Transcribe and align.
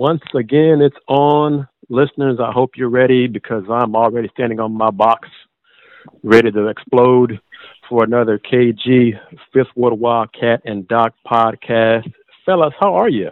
Once 0.00 0.22
again, 0.34 0.80
it's 0.80 0.96
on. 1.08 1.68
Listeners, 1.90 2.38
I 2.42 2.52
hope 2.52 2.70
you're 2.74 2.88
ready 2.88 3.26
because 3.26 3.64
I'm 3.70 3.94
already 3.94 4.30
standing 4.32 4.58
on 4.58 4.72
my 4.72 4.90
box, 4.90 5.28
ready 6.22 6.50
to 6.50 6.68
explode 6.68 7.38
for 7.86 8.02
another 8.02 8.38
KG 8.38 9.20
Fifth 9.52 9.68
Ward 9.76 9.92
Wildcat 10.00 10.62
and 10.64 10.88
Doc 10.88 11.12
podcast. 11.30 12.10
Fellas, 12.46 12.72
how 12.80 12.94
are 12.94 13.10
you? 13.10 13.28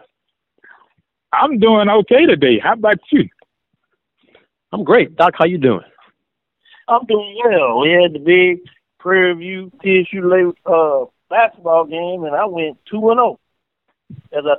I'm 1.33 1.59
doing 1.59 1.89
okay 1.89 2.27
today. 2.27 2.59
How 2.63 2.75
about 2.75 3.01
you? 3.11 3.31
I'm 4.71 4.85
great. 4.85 5.17
Doc, 5.17 5.37
how 5.39 5.47
you 5.47 5.57
doing? 5.57 5.89
I'm 6.87 7.07
doing 7.07 7.35
well. 7.47 7.81
We 7.81 7.93
had 7.93 8.13
the 8.13 8.19
big 8.19 8.59
Prairie 9.01 9.33
View 9.37 9.73
TSU 9.83 10.55
uh, 10.67 11.07
basketball 11.31 11.87
game, 11.87 12.25
and 12.25 12.37
I 12.37 12.45
went 12.45 12.77
2 12.91 13.09
and 13.09 13.17
0. 13.17 13.41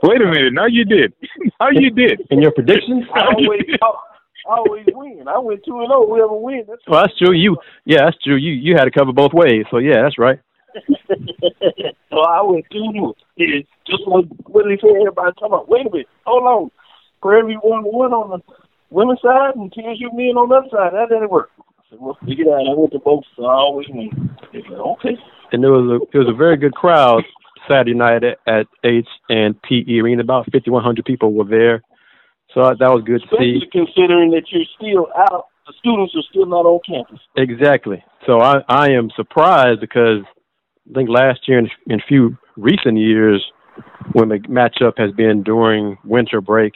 Wait 0.03 0.21
a 0.21 0.25
minute. 0.25 0.53
Now 0.53 0.65
you 0.65 0.85
did. 0.85 1.13
no, 1.59 1.69
you 1.71 1.89
did. 1.89 2.21
In 2.31 2.41
your 2.41 2.51
predictions? 2.51 3.05
I 3.13 3.25
always, 3.25 3.61
I 3.81 4.57
always 4.57 4.85
win. 4.93 5.27
I 5.27 5.37
went 5.39 5.63
two 5.65 5.79
and 5.79 5.87
zero. 5.87 6.03
Oh. 6.03 6.07
Whoever 6.07 6.35
wins. 6.35 6.65
That's 6.67 6.81
well, 6.87 7.01
that's 7.01 7.17
true. 7.17 7.33
You, 7.33 7.57
yeah, 7.85 8.05
that's 8.05 8.21
true. 8.23 8.35
You, 8.35 8.51
you 8.51 8.75
had 8.75 8.85
to 8.85 8.91
cover 8.91 9.13
both 9.13 9.33
ways. 9.33 9.65
So 9.71 9.77
yeah, 9.77 10.01
that's 10.03 10.17
right. 10.17 10.39
so 12.09 12.19
I 12.19 12.41
went 12.43 12.65
two 12.71 12.79
and 12.79 12.93
zero. 12.93 13.15
Yeah, 13.37 13.61
just 13.87 14.03
like 14.07 14.25
Willie 14.47 14.77
said. 14.81 14.89
Everybody 15.01 15.33
talking 15.33 15.47
about. 15.47 15.69
Wait 15.69 15.85
a 15.85 15.89
minute. 15.89 16.07
Hold 16.25 16.43
on. 16.43 16.71
Prairie 17.21 17.55
one 17.61 17.83
one 17.83 18.13
on 18.13 18.29
the 18.29 18.55
women's 18.89 19.21
side 19.21 19.55
and 19.55 19.71
TSU 19.71 20.09
men 20.13 20.37
on 20.37 20.49
the 20.49 20.55
other 20.55 20.69
side. 20.71 20.93
That 20.93 21.09
didn't 21.09 21.29
work. 21.29 21.49
So 21.89 21.97
we'll 21.99 22.17
figure 22.25 22.45
it 22.45 22.53
out. 22.53 22.69
I 22.69 22.77
went 22.77 22.91
to 22.93 22.99
both, 22.99 23.23
so 23.35 23.45
I 23.45 23.53
always 23.53 23.87
win. 23.89 24.29
Okay. 24.53 25.17
And 25.51 25.63
there 25.63 25.71
was 25.71 25.89
a 25.89 26.17
it 26.17 26.19
was 26.19 26.29
a 26.29 26.37
very 26.37 26.57
good 26.57 26.73
crowd 26.73 27.23
Saturday 27.69 27.93
night 27.93 28.23
at, 28.23 28.37
at 28.47 28.67
H 28.83 29.07
and 29.29 29.61
PE 29.61 29.99
Arena. 29.99 30.21
About 30.23 30.45
5,100 30.51 31.05
people 31.05 31.33
were 31.33 31.45
there. 31.45 31.81
So 32.53 32.61
that 32.61 32.79
was 32.79 33.03
good 33.05 33.21
Especially 33.23 33.59
to 33.59 33.65
see. 33.65 33.69
considering 33.71 34.31
that 34.31 34.43
you're 34.49 34.65
still 34.75 35.07
out, 35.15 35.45
the 35.67 35.73
students 35.77 36.13
are 36.15 36.23
still 36.29 36.47
not 36.47 36.65
on 36.65 36.79
campus. 36.85 37.19
Exactly. 37.37 38.03
So 38.25 38.39
I, 38.39 38.63
I 38.67 38.89
am 38.91 39.09
surprised 39.15 39.81
because 39.81 40.23
I 40.89 40.93
think 40.95 41.09
last 41.09 41.47
year 41.47 41.59
and 41.59 41.69
in 41.87 41.99
a 41.99 42.03
few 42.07 42.37
recent 42.57 42.97
years, 42.97 43.45
when 44.13 44.29
the 44.29 44.39
matchup 44.39 44.93
has 44.97 45.11
been 45.11 45.43
during 45.43 45.97
winter 46.03 46.41
break 46.41 46.73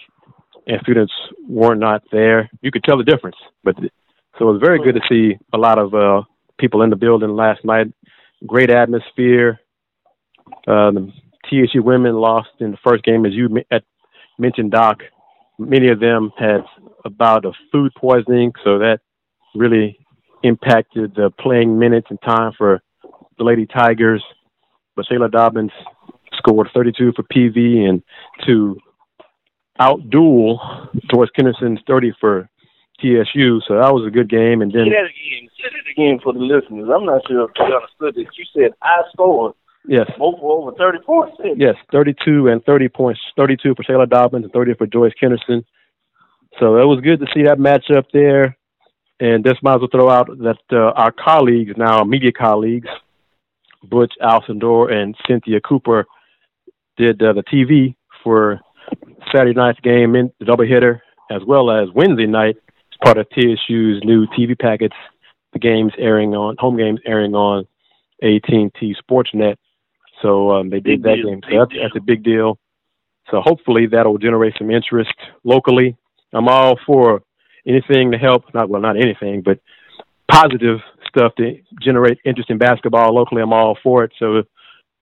and 0.67 0.79
students 0.83 1.13
were 1.47 1.75
not 1.75 2.03
there, 2.11 2.49
you 2.61 2.71
could 2.71 2.83
tell 2.83 2.97
the 2.97 3.03
difference. 3.03 3.35
But 3.63 3.75
so 4.37 4.49
it 4.49 4.53
was 4.53 4.61
very 4.63 4.79
good 4.79 4.95
to 4.95 5.01
see 5.09 5.37
a 5.53 5.57
lot 5.57 5.79
of 5.79 5.93
uh, 5.93 6.21
people 6.59 6.83
in 6.83 6.89
the 6.89 6.95
building 6.95 7.35
last 7.35 7.65
night. 7.65 7.87
Great 8.45 8.69
atmosphere. 8.69 9.59
Uh, 10.67 10.91
the 10.91 11.11
TSU 11.49 11.81
women 11.83 12.15
lost 12.15 12.49
in 12.59 12.71
the 12.71 12.77
first 12.83 13.03
game, 13.03 13.25
as 13.25 13.33
you 13.33 13.49
mentioned, 14.37 14.71
Doc. 14.71 14.99
Many 15.59 15.89
of 15.89 15.99
them 15.99 16.31
had 16.37 16.61
about 17.05 17.45
a 17.45 17.51
food 17.71 17.91
poisoning, 17.95 18.53
so 18.63 18.79
that 18.79 18.99
really 19.55 19.99
impacted 20.43 21.15
the 21.15 21.31
playing 21.39 21.77
minutes 21.77 22.07
and 22.09 22.21
time 22.21 22.51
for 22.57 22.81
the 23.37 23.43
Lady 23.43 23.65
Tigers. 23.65 24.23
But 24.95 25.05
Shayla 25.05 25.31
Dobbins 25.31 25.71
scored 26.37 26.69
32 26.73 27.13
for 27.15 27.23
PV 27.23 27.89
and 27.89 28.03
to 28.45 28.77
outduel 29.79 30.57
Joyce 31.11 31.29
Kennerson's 31.35 31.79
30 31.87 32.13
for 32.19 32.49
TSU. 32.99 33.61
So 33.67 33.75
that 33.75 33.93
was 33.93 34.05
a 34.07 34.11
good 34.11 34.29
game. 34.29 34.61
And 34.61 34.71
then 34.71 34.85
say 34.85 34.89
that 34.89 35.09
again. 35.09 35.49
Say 35.57 35.69
that 35.71 35.91
again 35.91 36.19
for 36.23 36.33
the 36.33 36.39
listeners. 36.39 36.89
I'm 36.93 37.05
not 37.05 37.21
sure 37.27 37.45
if 37.45 37.51
you 37.57 37.65
understood 37.65 38.15
this. 38.15 38.31
You 38.37 38.45
said 38.53 38.71
I 38.81 39.01
scored 39.11 39.53
Yes. 39.87 40.09
Both 40.17 40.39
over 40.41 40.71
30 40.77 40.99
points. 41.05 41.37
Yes, 41.57 41.75
32 41.91 42.47
and 42.47 42.63
30 42.63 42.89
points. 42.89 43.19
32 43.35 43.75
for 43.75 43.83
Shayla 43.83 44.09
Dobbins 44.09 44.45
and 44.45 44.53
30 44.53 44.75
for 44.75 44.87
Joyce 44.87 45.13
Kennerson. 45.21 45.63
So 46.59 46.77
it 46.77 46.85
was 46.85 47.01
good 47.01 47.19
to 47.19 47.27
see 47.33 47.43
that 47.43 47.57
matchup 47.57 48.05
there. 48.13 48.57
And 49.19 49.45
just 49.45 49.61
might 49.63 49.75
as 49.75 49.81
well 49.81 49.89
throw 49.91 50.09
out 50.09 50.27
that 50.39 50.57
uh, 50.71 50.91
our 50.95 51.11
colleagues, 51.11 51.73
now 51.77 52.03
media 52.03 52.31
colleagues, 52.31 52.89
Butch 53.83 54.13
Alcindor 54.21 54.91
and 54.91 55.15
Cynthia 55.27 55.59
Cooper, 55.61 56.05
did 56.97 57.21
uh, 57.21 57.33
the 57.33 57.43
TV 57.43 57.95
for 58.23 58.59
Saturday 59.31 59.53
night's 59.53 59.79
game 59.81 60.15
in 60.15 60.31
the 60.39 60.45
doubleheader, 60.45 60.99
as 61.31 61.41
well 61.45 61.71
as 61.71 61.89
Wednesday 61.93 62.25
night, 62.25 62.55
as 62.67 62.97
part 63.03 63.17
of 63.17 63.27
TSU's 63.29 64.01
new 64.03 64.25
TV 64.27 64.57
packets. 64.57 64.95
The 65.53 65.59
games 65.59 65.93
airing 65.97 66.33
on 66.33 66.55
home 66.57 66.77
games 66.77 66.99
airing 67.05 67.35
on 67.35 67.65
AT&T 68.21 68.95
Sportsnet. 69.03 69.55
So 70.23 70.51
um, 70.51 70.69
they 70.71 70.79
did 70.79 70.83
big 70.83 71.03
that 71.03 71.15
deal. 71.17 71.29
game. 71.29 71.41
So 71.43 71.59
that's, 71.59 71.71
that's 71.79 71.95
a 71.95 72.01
big 72.01 72.23
deal. 72.23 72.57
So 73.29 73.41
hopefully 73.41 73.87
that'll 73.91 74.17
generate 74.17 74.55
some 74.57 74.71
interest 74.71 75.13
locally. 75.43 75.95
I'm 76.33 76.47
all 76.47 76.79
for 76.85 77.21
anything 77.67 78.11
to 78.11 78.17
help, 78.17 78.45
not 78.53 78.69
well, 78.69 78.81
not 78.81 78.97
anything, 78.97 79.43
but 79.43 79.59
positive 80.31 80.79
stuff 81.07 81.33
to 81.35 81.59
generate 81.81 82.17
interest 82.25 82.49
in 82.49 82.57
basketball 82.57 83.13
locally. 83.13 83.41
I'm 83.41 83.53
all 83.53 83.77
for 83.83 84.03
it. 84.03 84.13
So 84.17 84.43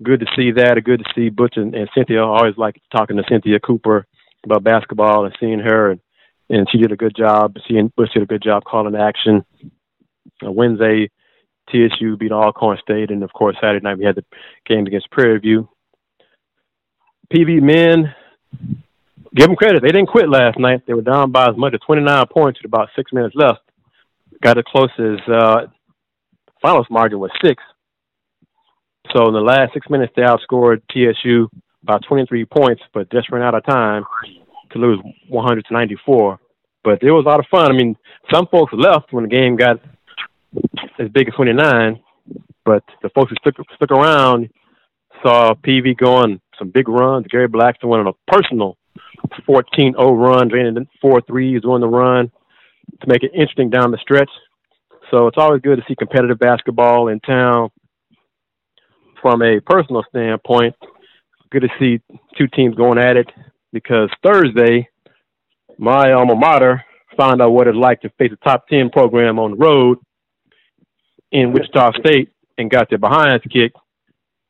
good 0.04 0.20
to 0.20 0.26
see 0.36 0.52
that. 0.52 0.82
Good 0.84 1.00
to 1.00 1.12
see 1.16 1.30
Butch 1.30 1.54
and, 1.56 1.74
and 1.74 1.90
Cynthia. 1.96 2.20
I 2.20 2.26
always 2.26 2.58
like 2.58 2.82
talking 2.92 3.18
to 3.18 3.24
Cynthia 3.30 3.60
Cooper 3.60 4.06
about 4.44 4.64
basketball 4.64 5.26
and 5.26 5.36
seeing 5.40 5.60
her, 5.60 5.92
and, 5.92 6.02
and 6.50 6.68
she 6.72 6.80
did 6.80 6.92
a 6.92 6.98
good 6.98 7.16
job. 7.16 7.56
Seeing 7.68 7.92
Butch 7.96 8.14
did 8.14 8.24
a 8.24 8.28
good 8.28 8.44
job 8.44 8.64
calling 8.64 8.96
action. 8.96 9.46
Uh, 10.46 10.52
Wednesday, 10.52 11.10
TSU 11.72 12.18
beat 12.18 12.32
Alcorn 12.32 12.78
State, 12.82 13.12
and 13.12 13.24
of 13.24 13.34
course 13.34 13.56
Saturday 13.62 13.84
night 13.84 13.98
we 13.98 14.06
had 14.06 14.16
the 14.16 14.26
games 14.68 14.88
against 14.88 15.12
Prairie 15.12 15.40
View. 15.40 15.70
PV 17.34 17.62
men, 17.62 18.14
give 19.36 19.48
them 19.48 19.56
credit. 19.56 19.82
They 19.82 19.90
didn't 19.90 20.08
quit 20.08 20.30
last 20.30 20.60
night. 20.60 20.82
They 20.86 20.94
were 20.94 21.02
down 21.02 21.32
by 21.32 21.48
as 21.48 21.58
much 21.58 21.74
as 21.74 21.80
29 21.86 22.26
points 22.32 22.60
with 22.60 22.70
about 22.70 22.90
six 22.96 23.14
minutes 23.14 23.36
left. 23.36 23.62
Got 24.42 24.58
as 24.58 24.64
close 24.68 24.90
as 25.00 25.20
uh, 25.32 25.68
finals 26.62 26.88
margin 26.90 27.20
was 27.20 27.32
six. 27.44 27.64
So 29.16 29.28
in 29.28 29.34
the 29.34 29.40
last 29.40 29.74
six 29.74 29.90
minutes, 29.90 30.14
they 30.16 30.24
outscored 30.24 30.82
TSU 30.92 31.50
by 31.84 31.98
23 32.08 32.46
points, 32.46 32.82
but 32.94 33.12
just 33.12 33.32
ran 33.32 33.44
out 33.44 33.56
of 33.56 33.66
time 33.66 34.04
to 34.72 34.80
lose 34.80 35.00
100 35.30 35.66
to 35.66 35.74
94. 35.74 36.40
But 36.84 37.04
it 37.04 37.12
was 37.12 37.26
a 37.26 37.30
lot 37.30 37.40
of 37.40 37.46
fun. 37.52 37.72
I 37.72 37.76
mean, 37.76 37.96
some 38.34 38.48
folks 38.48 38.74
left 38.74 39.12
when 39.12 39.24
the 39.24 39.30
game 39.30 39.56
got 39.56 39.78
as 41.00 41.10
big 41.10 41.28
as 41.28 41.34
29, 41.36 42.00
but 42.66 42.84
the 43.02 43.10
folks 43.10 43.32
who 43.32 43.36
stuck, 43.36 43.66
stuck 43.76 43.92
around 43.92 44.50
saw 45.24 45.54
PV 45.54 45.98
going 45.98 46.40
some 46.58 46.70
big 46.70 46.88
runs. 46.88 47.28
Gary 47.28 47.48
Blackston 47.48 47.90
went 47.90 48.08
on 48.08 48.14
a 48.14 48.32
personal 48.32 48.78
14-0 49.48 49.96
run, 49.98 50.48
draining 50.48 50.88
four 51.02 51.22
threes 51.22 51.62
during 51.62 51.82
the 51.82 51.88
run 51.88 52.32
to 53.02 53.08
make 53.08 53.24
it 53.24 53.32
interesting 53.34 53.70
down 53.70 53.92
the 53.92 53.98
stretch. 53.98 54.30
So 55.10 55.28
it's 55.28 55.38
always 55.38 55.62
good 55.62 55.78
to 55.78 55.84
see 55.88 55.96
competitive 55.96 56.40
basketball 56.40 57.08
in 57.10 57.20
town. 57.20 57.70
From 59.22 59.42
a 59.44 59.60
personal 59.60 60.04
standpoint, 60.10 60.76
good 61.52 61.62
to 61.62 61.70
see 61.80 62.02
two 62.38 62.48
teams 62.48 62.76
going 62.76 62.98
at 62.98 63.18
it 63.18 63.28
because 63.72 64.10
Thursday, 64.24 64.90
my 65.78 66.12
alma 66.14 66.36
mater 66.36 66.84
found 67.18 67.42
out 67.42 67.52
what 67.52 67.68
it's 67.68 67.78
like 67.78 68.02
to 68.02 68.10
face 68.18 68.32
a 68.32 68.44
top 68.44 68.68
10 68.68 68.90
program 68.90 69.38
on 69.38 69.52
the 69.52 69.58
road 69.58 70.00
in 71.32 71.54
Wichita 71.54 71.92
State 72.00 72.30
and 72.58 72.70
got 72.70 72.90
their 72.90 73.00
behinds 73.00 73.44
kicked 73.52 73.78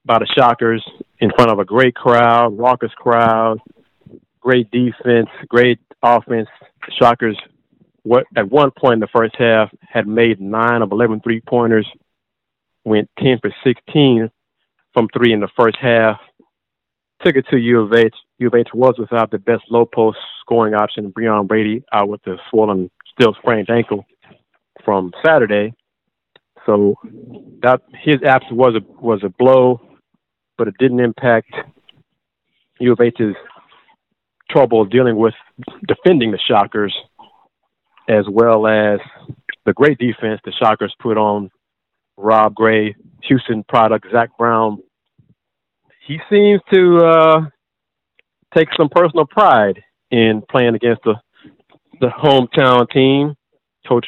by 0.06 0.20
the 0.20 0.28
Shockers 0.38 0.84
in 1.20 1.32
front 1.36 1.52
of 1.52 1.60
a 1.60 1.66
great 1.66 1.96
crowd, 1.96 2.58
raucous 2.58 2.92
crowd, 2.96 3.60
great 4.40 4.70
defense, 4.72 5.30
great 5.48 5.80
offense. 6.02 6.50
The 6.86 6.94
Shockers, 7.00 7.38
what 8.04 8.26
at 8.36 8.50
one 8.50 8.72
point 8.72 8.96
in 8.96 9.00
the 9.00 9.08
first 9.08 9.36
half, 9.38 9.70
had 9.88 10.08
made 10.08 10.42
nine 10.42 10.82
of 10.82 10.92
11 10.92 11.22
three 11.22 11.42
pointers, 11.42 11.88
went 12.84 13.10
10 13.20 13.40
for 13.42 13.54
16 13.64 14.30
from 14.94 15.08
three 15.16 15.34
in 15.34 15.40
the 15.40 15.50
first 15.56 15.78
half. 15.80 16.20
Took 17.24 17.36
it 17.36 17.46
to 17.52 17.58
U 17.58 17.82
of 17.82 17.94
H. 17.94 18.16
U 18.40 18.48
of 18.48 18.56
H 18.56 18.70
was 18.74 18.96
without 18.98 19.30
the 19.30 19.38
best 19.38 19.62
low 19.70 19.86
post 19.86 20.18
scoring 20.42 20.74
option, 20.74 21.12
Breaon 21.12 21.48
Brady, 21.48 21.84
out 21.94 22.10
with 22.10 22.24
the 22.24 22.38
swollen, 22.50 22.90
still 23.14 23.36
sprained 23.36 23.70
ankle 23.70 24.04
from 24.84 25.12
Saturday. 25.24 25.76
So 26.66 26.96
that 27.62 27.82
his 28.04 28.18
absence 28.26 28.54
was 28.54 28.76
a 28.76 29.02
was 29.02 29.22
a 29.24 29.30
blow, 29.30 29.82
but 30.58 30.68
it 30.68 30.76
didn't 30.80 31.00
impact 31.00 31.54
U 32.80 32.94
of 32.94 33.02
H's 33.02 33.36
trouble 34.50 34.86
dealing 34.86 35.16
with 35.16 35.34
defending 35.88 36.32
the 36.32 36.40
Shockers, 36.48 36.96
as 38.10 38.26
well 38.30 38.68
as 38.68 39.00
the 39.66 39.74
great 39.74 39.98
defense 39.98 40.42
the 40.44 40.52
Shockers 40.52 40.94
put 41.00 41.18
on 41.18 41.50
Rob 42.18 42.54
Gray, 42.54 42.96
Houston 43.24 43.64
product 43.64 44.08
Zach 44.12 44.30
Brown. 44.38 44.80
He 46.08 46.20
seems 46.30 46.62
to 46.74 46.98
uh, 46.98 47.42
take 48.56 48.68
some 48.78 48.90
personal 48.90 49.26
pride 49.26 49.82
in 50.12 50.44
playing 50.50 50.76
against 50.76 51.04
the 51.04 51.16
the 52.00 52.08
hometown 52.08 52.90
team. 52.90 53.36
Coach 53.88 54.08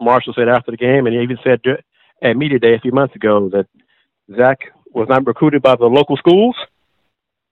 Marshall 0.00 0.34
said 0.36 0.48
after 0.48 0.70
the 0.70 0.76
game, 0.76 1.06
and 1.06 1.14
he 1.14 1.22
even 1.22 1.38
said 1.44 1.60
at 2.22 2.36
media 2.36 2.58
day 2.58 2.74
a 2.74 2.80
few 2.80 2.92
months 2.92 3.14
ago 3.14 3.50
that 3.50 3.66
Zach 4.36 4.58
was 4.92 5.08
not 5.08 5.26
recruited 5.26 5.62
by 5.62 5.76
the 5.76 5.86
local 5.86 6.16
schools. 6.16 6.56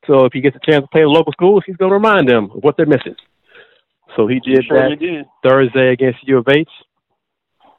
So 0.06 0.24
if 0.24 0.32
he 0.32 0.40
gets 0.40 0.56
a 0.56 0.70
chance 0.70 0.82
to 0.82 0.88
play 0.88 1.02
the 1.02 1.08
local 1.08 1.32
schools, 1.32 1.62
he's 1.66 1.76
going 1.76 1.90
to 1.90 1.94
remind 1.94 2.28
them 2.28 2.50
of 2.54 2.62
what 2.62 2.76
they're 2.76 2.86
missing. 2.86 3.16
So 4.16 4.26
he 4.26 4.40
did 4.40 4.64
sure 4.66 4.90
that 4.90 4.98
did. 4.98 5.26
Thursday 5.46 5.92
against 5.92 6.26
U 6.26 6.38
of 6.38 6.46
H. 6.48 6.68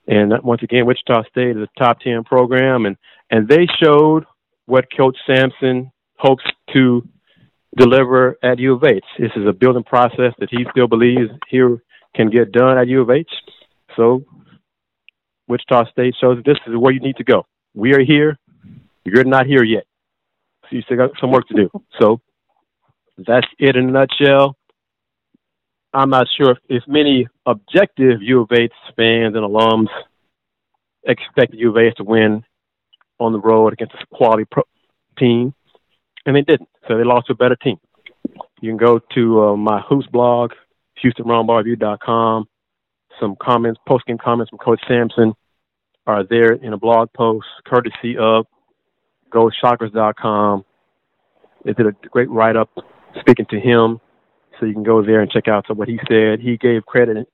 And 0.07 0.33
once 0.43 0.61
again, 0.63 0.85
Wichita 0.85 1.23
State 1.29 1.55
is 1.55 1.63
a 1.63 1.79
top 1.79 1.99
10 2.01 2.23
program, 2.25 2.85
and, 2.85 2.97
and 3.29 3.47
they 3.47 3.67
showed 3.81 4.25
what 4.65 4.85
Coach 4.95 5.17
Sampson 5.25 5.91
hopes 6.17 6.43
to 6.73 7.07
deliver 7.77 8.37
at 8.43 8.59
U 8.59 8.73
of 8.73 8.83
H. 8.83 9.03
This 9.17 9.31
is 9.35 9.47
a 9.47 9.53
building 9.53 9.83
process 9.83 10.33
that 10.39 10.49
he 10.49 10.65
still 10.71 10.87
believes 10.87 11.31
here 11.49 11.81
can 12.15 12.29
get 12.29 12.51
done 12.51 12.77
at 12.77 12.87
U 12.87 13.01
of 13.01 13.09
H. 13.09 13.29
So 13.95 14.23
Wichita 15.53 15.85
State 15.91 16.15
shows 16.19 16.37
that 16.37 16.45
this 16.45 16.57
is 16.65 16.75
where 16.75 16.91
you 16.91 16.99
need 16.99 17.17
to 17.17 17.23
go. 17.23 17.45
We 17.75 17.93
are 17.93 18.03
here. 18.03 18.39
You're 19.05 19.23
not 19.23 19.45
here 19.45 19.63
yet. 19.63 19.83
So 20.63 20.69
you 20.71 20.81
still 20.81 20.97
got 20.97 21.11
some 21.21 21.31
work 21.31 21.47
to 21.49 21.53
do. 21.53 21.69
So 22.01 22.19
that's 23.17 23.45
it 23.59 23.75
in 23.75 23.89
a 23.89 23.91
nutshell. 23.91 24.57
I'm 25.93 26.09
not 26.09 26.25
sure 26.35 26.53
if, 26.53 26.57
if 26.67 26.83
many 26.87 27.27
objective 27.45 28.21
U 28.21 28.41
of 28.41 28.51
H 28.51 28.71
fans 28.95 29.35
and 29.35 29.45
alums 29.45 29.89
expected 31.03 31.59
U 31.59 31.69
of 31.69 31.77
H 31.77 31.93
to 31.97 32.03
win 32.03 32.43
on 33.19 33.31
the 33.31 33.39
road 33.39 33.73
against 33.73 33.93
a 33.93 34.15
quality 34.15 34.45
pro- 34.49 34.63
team, 35.19 35.53
and 36.25 36.35
they 36.35 36.41
didn't. 36.41 36.69
So 36.87 36.97
they 36.97 37.03
lost 37.03 37.27
to 37.27 37.33
a 37.33 37.35
better 37.35 37.55
team. 37.55 37.77
You 38.59 38.71
can 38.71 38.77
go 38.77 38.99
to 39.13 39.43
uh, 39.43 39.55
my 39.55 39.81
Hoops 39.81 40.07
blog, 40.07 40.53
HoustonRoundBallReview.com. 41.03 42.47
Some 43.19 43.35
comments, 43.39 43.79
posting 43.87 44.17
comments 44.17 44.49
from 44.49 44.57
Coach 44.57 44.81
Sampson 44.87 45.35
are 46.05 46.23
there 46.23 46.53
in 46.53 46.73
a 46.73 46.77
blog 46.77 47.11
post, 47.13 47.47
courtesy 47.65 48.17
of 48.17 48.45
GoShockers.com. 49.31 50.65
They 51.63 51.73
did 51.73 51.87
a 51.87 51.91
great 52.09 52.29
write 52.29 52.55
up 52.55 52.69
speaking 53.19 53.45
to 53.49 53.59
him 53.59 53.99
so 54.59 54.65
you 54.65 54.73
can 54.73 54.83
go 54.83 55.03
there 55.03 55.21
and 55.21 55.31
check 55.31 55.47
out 55.47 55.65
what 55.75 55.87
he 55.87 55.99
said. 56.09 56.39
He 56.39 56.57
gave 56.57 56.85
credit 56.85 57.27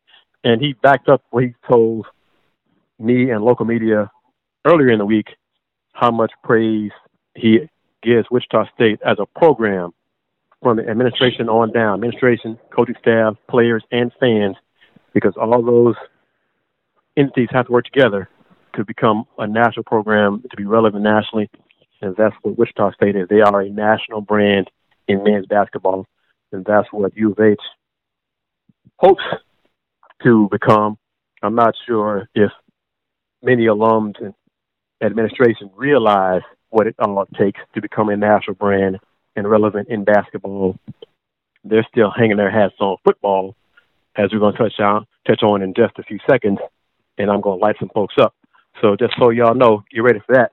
and 0.43 0.61
he 0.61 0.73
backed 0.73 1.09
up 1.09 1.23
what 1.31 1.43
he 1.43 1.53
told 1.67 2.05
me 2.99 3.31
and 3.31 3.43
local 3.43 3.65
media 3.65 4.11
earlier 4.65 4.89
in 4.89 4.99
the 4.99 5.05
week 5.05 5.27
how 5.93 6.11
much 6.11 6.31
praise 6.43 6.91
he 7.35 7.69
gives 8.03 8.27
Wichita 8.29 8.65
State 8.75 8.99
as 9.05 9.17
a 9.19 9.25
program 9.25 9.91
from 10.61 10.77
the 10.77 10.87
administration 10.87 11.49
on 11.49 11.71
down, 11.71 11.95
administration, 11.95 12.57
coaching 12.73 12.95
staff, 13.01 13.35
players, 13.49 13.83
and 13.91 14.11
fans, 14.19 14.55
because 15.13 15.33
all 15.37 15.61
those 15.63 15.95
entities 17.17 17.47
have 17.51 17.65
to 17.65 17.71
work 17.71 17.85
together 17.85 18.29
to 18.75 18.85
become 18.85 19.25
a 19.37 19.47
national 19.47 19.83
program 19.83 20.43
to 20.49 20.57
be 20.57 20.65
relevant 20.65 21.03
nationally. 21.03 21.49
And 22.01 22.15
that's 22.15 22.35
what 22.41 22.57
Wichita 22.57 22.93
State 22.93 23.15
is. 23.15 23.27
They 23.29 23.41
are 23.41 23.61
a 23.61 23.69
national 23.69 24.21
brand 24.21 24.69
in 25.07 25.23
men's 25.23 25.47
basketball 25.47 26.05
and 26.51 26.65
that's 26.65 26.87
what 26.91 27.15
U 27.15 27.31
of 27.31 27.39
H 27.39 27.59
hopes 28.97 29.23
to 30.23 30.47
become. 30.51 30.97
I'm 31.41 31.55
not 31.55 31.75
sure 31.87 32.27
if 32.35 32.51
many 33.41 33.65
alums 33.65 34.15
and 34.21 34.33
administration 35.01 35.69
realize 35.75 36.41
what 36.69 36.87
it 36.87 36.95
all 36.99 37.25
takes 37.37 37.61
to 37.73 37.81
become 37.81 38.09
a 38.09 38.17
national 38.17 38.55
brand 38.55 38.97
and 39.35 39.49
relevant 39.49 39.87
in 39.87 40.03
basketball. 40.03 40.77
They're 41.63 41.87
still 41.89 42.11
hanging 42.11 42.37
their 42.37 42.51
hats 42.51 42.75
on 42.79 42.97
football, 43.03 43.55
as 44.15 44.31
we're 44.31 44.39
going 44.39 44.55
to 44.55 44.59
touch 44.59 44.79
on 44.79 45.05
touch 45.27 45.43
on 45.43 45.61
in 45.61 45.73
just 45.73 45.97
a 45.99 46.03
few 46.03 46.19
seconds, 46.29 46.59
and 47.17 47.29
I'm 47.29 47.41
going 47.41 47.59
to 47.59 47.63
light 47.63 47.75
some 47.79 47.89
folks 47.93 48.15
up. 48.19 48.33
So 48.81 48.95
just 48.95 49.13
so 49.19 49.29
y'all 49.29 49.55
know, 49.55 49.83
get 49.93 50.01
ready 50.01 50.19
for 50.25 50.35
that. 50.35 50.51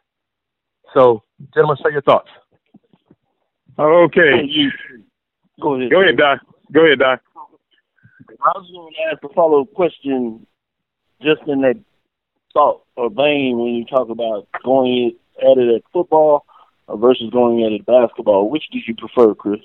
So, 0.94 1.22
gentlemen, 1.54 1.76
say 1.84 1.92
your 1.92 2.02
thoughts. 2.02 2.28
Uh, 3.78 3.82
okay. 3.82 4.48
Go 5.60 5.74
ahead. 5.74 5.90
Go 5.90 6.02
ahead, 6.02 6.16
Doc. 6.16 6.40
Go 6.72 6.84
ahead, 6.84 6.98
Doc. 6.98 7.20
I 7.38 8.58
was 8.58 8.70
going 8.72 8.92
to 8.92 9.12
ask 9.12 9.24
a 9.24 9.34
follow 9.34 9.62
up 9.62 9.72
question 9.74 10.46
just 11.22 11.42
in 11.46 11.62
that 11.62 11.78
thought 12.52 12.82
or 12.96 13.10
vein 13.10 13.58
when 13.58 13.74
you 13.74 13.84
talk 13.84 14.08
about 14.08 14.48
going 14.64 15.12
at 15.40 15.58
it 15.58 15.74
at 15.76 15.82
football 15.92 16.44
versus 16.88 17.30
going 17.30 17.64
at 17.64 17.72
it 17.72 17.80
at 17.80 17.86
basketball. 17.86 18.50
Which 18.50 18.64
do 18.72 18.78
you 18.84 18.94
prefer, 18.94 19.34
Chris? 19.34 19.60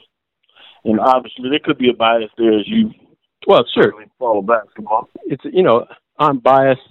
And 0.83 0.99
obviously, 0.99 1.49
there 1.49 1.59
could 1.63 1.77
be 1.77 1.89
a 1.89 1.93
bias 1.93 2.31
there 2.37 2.57
as 2.57 2.67
you 2.67 2.91
well, 3.47 3.63
sure. 3.73 3.93
follow 4.19 4.41
basketball. 4.41 5.09
It's 5.25 5.43
you 5.45 5.63
know 5.63 5.85
I'm 6.19 6.39
biased 6.39 6.81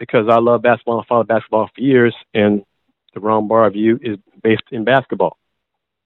because 0.00 0.26
I 0.28 0.40
love 0.40 0.62
basketball. 0.62 1.00
I 1.00 1.04
followed 1.06 1.28
basketball 1.28 1.70
for 1.72 1.80
years, 1.80 2.16
and 2.34 2.64
the 3.14 3.20
Round 3.20 3.48
Ball 3.48 3.66
Review 3.66 4.00
is 4.02 4.16
based 4.42 4.64
in 4.72 4.82
basketball. 4.82 5.36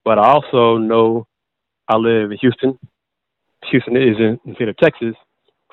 But 0.04 0.18
I 0.18 0.28
also 0.28 0.76
know 0.76 1.26
I 1.88 1.96
live 1.96 2.32
in 2.32 2.38
Houston. 2.38 2.78
Houston 3.70 3.96
is 3.96 4.16
in 4.18 4.38
the 4.44 4.54
state 4.56 4.68
of 4.68 4.76
Texas. 4.76 5.14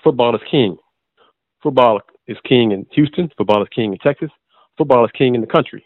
Football 0.01 0.35
is 0.35 0.41
king. 0.49 0.77
Football 1.61 1.99
is 2.27 2.37
king 2.47 2.71
in 2.71 2.85
Houston. 2.91 3.29
Football 3.37 3.63
is 3.63 3.69
king 3.75 3.91
in 3.91 3.99
Texas. 3.99 4.29
Football 4.77 5.03
is 5.03 5.11
king 5.17 5.35
in 5.35 5.41
the 5.41 5.47
country. 5.47 5.83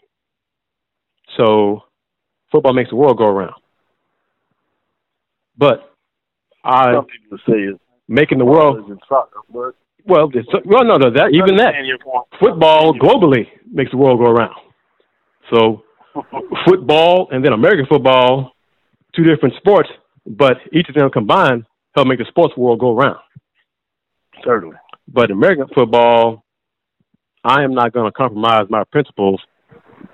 So 1.36 1.82
football 2.52 2.74
makes 2.74 2.90
the 2.90 2.96
world 2.96 3.18
go 3.18 3.26
around. 3.26 3.54
But 5.58 5.90
I 6.62 6.92
Some 6.92 7.06
people 7.06 7.38
say 7.38 7.54
it's 7.62 7.80
making 8.08 8.38
the 8.38 8.44
world 8.44 8.88
in 8.88 8.98
soccer, 9.08 9.40
but 9.52 9.74
well, 10.06 10.30
well, 10.64 10.84
no, 10.84 10.96
no, 10.96 11.10
that 11.10 11.30
even 11.32 11.56
that 11.56 11.74
Understand 11.74 11.86
your 11.86 11.98
point. 11.98 12.26
football 12.40 12.94
globally 12.94 13.46
makes 13.70 13.90
the 13.90 13.96
world 13.96 14.18
go 14.18 14.26
around. 14.26 14.54
So 15.52 15.82
football 16.66 17.28
and 17.30 17.44
then 17.44 17.52
American 17.52 17.86
football, 17.86 18.52
two 19.14 19.24
different 19.24 19.54
sports, 19.56 19.88
but 20.26 20.56
each 20.72 20.88
of 20.88 20.94
them 20.94 21.10
combined 21.10 21.64
help 21.94 22.06
make 22.06 22.18
the 22.18 22.24
sports 22.28 22.56
world 22.56 22.78
go 22.80 22.96
around. 22.96 23.18
Certainly. 24.44 24.76
But 25.08 25.30
American 25.30 25.66
football, 25.74 26.44
I 27.44 27.62
am 27.62 27.74
not 27.74 27.92
going 27.92 28.06
to 28.06 28.12
compromise 28.12 28.66
my 28.68 28.84
principles 28.90 29.40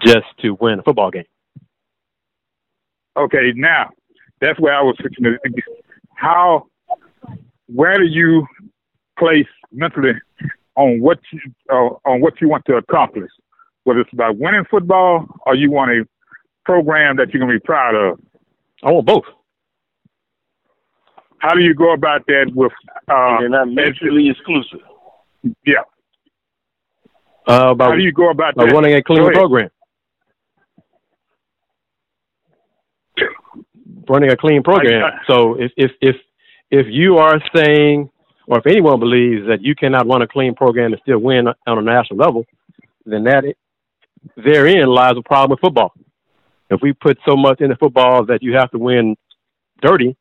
just 0.05 0.27
to 0.41 0.57
win 0.61 0.79
a 0.79 0.83
football 0.83 1.11
game. 1.11 1.25
Okay, 3.17 3.53
now 3.55 3.91
that's 4.41 4.59
where 4.59 4.75
I 4.75 4.83
was 4.83 4.97
fixing 5.03 5.25
to. 5.25 5.39
How, 6.15 6.67
where 7.67 7.99
do 7.99 8.05
you 8.05 8.47
place 9.19 9.47
mentally 9.73 10.13
on 10.77 11.01
what 11.01 11.19
you 11.33 11.41
uh, 11.71 11.89
on 12.09 12.21
what 12.21 12.41
you 12.41 12.49
want 12.49 12.65
to 12.67 12.77
accomplish? 12.77 13.31
Whether 13.85 14.01
it's 14.01 14.13
about 14.13 14.37
winning 14.39 14.65
football 14.71 15.27
or 15.47 15.55
you 15.55 15.71
want 15.71 15.91
a 15.91 16.07
program 16.65 17.17
that 17.17 17.33
you're 17.33 17.41
gonna 17.41 17.53
be 17.53 17.61
proud 17.61 17.95
of. 17.95 18.21
I 18.83 18.91
want 18.91 19.07
both. 19.07 19.25
How 21.39 21.55
do 21.55 21.61
you 21.61 21.75
go 21.75 21.93
about 21.93 22.25
that 22.27 22.53
with? 22.55 22.73
Uh, 23.09 23.41
They're 23.41 23.49
not 23.49 23.69
mutually 23.69 24.31
exclusive. 24.31 24.81
yeah. 25.67 25.83
Uh, 27.49 27.75
How 27.77 27.93
do 27.97 27.99
you 28.03 28.13
go 28.13 28.31
about 28.31 28.53
about 28.55 28.69
that? 28.69 28.73
running 28.73 28.95
a 28.95 29.03
clean 29.03 29.33
program. 29.33 29.69
Running 34.09 34.31
a 34.31 34.37
clean 34.37 34.63
program. 34.63 35.05
I- 35.05 35.27
So 35.27 35.55
if 35.61 35.73
if 35.77 35.91
if 36.01 36.17
if 36.71 36.87
you 36.89 37.19
are 37.19 37.41
saying, 37.55 38.11
or 38.47 38.59
if 38.59 38.67
anyone 38.67 39.01
believes 39.01 39.47
that 39.49 39.63
you 39.63 39.75
cannot 39.75 40.07
run 40.07 40.23
a 40.23 40.29
clean 40.29 40.55
program 40.55 40.93
and 40.93 41.01
still 41.03 41.19
win 41.19 41.49
on 41.49 41.79
a 41.79 41.83
national 41.83 42.19
level, 42.19 42.45
then 43.07 43.25
that 43.25 43.45
therein 44.37 44.89
lies 44.89 45.15
a 45.17 45.23
problem 45.23 45.51
with 45.51 45.61
football. 45.61 45.93
If 46.71 46.81
we 46.83 46.93
put 46.93 47.19
so 47.29 47.37
much 47.37 47.61
into 47.61 47.77
football 47.77 48.25
that 48.27 48.43
you 48.43 48.55
have 48.55 48.71
to 48.73 48.79
win 48.79 49.17
dirty, 49.81 50.17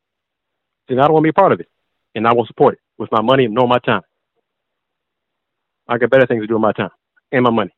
then 0.90 1.00
I 1.00 1.04
don't 1.04 1.14
want 1.14 1.24
to 1.24 1.32
be 1.32 1.38
a 1.38 1.42
part 1.42 1.52
of 1.52 1.60
it, 1.60 1.70
and 2.16 2.28
I 2.28 2.34
won't 2.34 2.48
support 2.48 2.76
it 2.76 2.80
with 2.98 3.12
my 3.12 3.22
money 3.22 3.46
and 3.46 3.54
nor 3.54 3.68
my 3.68 3.80
time. 3.80 4.02
I 5.88 5.98
got 5.98 6.10
better 6.10 6.28
things 6.28 6.44
to 6.44 6.48
do 6.48 6.56
with 6.56 6.62
my 6.62 6.74
time 6.74 6.92
and 7.32 7.44
my 7.44 7.52
money. 7.52 7.72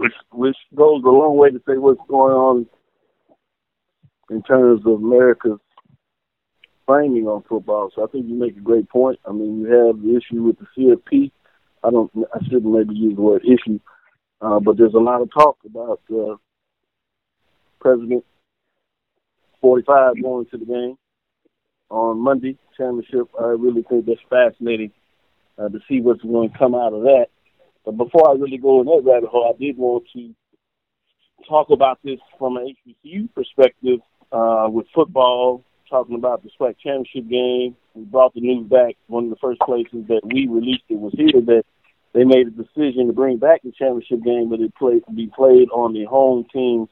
which 0.00 0.14
which 0.32 0.56
goes 0.74 1.02
a 1.04 1.08
long 1.08 1.36
way 1.36 1.50
to 1.50 1.58
say 1.68 1.76
what's 1.76 2.00
going 2.08 2.32
on 2.32 2.66
in 4.30 4.42
terms 4.44 4.80
of 4.86 4.92
America's 4.92 5.58
framing 6.90 7.28
on 7.28 7.44
football. 7.48 7.90
So 7.94 8.02
I 8.02 8.08
think 8.08 8.26
you 8.26 8.34
make 8.34 8.56
a 8.56 8.60
great 8.60 8.88
point. 8.88 9.20
I 9.24 9.30
mean, 9.30 9.60
you 9.60 9.66
have 9.66 10.02
the 10.02 10.16
issue 10.16 10.42
with 10.42 10.56
the 10.58 10.66
CFP. 10.76 11.30
I 11.84 11.90
don't. 11.90 12.10
I 12.34 12.42
shouldn't 12.44 12.64
maybe 12.64 12.94
use 12.94 13.14
the 13.14 13.22
word 13.22 13.42
issue, 13.44 13.78
uh, 14.40 14.58
but 14.58 14.76
there's 14.76 14.94
a 14.94 14.98
lot 14.98 15.22
of 15.22 15.32
talk 15.32 15.56
about 15.64 16.00
uh, 16.12 16.34
President 17.80 18.24
45 19.60 20.20
going 20.20 20.46
to 20.46 20.58
the 20.58 20.64
game 20.64 20.98
on 21.90 22.18
Monday 22.18 22.58
championship. 22.76 23.28
I 23.40 23.44
really 23.46 23.84
think 23.88 24.06
that's 24.06 24.20
fascinating 24.28 24.90
uh, 25.58 25.68
to 25.68 25.78
see 25.88 26.00
what's 26.00 26.22
going 26.22 26.50
to 26.50 26.58
come 26.58 26.74
out 26.74 26.92
of 26.92 27.02
that. 27.02 27.26
But 27.84 27.92
before 27.92 28.30
I 28.30 28.32
really 28.34 28.58
go 28.58 28.80
in 28.80 28.86
that 28.86 29.10
rabbit 29.10 29.30
hole, 29.30 29.54
I 29.54 29.58
did 29.58 29.78
want 29.78 30.04
to 30.14 30.34
talk 31.48 31.70
about 31.70 32.00
this 32.02 32.18
from 32.36 32.56
an 32.56 32.74
HBCU 32.86 33.32
perspective 33.32 34.00
uh, 34.32 34.66
with 34.70 34.86
football, 34.94 35.64
talking 35.90 36.14
about 36.14 36.42
the 36.42 36.50
SWAC 36.58 36.76
championship 36.78 37.28
game. 37.28 37.76
We 37.94 38.04
brought 38.04 38.32
the 38.34 38.40
news 38.40 38.68
back. 38.68 38.96
One 39.08 39.24
of 39.24 39.30
the 39.30 39.36
first 39.36 39.60
places 39.60 40.06
that 40.08 40.22
we 40.24 40.46
released 40.48 40.84
it 40.88 40.98
was 40.98 41.12
here 41.16 41.40
that 41.46 41.64
they 42.14 42.24
made 42.24 42.46
a 42.46 42.50
decision 42.50 43.06
to 43.06 43.12
bring 43.12 43.38
back 43.38 43.62
the 43.62 43.72
championship 43.72 44.24
game, 44.24 44.48
but 44.50 44.60
it 44.60 44.74
played 44.76 45.04
to 45.06 45.12
be 45.12 45.30
played 45.34 45.68
on 45.70 45.92
the 45.92 46.04
home 46.04 46.46
team's 46.52 46.88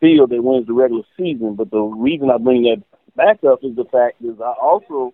field 0.00 0.30
that 0.30 0.42
wins 0.42 0.66
the 0.66 0.72
regular 0.72 1.04
season. 1.16 1.54
But 1.54 1.70
the 1.70 1.80
reason 1.80 2.30
I 2.30 2.38
bring 2.38 2.62
that 2.64 2.82
back 3.16 3.42
up 3.44 3.60
is 3.62 3.74
the 3.74 3.84
fact 3.90 4.22
is 4.22 4.40
I 4.40 4.54
also 4.60 5.12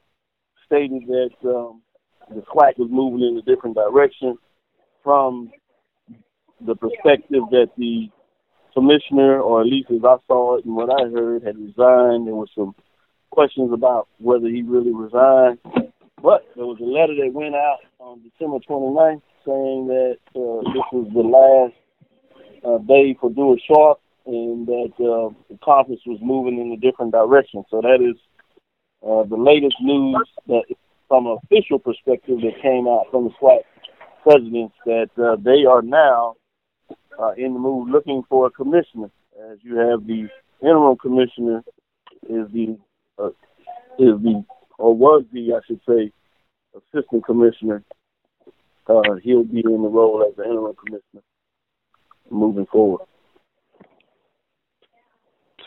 stated 0.67 1.07
that 1.07 1.31
um, 1.45 1.83
the 2.29 2.43
SWAC 2.53 2.79
was 2.79 2.89
moving 2.91 3.21
in 3.21 3.39
a 3.39 3.43
different 3.43 3.77
direction 3.77 4.37
from 5.03 5.51
the 6.61 6.75
perspective 6.75 7.43
that 7.51 7.71
the 7.77 8.09
commissioner, 8.75 9.41
or 9.41 9.61
at 9.61 9.67
least 9.67 9.91
as 9.91 10.05
I 10.05 10.17
saw 10.27 10.57
it 10.57 10.65
and 10.65 10.75
what 10.75 10.91
I 10.91 11.09
heard, 11.09 11.43
had 11.43 11.57
resigned. 11.57 12.27
There 12.27 12.35
were 12.35 12.49
some 12.55 12.75
questions 13.35 13.73
about 13.73 14.09
whether 14.19 14.47
he 14.47 14.63
really 14.63 14.93
resigned. 14.93 15.59
But 16.23 16.47
there 16.57 16.65
was 16.65 16.79
a 16.81 16.85
letter 16.85 17.15
that 17.17 17.33
went 17.35 17.55
out 17.55 17.79
on 17.99 18.23
December 18.23 18.59
29th 18.69 19.23
saying 19.45 19.89
that 19.89 20.17
uh, 20.35 20.63
this 20.73 20.87
was 20.93 21.11
the 21.13 21.21
last 21.21 21.75
uh, 22.65 22.79
day 22.87 23.17
for 23.21 23.31
Duer 23.31 23.57
Sharp 23.67 24.01
and 24.27 24.67
that 24.67 24.93
uh, 24.99 25.35
the 25.51 25.59
conference 25.63 26.01
was 26.07 26.19
moving 26.23 26.61
in 26.61 26.73
a 26.73 26.77
different 26.79 27.13
direction. 27.13 27.65
So 27.71 27.83
that 27.83 28.01
is 28.01 28.17
uh, 29.03 29.25
the 29.29 29.37
latest 29.37 29.77
news 29.83 30.27
that, 30.47 30.65
from 31.09 31.27
an 31.27 31.39
official 31.45 31.79
perspective, 31.79 32.39
that 32.41 32.63
came 32.63 32.89
out 32.89 33.07
from 33.11 33.25
the 33.25 33.31
SWAC 33.41 33.61
presidents 34.23 34.75
that 34.87 35.11
uh, 35.19 35.37
they 35.43 35.67
are 35.67 35.83
now 35.83 36.37
uh, 37.21 37.33
in 37.37 37.53
the 37.53 37.61
move 37.61 37.91
looking 37.91 38.23
for 38.31 38.47
a 38.47 38.51
commissioner. 38.51 39.11
As 39.53 39.59
you 39.63 39.77
have 39.77 40.07
the 40.07 40.29
interim 40.63 40.97
commissioner 40.97 41.63
is 42.31 42.51
the 42.53 42.79
uh, 43.19 43.29
is 43.99 44.21
the 44.23 44.45
or 44.79 44.95
was 44.95 45.25
the 45.33 45.55
I 45.55 45.61
should 45.67 45.81
say 45.89 46.13
assistant 46.75 47.25
commissioner. 47.25 47.83
Uh, 48.87 49.15
he'll 49.23 49.45
be 49.45 49.63
in 49.65 49.83
the 49.83 49.89
role 49.89 50.25
as 50.29 50.37
the 50.37 50.45
interim 50.45 50.75
commissioner 50.77 51.23
moving 52.31 52.67
forward. 52.67 53.01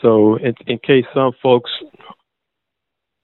So, 0.01 0.35
in, 0.35 0.53
in 0.67 0.77
case 0.77 1.05
some 1.13 1.31
folks 1.41 1.71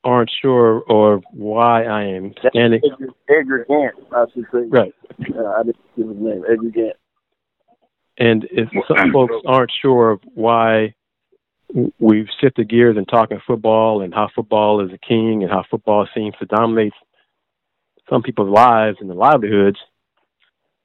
aren't 0.03 0.31
sure 0.41 0.81
or 0.89 1.21
why 1.31 1.83
I 1.83 2.03
am 2.03 2.33
standing, 2.49 2.81
Edgar, 2.83 3.13
Edgar 3.29 3.65
Gantt, 3.69 3.91
I 4.11 4.25
should 4.33 4.45
say. 4.51 4.67
Right. 4.67 4.93
Uh, 5.37 5.45
I 5.45 5.63
didn't 5.63 5.77
give 5.95 6.07
his 6.07 6.17
name. 6.17 6.43
Edgar 6.49 6.69
Gantt. 6.69 6.93
And 8.17 8.47
if 8.51 8.69
some 8.87 9.11
folks 9.11 9.35
aren't 9.45 9.71
sure 9.81 10.11
of 10.11 10.21
why 10.33 10.95
we've 11.99 12.27
shifted 12.39 12.69
gears 12.69 12.97
and 12.97 13.07
talking 13.07 13.39
football 13.47 14.01
and 14.01 14.13
how 14.13 14.29
football 14.35 14.85
is 14.85 14.91
a 14.93 14.97
king 14.97 15.43
and 15.43 15.51
how 15.51 15.63
football 15.69 16.07
seems 16.15 16.35
to 16.39 16.45
dominate 16.45 16.93
some 18.09 18.21
people's 18.21 18.53
lives 18.53 18.97
and 18.99 19.09
their 19.09 19.17
livelihoods. 19.17 19.77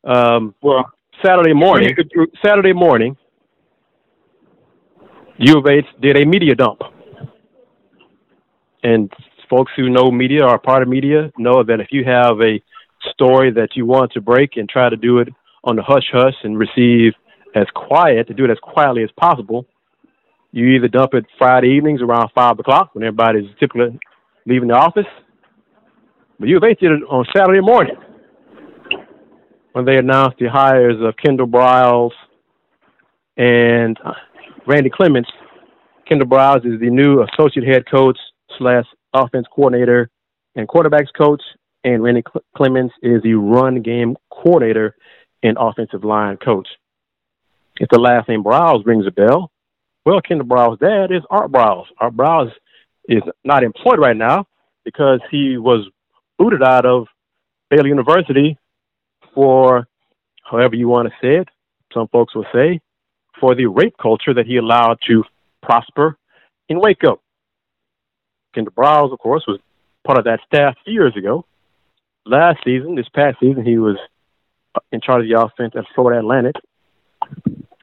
Um, 0.04 0.54
well, 0.62 0.90
Saturday 1.24 1.52
morning, 1.52 1.94
Saturday 2.44 2.72
morning, 2.72 3.16
U 5.38 5.58
of 5.58 5.66
H 5.66 5.84
did 6.00 6.16
a 6.16 6.24
media 6.24 6.54
dump. 6.54 6.80
And 8.82 9.12
folks 9.50 9.72
who 9.76 9.90
know 9.90 10.10
media 10.10 10.44
or 10.44 10.50
are 10.50 10.58
part 10.58 10.82
of 10.82 10.88
media 10.88 11.30
know 11.36 11.62
that 11.64 11.80
if 11.80 11.88
you 11.90 12.04
have 12.04 12.40
a 12.40 12.62
story 13.12 13.50
that 13.52 13.70
you 13.74 13.84
want 13.84 14.12
to 14.12 14.20
break 14.20 14.56
and 14.56 14.68
try 14.68 14.88
to 14.88 14.96
do 14.96 15.18
it 15.18 15.28
on 15.64 15.76
the 15.76 15.82
hush 15.82 16.08
hush 16.12 16.34
and 16.44 16.58
receive 16.58 17.12
as 17.54 17.66
quiet, 17.74 18.28
to 18.28 18.34
do 18.34 18.44
it 18.44 18.50
as 18.50 18.58
quietly 18.62 19.02
as 19.02 19.10
possible, 19.18 19.66
you 20.52 20.66
either 20.68 20.88
dump 20.88 21.14
it 21.14 21.26
Friday 21.38 21.68
evenings 21.68 22.00
around 22.00 22.30
5 22.34 22.58
o'clock 22.58 22.90
when 22.94 23.04
everybody's 23.04 23.50
typically 23.60 23.98
leaving 24.46 24.68
the 24.68 24.74
office. 24.74 25.06
But 26.38 26.48
U 26.48 26.56
of 26.56 26.64
H 26.64 26.78
it 26.80 27.02
on 27.08 27.26
Saturday 27.36 27.60
morning 27.60 27.96
when 29.72 29.84
they 29.84 29.96
announced 29.96 30.38
the 30.38 30.48
hires 30.48 30.96
of 31.00 31.14
Kendall 31.16 31.46
Briles 31.46 32.12
and 33.36 33.98
uh, 34.04 34.12
Randy 34.66 34.90
Clements. 34.90 35.30
Kendall 36.08 36.28
Briles 36.28 36.64
is 36.64 36.80
the 36.80 36.90
new 36.90 37.22
associate 37.24 37.66
head 37.66 37.84
coach 37.90 38.18
slash 38.58 38.84
offense 39.12 39.46
coordinator 39.54 40.10
and 40.54 40.66
quarterbacks 40.66 41.12
coach, 41.16 41.42
and 41.84 42.02
Randy 42.02 42.22
Clements 42.56 42.94
is 43.02 43.22
the 43.22 43.34
run 43.34 43.82
game 43.82 44.16
coordinator 44.30 44.96
and 45.42 45.56
offensive 45.60 46.04
line 46.04 46.36
coach. 46.36 46.68
If 47.78 47.88
the 47.90 48.00
last 48.00 48.28
name 48.28 48.42
Briles 48.42 48.86
rings 48.86 49.06
a 49.06 49.10
bell, 49.10 49.52
well, 50.08 50.22
Kendall 50.22 50.46
Briles' 50.46 50.78
dad 50.78 51.14
is 51.14 51.22
Art 51.28 51.52
Briles. 51.52 51.84
Art 51.98 52.16
Briles 52.16 52.50
is 53.10 53.22
not 53.44 53.62
employed 53.62 53.98
right 53.98 54.16
now 54.16 54.46
because 54.82 55.20
he 55.30 55.58
was 55.58 55.86
booted 56.38 56.62
out 56.62 56.86
of 56.86 57.08
Baylor 57.68 57.88
University 57.88 58.56
for 59.34 59.86
however 60.42 60.76
you 60.76 60.88
want 60.88 61.08
to 61.08 61.14
say 61.20 61.42
it. 61.42 61.48
Some 61.92 62.08
folks 62.08 62.34
will 62.34 62.46
say 62.54 62.80
for 63.38 63.54
the 63.54 63.66
rape 63.66 63.96
culture 64.00 64.32
that 64.32 64.46
he 64.46 64.56
allowed 64.56 64.96
to 65.08 65.24
prosper 65.62 66.16
in 66.70 66.80
Waco. 66.80 67.20
Kendall 68.54 68.72
Briles, 68.72 69.12
of 69.12 69.18
course, 69.18 69.44
was 69.46 69.60
part 70.06 70.18
of 70.18 70.24
that 70.24 70.40
staff 70.46 70.74
years 70.86 71.14
ago. 71.18 71.44
Last 72.24 72.60
season, 72.64 72.94
this 72.94 73.10
past 73.14 73.40
season, 73.40 73.62
he 73.62 73.76
was 73.76 73.98
in 74.90 75.02
charge 75.02 75.24
of 75.24 75.28
the 75.28 75.38
offense 75.38 75.74
at 75.76 75.84
Florida 75.94 76.20
Atlantic 76.20 76.54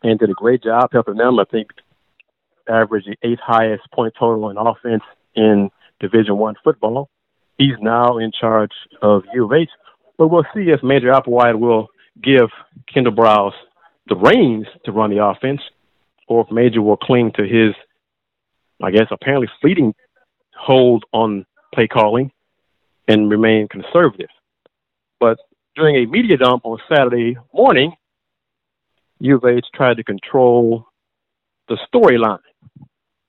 and 0.02 0.18
did 0.18 0.32
a 0.32 0.34
great 0.34 0.64
job 0.64 0.90
helping 0.92 1.18
them. 1.18 1.40
I 1.40 1.44
think 1.44 1.70
averaged 2.70 3.08
the 3.08 3.28
eighth 3.28 3.40
highest 3.42 3.84
point 3.92 4.14
total 4.18 4.50
in 4.50 4.58
offense 4.58 5.04
in 5.36 5.70
Division 6.00 6.38
One 6.38 6.56
football. 6.64 7.10
He's 7.58 7.78
now 7.80 8.18
in 8.18 8.32
charge 8.32 8.72
of 9.02 9.24
U 9.34 9.46
of 9.46 9.54
H, 9.54 9.70
but 10.18 10.28
we'll 10.28 10.46
see 10.54 10.70
if 10.72 10.84
Major 10.84 11.12
Applewhite 11.12 11.60
will 11.60 11.88
give 12.22 12.50
Kendall 12.94 13.14
Briles 13.14 13.54
the 14.08 14.16
reins 14.16 14.68
to 14.86 14.92
run 14.92 15.10
the 15.10 15.24
offense, 15.24 15.62
or 16.28 16.42
if 16.42 16.52
Major 16.52 16.82
will 16.82 16.98
cling 16.98 17.32
to 17.36 17.44
his, 17.44 17.74
I 18.82 18.92
guess, 18.92 19.08
apparently 19.12 19.50
fleeting 19.62 19.94
hold 20.56 21.06
on 21.12 21.46
play 21.74 21.88
calling 21.88 22.32
and 23.08 23.30
remain 23.30 23.68
conservative. 23.68 24.30
But 25.20 25.38
during 25.76 25.96
a 25.98 26.10
media 26.10 26.38
dump 26.38 26.66
on 26.66 26.80
Saturday 26.90 27.38
morning, 27.54 27.94
U 29.20 29.38
of 29.38 29.46
H 29.46 29.66
tried 29.74 29.98
to 29.98 30.04
control 30.04 30.88
the 31.68 31.78
storyline. 31.94 32.40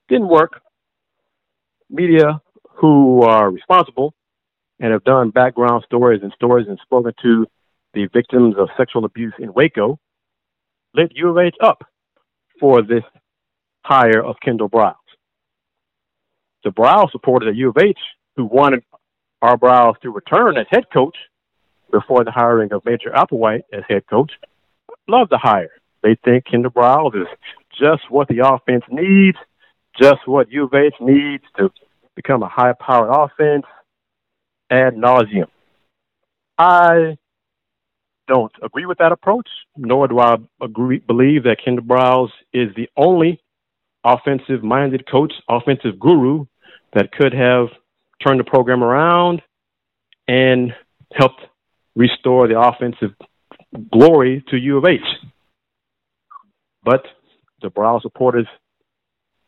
Didn't 0.09 0.29
work. 0.29 0.61
Media 1.91 2.41
who 2.77 3.23
are 3.23 3.51
responsible 3.51 4.15
and 4.81 4.93
have 4.93 5.05
done 5.05 5.31
background 5.31 5.85
stories 5.87 6.21
and 6.23 6.33
stories 6.33 6.67
and 6.69 6.79
spoken 6.83 7.13
to 7.23 7.47
the 7.95 8.07
victims 8.13 8.57
of 8.59 8.69
sexual 8.77 9.05
abuse 9.05 9.33
in 9.39 9.53
Waco 9.53 9.99
lit 10.95 11.13
U 11.15 11.31
of 11.31 11.39
H 11.39 11.55
up 11.61 11.83
for 12.61 12.83
this 12.83 13.05
hire 13.85 14.23
of 14.23 14.37
Kendall 14.43 14.69
Briles. 14.69 14.95
The 16.65 16.71
Briles 16.71 17.13
supporters 17.13 17.51
at 17.51 17.57
U 17.57 17.69
of 17.71 17.79
H 17.79 17.99
who 18.37 18.45
wanted 18.45 18.83
Art 19.41 19.61
Briles 19.61 19.99
to 20.01 20.11
return 20.11 20.57
as 20.57 20.67
head 20.71 20.85
coach 20.93 21.17
before 21.91 22.25
the 22.25 22.31
hiring 22.31 22.73
of 22.73 22.85
Major 22.85 23.11
Applewhite 23.11 23.63
as 23.73 23.83
head 23.89 24.07
coach 24.09 24.33
love 25.09 25.29
the 25.29 25.39
hire. 25.39 25.71
They 26.03 26.17
think 26.25 26.45
Kendall 26.47 26.73
Briles 26.73 27.15
is 27.15 27.29
just 27.79 28.11
what 28.11 28.29
the 28.29 28.47
offense 28.47 28.85
needs, 28.91 29.39
just 30.01 30.27
what 30.27 30.51
U 30.51 30.65
of 30.65 30.75
H 30.75 30.95
needs 31.01 31.45
to 31.59 31.71
become 32.15 32.43
a 32.43 32.49
high 32.49 32.73
powered 32.79 33.11
offense 33.11 33.65
ad 34.71 34.95
nauseum. 34.95 35.47
I 36.59 37.17
don't 38.29 38.53
agree 38.63 38.87
with 38.87 38.99
that 38.99 39.13
approach, 39.13 39.49
nor 39.77 40.09
do 40.09 40.19
I 40.19 40.37
agree 40.61 40.99
believe 40.99 41.45
that 41.45 41.59
Kendall 41.65 41.85
Briles 41.85 42.31
is 42.53 42.75
the 42.75 42.89
only 42.97 43.41
offensive 44.05 44.63
minded 44.63 45.09
coach, 45.11 45.33
offensive 45.49 45.99
guru 46.01 46.47
that 46.95 47.13
could 47.13 47.33
have 47.33 47.69
turned 48.27 48.41
the 48.41 48.45
program 48.45 48.83
around 48.83 49.43
and 50.27 50.73
helped 51.13 51.43
restore 51.95 52.49
the 52.49 52.59
offensive 52.59 53.15
glory 53.93 54.45
to 54.49 54.57
U 54.57 54.79
of 54.79 54.85
H. 54.85 55.01
But 56.83 57.03
the 57.67 57.71
Briles 57.71 58.03
supporters 58.03 58.47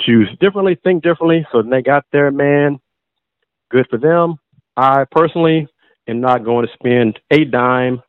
choose 0.01 0.29
differently, 0.41 0.77
think 0.83 1.03
differently, 1.03 1.47
so 1.53 1.63
they 1.63 1.83
got 1.83 2.05
their 2.13 2.31
man. 2.31 2.79
Good 3.71 3.87
for 3.91 3.99
them. 3.99 4.39
I 4.77 5.05
personally 5.11 5.69
am 6.07 6.21
not 6.21 6.45
going 6.45 6.67
to 6.67 6.73
spend 6.73 7.19
a 7.31 7.45
dime 7.45 8.03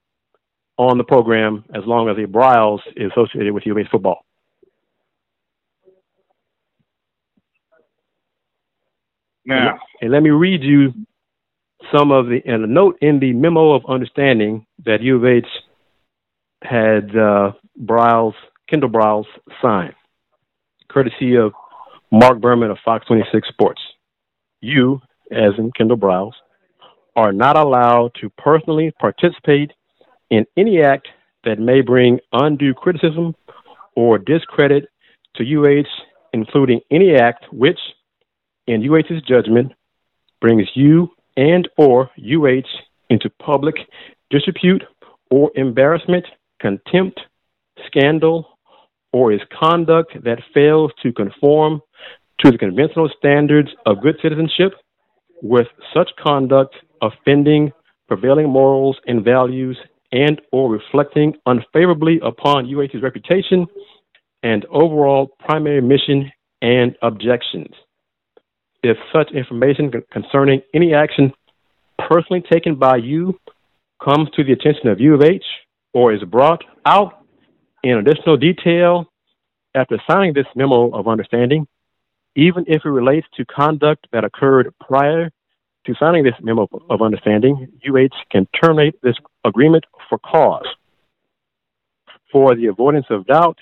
on 0.78 0.98
the 0.98 1.04
program 1.04 1.66
as 1.76 1.84
long 1.86 2.10
as 2.10 2.18
a 2.18 2.28
Briles 2.28 2.80
is 2.96 3.12
associated 3.12 3.54
with 3.54 3.66
U 3.66 3.74
of 3.74 3.78
H 3.78 3.88
football. 3.92 4.26
Now, 9.46 9.80
and 10.02 10.12
let 10.12 10.22
me 10.22 10.30
read 10.30 10.62
you 10.64 10.94
some 11.92 12.12
of 12.12 12.28
the 12.28 12.40
and 12.46 12.64
a 12.64 12.68
note 12.68 12.98
in 13.02 13.20
the 13.20 13.34
memo 13.34 13.74
of 13.74 13.84
understanding 13.90 14.66
that 14.86 15.02
U 15.02 15.18
of 15.18 15.26
H 15.26 15.48
had 16.62 17.16
uh, 17.16 17.54
Briles, 17.84 18.34
Kendall 18.70 18.90
Briles 18.90 19.26
sign, 19.62 19.94
courtesy 20.90 21.36
of 21.36 21.54
Mark 22.12 22.40
Berman 22.40 22.72
of 22.72 22.78
Fox 22.84 23.06
26 23.08 23.48
Sports. 23.50 23.82
You, 24.62 25.00
as 25.32 25.54
in 25.58 25.72
Kendall 25.78 25.98
Briles, 25.98 26.34
are 27.16 27.32
not 27.32 27.58
allowed 27.58 28.12
to 28.22 28.30
personally 28.32 28.92
participate 29.00 29.72
in 30.30 30.46
any 30.58 30.82
act 30.82 31.08
that 31.44 31.60
may 31.60 31.82
bring 31.82 32.20
undue 32.34 32.74
criticism 32.74 33.36
or 33.96 34.18
discredit 34.18 34.86
to 35.36 35.44
UH, 35.44 35.88
including 36.34 36.82
any 36.92 37.16
act 37.16 37.46
which, 37.52 37.80
in 38.68 38.82
UH's 38.82 39.22
judgment, 39.28 39.72
brings 40.42 40.68
you 40.74 41.10
and 41.38 41.68
or 41.78 42.10
UH 42.18 42.68
into 43.10 43.30
public 43.42 43.76
disrepute 44.30 44.84
or 45.32 45.52
embarrassment, 45.56 46.26
contempt, 46.60 47.20
scandal, 47.88 48.59
or 49.12 49.32
is 49.32 49.42
conduct 49.60 50.14
that 50.24 50.40
fails 50.54 50.92
to 51.04 51.12
conform 51.12 51.82
to 52.40 52.52
the 52.52 52.58
conventional 52.58 53.10
standards 53.18 53.70
of 53.86 54.02
good 54.02 54.16
citizenship, 54.22 54.74
with 55.42 55.68
such 55.94 56.10
conduct 56.22 56.76
offending 57.02 57.72
prevailing 58.08 58.50
morals 58.50 58.98
and 59.06 59.24
values 59.24 59.78
and 60.12 60.42
or 60.52 60.72
reflecting 60.72 61.34
unfavorably 61.46 62.20
upon 62.24 62.66
UH's 62.66 63.02
reputation 63.02 63.68
and 64.44 64.66
overall 64.66 65.30
primary 65.40 65.82
mission 65.82 66.32
and 66.62 66.96
objections. 67.02 67.74
If 68.82 68.98
such 69.14 69.32
information 69.32 69.92
concerning 70.12 70.62
any 70.74 70.94
action 70.94 71.32
personally 72.08 72.44
taken 72.52 72.76
by 72.76 72.98
you 72.98 73.38
comes 74.04 74.30
to 74.36 74.44
the 74.44 74.54
attention 74.54 74.88
of 74.88 75.00
U 75.00 75.14
of 75.14 75.22
H 75.22 75.44
or 75.94 76.14
is 76.14 76.24
brought 76.24 76.64
out 76.86 77.19
in 77.84 77.98
additional 77.98 78.38
detail 78.38 79.06
after 79.76 80.02
signing 80.10 80.34
this 80.34 80.48
memo 80.56 80.90
of 80.90 81.08
understanding, 81.08 81.68
even 82.36 82.66
if 82.68 82.84
it 82.86 82.90
relates 82.90 83.28
to 83.36 83.46
conduct 83.46 84.08
that 84.12 84.24
occurred 84.24 84.74
prior 84.80 85.30
to 85.86 85.94
signing 86.00 86.24
this 86.24 86.34
memo 86.42 86.68
of 86.90 87.02
understanding, 87.02 87.68
UH 87.88 88.10
can 88.32 88.48
terminate 88.62 89.02
this 89.02 89.16
agreement 89.46 89.86
for 90.10 90.18
cause. 90.20 90.68
For 92.32 92.56
the 92.56 92.68
avoidance 92.68 93.08
of 93.10 93.26
doubt, 93.26 93.58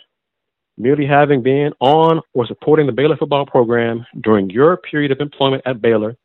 merely 0.77 1.05
having 1.05 1.41
been 1.41 1.71
on 1.79 2.21
or 2.33 2.45
supporting 2.45 2.85
the 2.85 2.91
Baylor 2.91 3.17
football 3.17 3.45
program 3.45 4.05
during 4.21 4.49
your 4.49 4.77
period 4.77 5.11
of 5.11 5.19
employment 5.19 5.63
at 5.65 5.81
Baylor, 5.81 6.15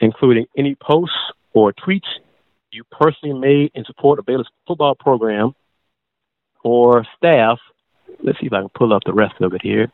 including 0.00 0.46
any 0.56 0.76
posts 0.76 1.16
or 1.52 1.72
tweets 1.72 2.08
you 2.70 2.84
personally 2.90 3.38
made 3.38 3.70
in 3.74 3.84
support 3.84 4.18
of 4.18 4.26
Baylor's 4.26 4.48
football 4.66 4.94
program 4.94 5.54
or 6.62 7.04
staff. 7.16 7.58
Let's 8.22 8.38
see 8.40 8.46
if 8.46 8.52
I 8.52 8.60
can 8.60 8.68
pull 8.76 8.92
up 8.92 9.02
the 9.04 9.12
rest 9.12 9.34
of 9.40 9.52
it 9.54 9.62
here. 9.62 9.90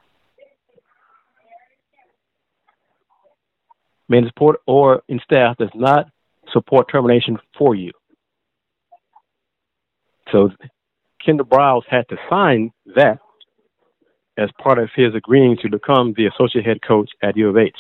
Made 4.09 4.25
in 4.25 4.29
support 4.29 4.61
or 4.67 5.03
in 5.09 5.21
staff 5.23 5.57
does 5.59 5.71
not 5.75 6.07
support 6.53 6.91
termination 6.91 7.39
for 7.57 7.75
you. 7.75 7.93
So 10.33 10.51
Kendall 11.25 11.47
Briles 11.47 11.83
had 11.89 12.09
to 12.09 12.17
sign 12.31 12.71
that 12.95 13.19
as 14.39 14.51
part 14.63 14.79
of 14.79 14.89
his 14.95 15.15
agreeing 15.15 15.59
to 15.63 15.69
become 15.69 16.15
the 16.17 16.27
associate 16.27 16.65
head 16.65 16.79
coach 16.87 17.11
at 17.23 17.37
U 17.37 17.49
of 17.49 17.57
H. 17.57 17.77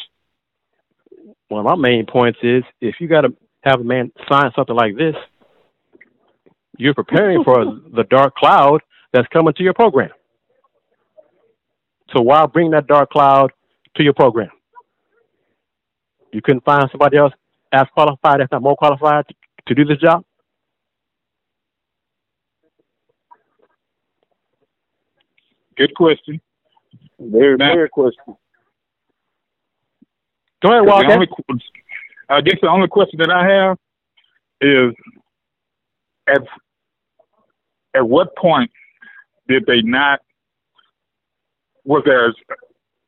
One 1.48 1.64
of 1.64 1.78
my 1.78 1.88
main 1.88 2.04
points 2.04 2.38
is 2.42 2.62
if 2.80 2.96
you 3.00 3.08
got 3.08 3.22
to 3.22 3.34
have 3.62 3.80
a 3.80 3.84
man 3.84 4.12
sign 4.30 4.50
something 4.54 4.74
like 4.74 4.96
this, 4.96 5.14
you're 6.78 6.94
preparing 6.94 7.44
for 7.44 7.64
the 7.94 8.04
dark 8.08 8.34
cloud 8.36 8.80
that's 9.12 9.28
coming 9.28 9.52
to 9.54 9.62
your 9.62 9.74
program. 9.74 10.10
So 12.14 12.22
why 12.22 12.46
bring 12.46 12.70
that 12.70 12.86
dark 12.86 13.10
cloud 13.10 13.52
to 13.96 14.02
your 14.02 14.14
program? 14.14 14.50
You 16.32 16.40
couldn't 16.42 16.64
find 16.64 16.88
somebody 16.90 17.18
else 17.18 17.32
as 17.72 17.86
qualified, 17.92 18.40
if 18.40 18.50
not 18.50 18.62
more 18.62 18.76
qualified, 18.76 19.26
to, 19.28 19.34
to 19.66 19.74
do 19.74 19.84
this 19.84 19.98
job? 19.98 20.24
Good 25.76 25.94
question. 25.94 26.40
Very, 27.18 27.56
now, 27.56 27.74
very 27.74 27.88
question. 27.88 28.36
Go 30.62 30.70
ahead, 30.70 30.86
Walker. 30.86 31.12
Only, 31.12 31.28
I 32.28 32.40
guess 32.40 32.56
the 32.60 32.68
only 32.68 32.88
question 32.88 33.18
that 33.20 33.30
I 33.30 33.46
have 33.48 33.78
is 34.60 34.94
at 36.28 36.42
at 37.94 38.08
what 38.08 38.36
point 38.36 38.70
did 39.48 39.64
they 39.66 39.82
not? 39.82 40.20
Was 41.84 42.02
there 42.04 42.32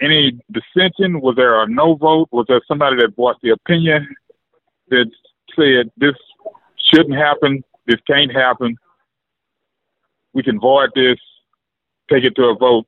any 0.00 0.40
dissension? 0.50 1.20
Was 1.20 1.36
there 1.36 1.62
a 1.62 1.68
no 1.68 1.94
vote? 1.94 2.28
Was 2.32 2.46
there 2.48 2.60
somebody 2.66 2.96
that 2.96 3.14
voiced 3.16 3.40
the 3.42 3.50
opinion 3.50 4.08
that 4.88 5.10
said 5.56 5.90
this 5.96 6.14
shouldn't 6.92 7.16
happen, 7.16 7.62
this 7.86 8.00
can't 8.06 8.32
happen, 8.32 8.76
we 10.32 10.42
can 10.42 10.58
void 10.58 10.90
this, 10.94 11.18
take 12.10 12.24
it 12.24 12.34
to 12.36 12.44
a 12.44 12.56
vote, 12.56 12.86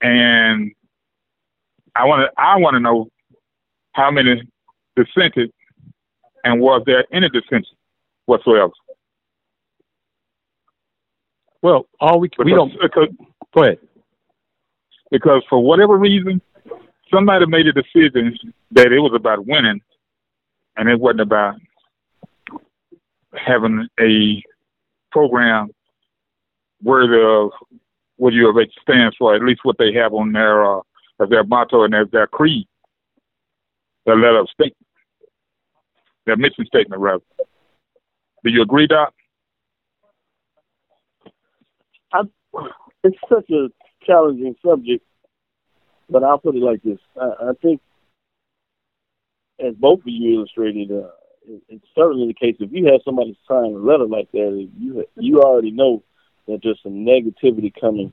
and 0.00 0.72
I 1.94 2.04
want 2.04 2.22
to 2.22 2.40
I 2.40 2.56
want 2.56 2.74
to 2.74 2.80
know 2.80 3.08
how 3.92 4.10
many 4.10 4.42
dissented, 4.96 5.52
and 6.44 6.60
was 6.60 6.82
there 6.86 7.04
any 7.12 7.28
dissension 7.28 7.76
whatsoever? 8.26 8.72
Well, 11.62 11.86
all 12.00 12.20
we 12.20 12.28
because, 12.28 12.44
we 12.44 12.52
don't 12.52 12.72
because, 12.80 13.08
go 13.54 13.62
ahead 13.64 13.78
because 15.10 15.42
for 15.48 15.62
whatever 15.62 15.96
reason, 15.96 16.40
somebody 17.12 17.46
made 17.46 17.66
a 17.66 17.72
decision 17.72 18.36
that 18.72 18.92
it 18.92 19.00
was 19.00 19.12
about 19.14 19.46
winning, 19.46 19.80
and 20.76 20.88
it 20.88 20.98
wasn't 20.98 21.20
about 21.20 21.56
having 23.34 23.88
a 24.00 24.42
program 25.10 25.70
worthy 26.82 27.20
of 27.20 27.50
what 28.16 28.32
U 28.32 28.48
of 28.48 28.58
H 28.58 28.72
stands 28.82 29.16
for, 29.16 29.34
at 29.34 29.42
least 29.42 29.60
what 29.62 29.76
they 29.78 29.92
have 29.94 30.12
on 30.12 30.32
their 30.32 30.64
uh, 30.64 30.80
as 31.20 31.28
their 31.28 31.44
motto 31.44 31.84
and 31.84 31.94
as 31.94 32.06
their 32.12 32.26
creed, 32.26 32.66
their 34.06 34.16
letter 34.16 34.40
of 34.40 34.48
statement, 34.50 34.86
their 36.26 36.36
mission 36.36 36.64
statement, 36.66 37.00
rather. 37.00 37.24
Do 38.44 38.50
you 38.50 38.62
agree, 38.62 38.86
Doc? 38.86 39.12
I, 42.12 42.22
it's 43.04 43.18
such 43.28 43.50
a 43.50 43.68
challenging 44.04 44.54
subject, 44.64 45.04
but 46.08 46.22
I'll 46.24 46.38
put 46.38 46.56
it 46.56 46.62
like 46.62 46.82
this: 46.82 46.98
I, 47.20 47.50
I 47.50 47.52
think, 47.60 47.80
as 49.60 49.74
both 49.74 50.00
of 50.00 50.06
you 50.06 50.38
illustrated, 50.38 50.90
uh, 50.90 51.10
it, 51.46 51.62
it's 51.68 51.86
certainly 51.94 52.28
the 52.28 52.34
case. 52.34 52.56
If 52.60 52.72
you 52.72 52.86
have 52.86 53.00
somebody 53.04 53.38
sign 53.46 53.74
a 53.74 53.78
letter 53.78 54.06
like 54.06 54.30
that, 54.32 54.68
you 54.78 55.04
you 55.16 55.42
already 55.42 55.70
know 55.70 56.02
that 56.46 56.60
there's 56.62 56.80
some 56.82 57.04
negativity 57.04 57.72
coming, 57.78 58.12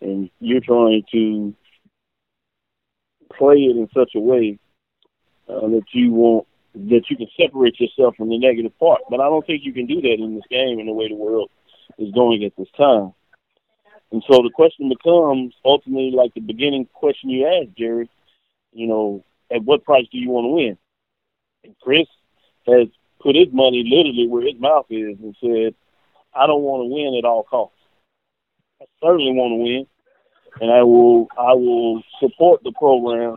and 0.00 0.30
you're 0.40 0.60
trying 0.60 1.02
to 1.12 1.54
play 3.36 3.56
it 3.56 3.76
in 3.76 3.88
such 3.94 4.12
a 4.16 4.20
way 4.20 4.58
uh, 5.48 5.68
that 5.68 5.84
you 5.92 6.12
want 6.12 6.46
that 6.74 7.02
you 7.10 7.16
can 7.16 7.26
separate 7.40 7.80
yourself 7.80 8.14
from 8.16 8.28
the 8.28 8.38
negative 8.38 8.76
part. 8.78 9.00
But 9.10 9.20
I 9.20 9.24
don't 9.24 9.44
think 9.46 9.64
you 9.64 9.72
can 9.72 9.86
do 9.86 10.00
that 10.00 10.16
in 10.18 10.34
this 10.34 10.44
game 10.50 10.78
in 10.78 10.86
the 10.86 10.92
way 10.92 11.08
the 11.08 11.14
world 11.14 11.50
is 11.98 12.12
going 12.12 12.44
at 12.44 12.52
this 12.56 12.68
time. 12.76 13.12
And 14.12 14.22
so 14.28 14.42
the 14.42 14.50
question 14.50 14.88
becomes 14.88 15.54
ultimately 15.64 16.10
like 16.10 16.34
the 16.34 16.40
beginning 16.40 16.86
question 16.92 17.30
you 17.30 17.46
asked, 17.46 17.76
Jerry, 17.76 18.10
you 18.72 18.86
know, 18.86 19.24
at 19.52 19.64
what 19.64 19.84
price 19.84 20.06
do 20.10 20.18
you 20.18 20.30
want 20.30 20.44
to 20.44 20.48
win? 20.48 20.78
And 21.64 21.74
Chris 21.80 22.06
has 22.66 22.88
put 23.20 23.36
his 23.36 23.48
money 23.52 23.84
literally 23.86 24.26
where 24.26 24.46
his 24.46 24.58
mouth 24.58 24.86
is 24.90 25.18
and 25.20 25.36
said, 25.40 25.74
I 26.34 26.46
don't 26.46 26.62
want 26.62 26.82
to 26.82 26.94
win 26.94 27.18
at 27.18 27.24
all 27.24 27.44
costs. 27.44 27.76
I 28.80 28.86
certainly 29.02 29.32
want 29.32 29.52
to 29.52 29.62
win. 29.62 29.86
And 30.60 30.72
I 30.72 30.82
will 30.82 31.28
I 31.38 31.54
will 31.54 32.02
support 32.18 32.62
the 32.64 32.72
program 32.72 33.36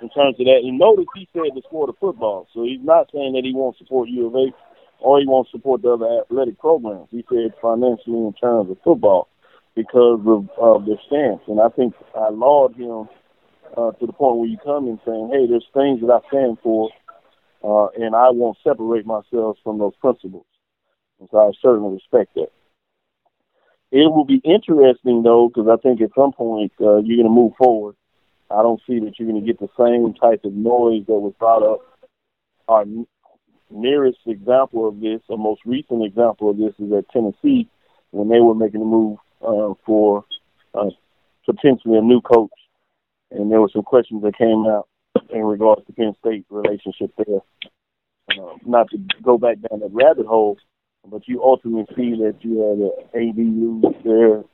in 0.00 0.08
terms 0.10 0.38
of 0.38 0.46
that. 0.46 0.62
And 0.62 0.78
notice 0.78 1.06
he 1.14 1.28
said 1.32 1.50
the 1.54 1.62
sport 1.66 1.88
of 1.88 1.98
football. 1.98 2.46
So 2.54 2.62
he's 2.62 2.82
not 2.82 3.10
saying 3.12 3.32
that 3.34 3.44
he 3.44 3.52
won't 3.52 3.76
support 3.78 4.08
U 4.08 4.26
of 4.26 4.36
H 4.36 4.54
or 5.00 5.18
he 5.18 5.26
won't 5.26 5.48
support 5.48 5.82
the 5.82 5.92
other 5.92 6.20
athletic 6.20 6.58
programs. 6.60 7.08
He 7.10 7.24
said 7.28 7.54
financially 7.60 8.18
in 8.18 8.32
terms 8.40 8.70
of 8.70 8.78
football 8.84 9.28
because 9.74 10.20
of, 10.26 10.48
of 10.58 10.86
their 10.86 11.00
stance. 11.06 11.40
And 11.48 11.60
I 11.60 11.68
think 11.68 11.94
I 12.14 12.28
laud 12.30 12.74
him 12.76 13.08
uh, 13.76 13.92
to 13.92 14.06
the 14.06 14.12
point 14.12 14.36
where 14.36 14.48
you 14.48 14.58
come 14.62 14.86
in 14.86 15.00
saying, 15.04 15.30
hey, 15.32 15.46
there's 15.46 15.66
things 15.72 16.00
that 16.00 16.12
I 16.12 16.20
stand 16.28 16.58
for, 16.62 16.90
uh, 17.64 17.88
and 17.96 18.14
I 18.14 18.30
won't 18.30 18.58
separate 18.62 19.06
myself 19.06 19.56
from 19.64 19.78
those 19.78 19.94
principles. 20.00 20.46
And 21.20 21.28
so 21.30 21.38
I 21.38 21.52
certainly 21.62 21.94
respect 21.94 22.34
that. 22.34 22.48
It 23.90 24.10
will 24.10 24.24
be 24.24 24.40
interesting, 24.44 25.22
though, 25.22 25.48
because 25.48 25.68
I 25.70 25.76
think 25.80 26.00
at 26.00 26.10
some 26.16 26.32
point 26.32 26.72
uh, 26.80 26.96
you're 26.96 27.16
going 27.16 27.24
to 27.24 27.28
move 27.28 27.52
forward. 27.58 27.94
I 28.50 28.62
don't 28.62 28.80
see 28.86 28.98
that 29.00 29.18
you're 29.18 29.28
going 29.28 29.40
to 29.40 29.46
get 29.46 29.60
the 29.60 29.68
same 29.78 30.14
type 30.14 30.44
of 30.44 30.52
noise 30.52 31.04
that 31.06 31.14
was 31.14 31.34
brought 31.38 31.62
up. 31.62 31.80
Our 32.68 32.84
nearest 33.70 34.18
example 34.26 34.88
of 34.88 35.00
this, 35.00 35.20
or 35.28 35.38
most 35.38 35.62
recent 35.64 36.04
example 36.04 36.50
of 36.50 36.58
this, 36.58 36.74
is 36.78 36.92
at 36.92 37.08
Tennessee 37.10 37.68
when 38.10 38.28
they 38.28 38.40
were 38.40 38.54
making 38.54 38.82
a 38.82 38.84
move 38.84 39.18
uh, 39.46 39.74
for 39.84 40.24
uh, 40.74 40.90
potentially 41.46 41.98
a 41.98 42.02
new 42.02 42.20
coach, 42.20 42.50
and 43.30 43.50
there 43.50 43.60
were 43.60 43.70
some 43.72 43.82
questions 43.82 44.22
that 44.22 44.36
came 44.36 44.66
out 44.66 44.88
in 45.30 45.42
regards 45.42 45.84
to 45.86 45.92
Penn 45.92 46.14
State 46.20 46.44
relationship 46.50 47.12
there. 47.16 47.40
Uh, 48.30 48.54
not 48.64 48.88
to 48.90 48.98
go 49.22 49.36
back 49.36 49.56
down 49.68 49.80
that 49.80 49.90
rabbit 49.92 50.26
hole, 50.26 50.56
but 51.10 51.26
you 51.26 51.42
ultimately 51.42 51.84
see 51.96 52.22
that 52.22 52.36
you 52.40 52.60
had 52.60 53.22
an 53.22 53.28
AD 53.28 53.36
lose 53.36 53.84
their 54.04 54.44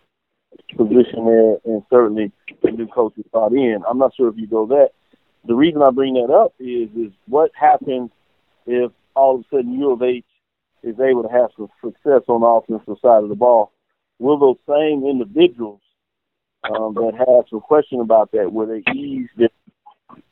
position 0.77 1.27
there, 1.27 1.57
and 1.65 1.83
certainly 1.91 2.33
the 2.63 2.71
new 2.71 2.87
coach 2.87 3.13
is 3.19 3.25
brought 3.31 3.53
in. 3.53 3.83
I'm 3.89 3.99
not 3.99 4.15
sure 4.17 4.29
if 4.29 4.37
you 4.37 4.47
go 4.47 4.67
that. 4.67 4.91
The 5.47 5.55
reason 5.55 5.83
I 5.83 5.91
bring 5.91 6.15
that 6.15 6.33
up 6.33 6.55
is 6.59 6.89
is 6.97 7.13
what 7.27 7.51
happens 7.55 8.11
if 8.67 8.91
all 9.15 9.37
of 9.37 9.41
a 9.41 9.57
sudden 9.57 9.73
U 9.75 9.93
of 9.93 10.03
H 10.03 10.25
is 10.83 10.99
able 11.01 11.23
to 11.23 11.29
have 11.29 11.51
some 11.57 11.69
success 11.85 12.23
on 12.29 12.41
the 12.41 12.47
offensive 12.47 13.01
side 13.03 13.23
of 13.23 13.29
the 13.29 13.35
ball, 13.35 13.73
will 14.19 14.39
those 14.39 14.57
same 14.69 15.05
individuals 15.07 15.81
um, 16.65 16.95
that 16.95 17.15
have 17.17 17.45
some 17.51 17.61
question 17.61 18.01
about 18.01 18.33
that, 18.33 18.53
will 18.53 18.67
they 18.67 18.83
ease 18.93 19.29
their, 19.37 19.49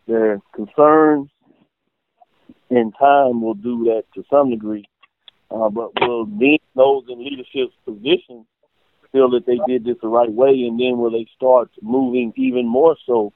their 0.07 0.41
concerns 0.55 1.29
in 2.71 2.93
time 2.93 3.41
will 3.41 3.55
do 3.55 3.85
that 3.85 4.05
to 4.15 4.25
some 4.31 4.51
degree. 4.51 4.85
Uh, 5.51 5.69
but 5.69 5.93
will 6.01 6.27
then 6.27 6.59
those 6.75 7.05
in 7.09 7.25
leadership 7.25 7.71
positions 7.85 8.47
feel 9.13 9.31
that 9.31 9.47
they 9.47 9.59
did 9.69 9.85
this 9.85 9.97
the 10.03 10.09
right 10.09 10.33
way, 10.33 10.51
and 10.51 10.79
then 10.81 10.99
will 10.99 11.13
they 11.13 11.27
start 11.37 11.71
moving 11.81 12.33
even 12.37 12.67
more 12.67 12.97
so 13.07 13.33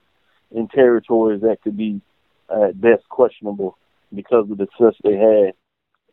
in 0.50 0.66
territories 0.66 1.40
that 1.42 1.62
could 1.62 1.76
be 1.76 2.00
uh, 2.48 2.64
at 2.64 2.80
best 2.80 3.08
questionable 3.08 3.78
because 4.12 4.50
of 4.50 4.58
the 4.58 4.66
success 4.76 4.94
they 5.04 5.14
had, 5.14 5.52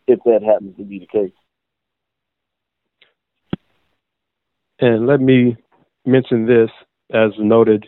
if 0.08 0.20
that 0.24 0.44
happens 0.44 0.78
to 0.78 0.84
be 0.84 1.00
the 1.00 1.08
case. 1.08 1.34
And 4.80 5.08
let 5.08 5.20
me 5.20 5.58
mention 6.06 6.46
this 6.46 6.70
as 7.12 7.32
noted 7.40 7.88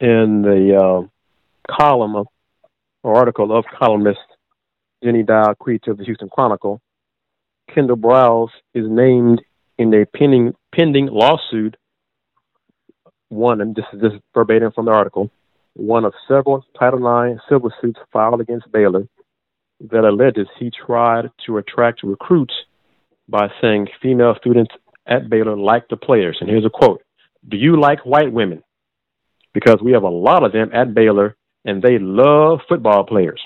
in 0.00 0.42
the 0.42 0.76
uh, 0.76 1.74
column 1.74 2.16
of, 2.16 2.26
or 3.02 3.16
article 3.16 3.56
of 3.56 3.64
columnist 3.78 4.18
Jenny 5.04 5.22
Dial 5.22 5.54
Creech 5.54 5.84
of 5.88 5.98
the 5.98 6.04
Houston 6.04 6.28
Chronicle. 6.28 6.80
Kendall 7.74 7.96
Briles 7.96 8.48
is 8.74 8.84
named 8.88 9.42
in 9.78 9.92
a 9.94 10.06
pending 10.06 10.54
pending 10.74 11.06
lawsuit. 11.06 11.76
One, 13.28 13.60
and 13.60 13.74
this 13.74 13.84
is 13.92 14.00
this 14.00 14.12
verbatim 14.34 14.72
from 14.72 14.86
the 14.86 14.90
article, 14.90 15.30
one 15.74 16.04
of 16.04 16.14
several 16.26 16.64
Title 16.78 16.98
IX 16.98 17.40
civil 17.48 17.70
suits 17.80 18.00
filed 18.12 18.40
against 18.40 18.72
Baylor 18.72 19.06
that 19.90 20.04
alleges 20.04 20.48
he 20.58 20.70
tried 20.70 21.30
to 21.46 21.58
attract 21.58 22.02
recruits 22.02 22.54
by 23.28 23.48
saying 23.60 23.86
female 24.02 24.34
students 24.38 24.72
at 25.10 25.28
Baylor 25.28 25.56
like 25.56 25.88
the 25.88 25.96
players. 25.96 26.38
And 26.40 26.48
here's 26.48 26.64
a 26.64 26.70
quote 26.70 27.02
Do 27.46 27.56
you 27.56 27.78
like 27.78 28.06
white 28.06 28.32
women? 28.32 28.62
Because 29.52 29.80
we 29.82 29.92
have 29.92 30.04
a 30.04 30.08
lot 30.08 30.44
of 30.44 30.52
them 30.52 30.70
at 30.72 30.94
Baylor 30.94 31.36
and 31.64 31.82
they 31.82 31.98
love 31.98 32.60
football 32.68 33.04
players. 33.04 33.40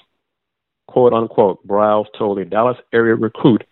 Quote 0.87 1.15
unquote, 1.15 1.67
Briles 1.67 2.07
told 2.17 2.39
a 2.39 2.45
Dallas 2.45 2.77
area 2.93 3.15
recruit 3.15 3.65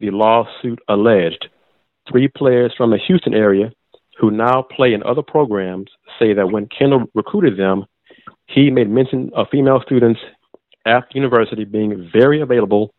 the 0.00 0.10
lawsuit 0.10 0.80
alleged. 0.88 1.48
Three 2.10 2.28
players 2.28 2.74
from 2.76 2.90
the 2.90 2.98
Houston 3.06 3.34
area 3.34 3.72
who 4.18 4.30
now 4.30 4.62
play 4.62 4.92
in 4.92 5.02
other 5.02 5.22
programs 5.22 5.88
say 6.18 6.34
that 6.34 6.50
when 6.50 6.66
Kendall 6.66 7.04
recruited 7.14 7.58
them, 7.58 7.84
he 8.46 8.70
made 8.70 8.90
mention 8.90 9.30
of 9.34 9.46
female 9.50 9.80
students 9.84 10.20
at 10.86 11.04
the 11.08 11.16
university 11.16 11.64
being 11.64 12.10
very 12.12 12.40
available 12.40 12.94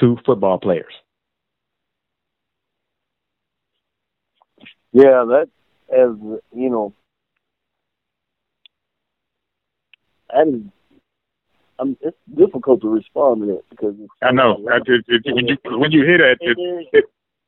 to 0.00 0.16
football 0.24 0.58
players. 0.58 0.92
Yeah, 4.92 5.24
that 5.28 5.48
as 5.90 6.10
you 6.54 6.70
know, 6.70 6.94
that 10.30 10.48
is. 10.48 10.62
I'm, 11.78 11.96
it's 12.00 12.16
difficult 12.36 12.80
to 12.82 12.88
respond 12.88 13.40
to 13.40 13.46
that 13.46 13.62
because 13.70 13.94
I 14.22 14.30
know 14.30 14.64
I, 14.70 14.76
it, 14.76 15.04
it, 15.08 15.22
when 15.34 15.48
you 15.48 15.56
when 15.64 15.90
you 15.90 16.04
hear 16.04 16.18
that, 16.18 16.36
it, 16.40 16.56
it, 16.92 17.04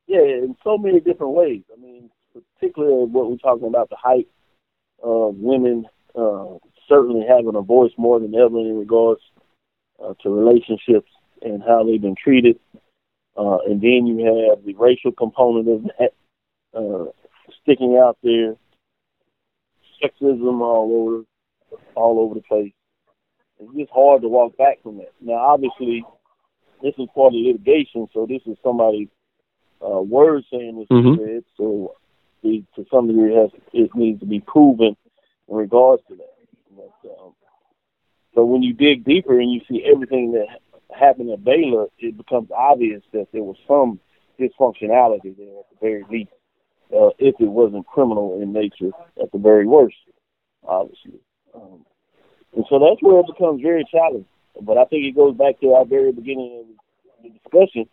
yeah, 0.07 0.22
in 0.22 0.57
so 0.64 0.76
many 0.76 0.98
different 0.98 1.35
ways. 1.35 1.62
I 1.72 1.80
mean, 1.80 2.11
particularly 2.33 3.04
what 3.04 3.30
we're 3.30 3.37
talking 3.37 3.68
about 3.68 3.90
the 3.90 3.96
height 3.96 4.26
of 5.02 5.37
women 5.37 5.87
uh, 6.16 6.59
certainly 6.88 7.26
having 7.28 7.54
a 7.54 7.62
voice 7.62 7.92
more 7.96 8.20
than 8.20 8.35
ever 8.35 8.59
in 8.59 8.78
regards 8.78 9.20
uh, 10.02 10.14
to 10.22 10.30
relationships 10.30 11.11
and 11.42 11.62
how 11.62 11.85
they've 11.85 12.00
been 12.00 12.16
treated. 12.22 12.59
Uh, 13.37 13.59
and 13.66 13.80
then 13.80 14.07
you 14.07 14.24
have 14.24 14.64
the 14.64 14.74
racial 14.74 15.12
component 15.12 15.68
of 15.68 15.90
that 15.98 16.12
uh, 16.76 17.11
sticking 17.64 18.00
out 18.00 18.16
there, 18.22 18.55
sexism 20.03 20.61
all 20.61 21.24
over, 21.72 21.81
all 21.94 22.20
over 22.20 22.35
the 22.35 22.42
place. 22.42 22.72
It's 23.59 23.74
just 23.77 23.90
hard 23.92 24.22
to 24.22 24.29
walk 24.29 24.57
back 24.57 24.83
from 24.83 24.98
that. 24.98 25.12
Now, 25.20 25.35
obviously, 25.35 26.05
this 26.83 26.94
is 26.98 27.09
part 27.14 27.35
of 27.35 27.40
litigation, 27.40 28.09
so 28.12 28.27
this 28.27 28.42
is 28.46 28.57
somebody's 28.62 29.09
uh, 29.81 30.00
word 30.00 30.44
saying 30.50 30.79
this 30.79 30.88
mm-hmm. 30.90 31.22
said. 31.22 31.44
So, 31.57 31.94
the, 32.42 32.62
to 32.77 32.85
some 32.90 33.09
degree, 33.09 33.35
it, 33.35 33.40
has, 33.40 33.61
it 33.72 33.90
needs 33.94 34.20
to 34.20 34.27
be 34.27 34.40
proven 34.40 34.96
in 35.48 35.57
regards 35.57 36.03
to 36.09 36.16
that. 36.16 36.35
But, 36.77 37.11
um, 37.11 37.35
but 38.35 38.46
when 38.46 38.62
you 38.62 38.74
dig 38.74 39.05
deeper 39.05 39.38
and 39.38 39.50
you 39.50 39.61
see 39.68 39.85
everything 39.85 40.33
that 40.33 40.46
happened 40.94 41.31
at 41.31 41.44
Baylor, 41.44 41.87
it 41.98 42.16
becomes 42.16 42.50
obvious 42.55 43.03
that 43.12 43.29
there 43.33 43.42
was 43.42 43.57
some 43.66 44.00
dysfunctionality 44.38 45.37
there 45.37 45.59
at 45.59 45.70
the 45.70 45.77
very 45.81 46.05
least, 46.11 46.31
uh, 46.94 47.11
if 47.18 47.35
it 47.40 47.50
wasn't 47.50 47.87
criminal 47.87 48.40
in 48.40 48.52
nature 48.52 48.90
at 49.20 49.30
the 49.33 49.38
very 49.38 49.66
worst, 49.66 49.96
obviously. 50.66 51.20
Um, 51.54 51.85
and 52.54 52.64
so 52.68 52.78
that's 52.78 53.02
where 53.02 53.20
it 53.20 53.26
becomes 53.26 53.62
very 53.62 53.85
challenging. 53.90 54.26
But 54.61 54.78
I 54.78 54.85
think 54.85 55.04
it 55.04 55.16
goes 55.16 55.37
back 55.37 55.61
to 55.61 55.72
our 55.72 55.85
very 55.85 56.12
beginning 56.12 56.64
of 56.64 57.22
the 57.24 57.30
discussion, 57.30 57.88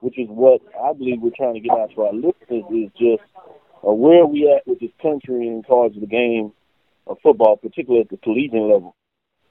which 0.00 0.18
is 0.18 0.28
what 0.28 0.60
I 0.80 0.92
believe 0.92 1.20
we're 1.20 1.36
trying 1.36 1.54
to 1.54 1.60
get 1.60 1.72
out 1.72 1.90
to 1.94 2.02
our 2.02 2.12
listeners 2.12 2.64
is 2.70 2.90
just 2.98 3.22
uh, 3.86 3.92
where 3.92 4.24
we 4.24 4.50
at 4.54 4.66
with 4.66 4.80
this 4.80 4.94
country 5.02 5.48
in 5.48 5.56
regards 5.56 5.94
to 5.94 6.00
the 6.00 6.06
game 6.06 6.52
of 7.06 7.18
football, 7.22 7.56
particularly 7.56 8.02
at 8.02 8.10
the 8.10 8.16
collegiate 8.18 8.54
level. 8.54 8.94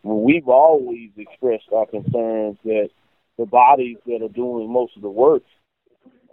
We've 0.04 0.48
always 0.48 1.12
expressed 1.18 1.70
our 1.74 1.86
concerns 1.86 2.58
that 2.64 2.90
the 3.38 3.46
bodies 3.46 3.98
that 4.06 4.22
are 4.22 4.30
doing 4.30 4.72
most 4.72 4.96
of 4.96 5.02
the 5.02 5.10
work 5.10 5.44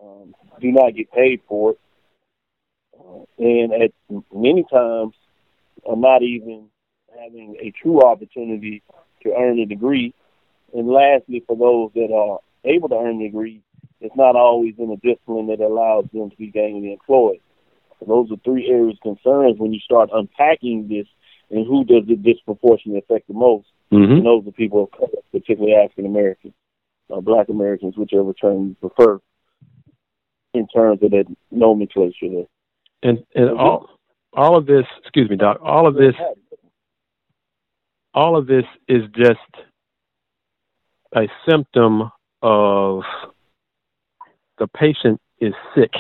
um, 0.03 0.35
do 0.61 0.73
not 0.73 0.95
get 0.95 1.13
paid 1.13 1.41
for 1.49 1.73
it, 1.73 1.79
and 3.39 3.73
at 3.73 3.93
many 4.33 4.65
times 4.71 5.15
are 5.87 5.97
not 5.97 6.23
even 6.23 6.67
having 7.19 7.57
a 7.61 7.71
true 7.71 8.03
opportunity 8.03 8.83
to 9.23 9.33
earn 9.37 9.59
a 9.59 9.67
degree. 9.67 10.15
And 10.75 10.89
lastly, 10.89 11.43
for 11.47 11.57
those 11.57 11.91
that 11.95 12.15
are 12.15 12.39
able 12.65 12.89
to 12.91 12.97
earn 12.97 13.21
a 13.21 13.25
degree, 13.25 13.63
it's 14.01 14.17
not 14.17 14.37
always 14.37 14.75
in 14.79 14.91
a 14.91 14.97
discipline 14.97 15.49
that 15.49 15.61
allows 15.61 16.07
them 16.13 16.31
to 16.31 16.37
be 16.37 16.51
gainfully 16.51 16.93
employed. 16.93 17.41
So 17.99 18.07
those 18.07 18.31
are 18.31 18.41
three 18.45 18.69
areas 18.69 18.97
of 19.05 19.17
concerns 19.17 19.59
when 19.59 19.73
you 19.73 19.81
start 19.81 20.11
unpacking 20.13 20.89
this 20.89 21.07
and 21.51 21.67
who 21.67 21.85
does 21.85 22.05
it 22.09 22.23
disproportionately 22.23 22.99
affect 22.99 23.29
the 23.29 23.35
most. 23.35 23.67
Mm-hmm. 23.93 24.13
And 24.13 24.27
those 24.27 24.47
are 24.47 24.53
people 24.53 24.85
of 24.85 24.91
color, 24.93 25.21
particularly 25.33 25.75
African 25.75 26.07
Americans, 26.07 26.55
uh, 27.13 27.21
Black 27.21 27.49
Americans, 27.49 27.97
whichever 27.97 28.33
term 28.33 28.69
you 28.69 28.89
prefer, 28.89 29.21
in 30.55 30.67
terms 30.69 31.03
of 31.03 31.11
that 31.11 31.27
nomenclature 31.51 32.29
there. 32.31 32.47
And 33.03 33.25
and 33.35 33.51
all 33.59 33.89
all 34.33 34.57
of 34.57 34.67
this, 34.67 34.85
excuse 35.03 35.29
me, 35.29 35.37
Doc, 35.37 35.59
all 35.63 35.87
of 35.87 35.95
this 35.95 36.15
all 38.15 38.37
of 38.37 38.47
this 38.47 38.65
is 38.89 39.03
just 39.15 39.39
a 41.15 41.29
symptom 41.49 42.11
of 42.43 43.03
the 44.59 44.67
patient 44.67 45.21
is 45.41 45.55
sick. 45.75 45.93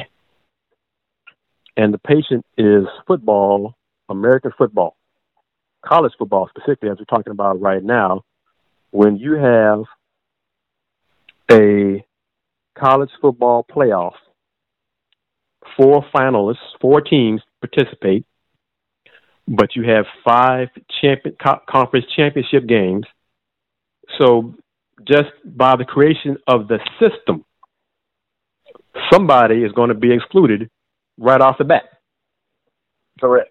And 1.77 1.95
the 1.95 1.99
patient 1.99 2.45
is 2.59 2.85
football, 3.07 3.75
American 4.09 4.53
football, 4.59 4.97
college 5.85 6.13
football 6.19 6.49
specifically, 6.49 6.91
as 6.91 6.99
we're 6.99 7.05
talking 7.05 7.31
about 7.31 7.61
right 7.61 7.83
now. 7.83 8.23
When 8.91 9.17
you 9.17 9.35
have 9.35 9.85
a 11.51 12.05
college 12.77 13.11
football 13.21 13.65
playoff, 13.65 14.15
four 15.77 16.05
finalists, 16.15 16.57
four 16.81 17.01
teams 17.01 17.41
participate, 17.61 18.25
but 19.47 19.75
you 19.75 19.83
have 19.85 20.05
five 20.25 20.69
champion 21.01 21.37
co- 21.43 21.61
conference 21.69 22.07
championship 22.17 22.67
games. 22.67 23.05
So 24.19 24.55
just 25.07 25.31
by 25.45 25.77
the 25.77 25.85
creation 25.85 26.37
of 26.47 26.69
the 26.69 26.79
system, 26.99 27.45
somebody 29.13 29.63
is 29.63 29.73
going 29.73 29.89
to 29.89 29.95
be 29.95 30.13
excluded 30.13 30.71
right 31.19 31.41
off 31.41 31.59
the 31.59 31.65
bat. 31.65 31.85
Correct. 33.21 33.51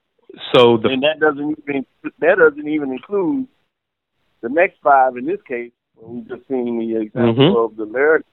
So 0.56 0.78
the 0.78 0.90
and 0.90 1.04
that 1.04 1.20
doesn't 1.20 1.58
even 1.68 1.86
that 2.20 2.38
doesn't 2.38 2.68
even 2.68 2.92
include 2.92 3.48
the 4.42 4.50
next 4.50 4.78
five 4.84 5.18
in 5.18 5.26
this 5.26 5.42
case. 5.48 5.72
We've 6.02 6.28
just 6.28 6.48
seen 6.48 6.80
the 6.80 7.02
example 7.02 7.34
mm-hmm. 7.34 7.58
of 7.58 7.76
the 7.76 7.86
Lyric 7.92 8.26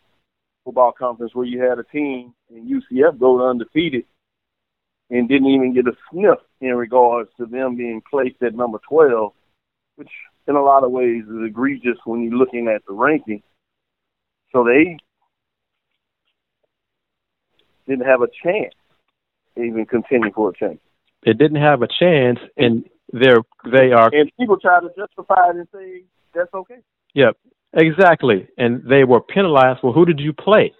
football 0.66 0.92
conference 0.92 1.33
where 1.33 1.46
you 1.46 1.62
had 1.62 1.79
a 1.79 1.85
team 1.85 2.35
and 2.50 2.68
UCF 2.68 3.18
go 3.18 3.38
to 3.38 3.44
undefeated 3.44 4.05
and 5.09 5.29
didn't 5.29 5.48
even 5.48 5.72
get 5.72 5.87
a 5.87 5.92
sniff 6.11 6.40
in 6.61 6.74
regards 6.74 7.31
to 7.38 7.46
them 7.46 7.76
being 7.76 8.02
placed 8.11 8.42
at 8.42 8.55
number 8.55 8.81
12, 8.88 9.33
which 9.94 10.11
in 10.48 10.57
a 10.57 10.62
lot 10.62 10.83
of 10.83 10.90
ways 10.90 11.22
is 11.22 11.46
egregious 11.46 11.96
when 12.05 12.22
you're 12.22 12.37
looking 12.37 12.66
at 12.66 12.85
the 12.87 12.92
ranking. 12.92 13.42
So 14.52 14.64
they 14.64 14.96
didn't 17.87 18.07
have 18.07 18.22
a 18.22 18.29
chance 18.42 18.74
to 19.55 19.62
even 19.62 19.87
continue 19.87 20.33
for 20.33 20.50
a 20.50 20.52
chance. 20.52 20.81
It 21.22 21.38
didn't 21.38 21.62
have 21.62 21.83
a 21.83 21.88
chance, 21.88 22.40
and 22.57 22.85
they're 23.12 23.42
they 23.64 23.92
are. 23.92 24.11
And 24.12 24.31
people 24.38 24.59
try 24.59 24.81
to 24.81 24.88
justify 24.98 25.50
it 25.50 25.57
and 25.57 25.68
say 25.72 26.02
that's 26.35 26.52
okay. 26.52 26.79
Yep, 27.14 27.37
Exactly. 27.76 28.48
And 28.58 28.82
they 28.88 29.04
were 29.04 29.20
penalized. 29.20 29.80
Well, 29.82 29.92
who 29.92 30.06
did 30.06 30.20
you 30.20 30.32
play? 30.32 30.72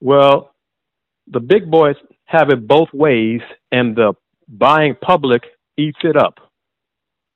Well, 0.00 0.54
the 1.28 1.40
big 1.40 1.70
boys 1.70 1.96
have 2.26 2.50
it 2.50 2.66
both 2.68 2.88
ways, 2.92 3.40
and 3.72 3.96
the 3.96 4.14
buying 4.48 4.96
public 5.00 5.42
eats 5.78 5.98
it 6.02 6.16
up. 6.16 6.34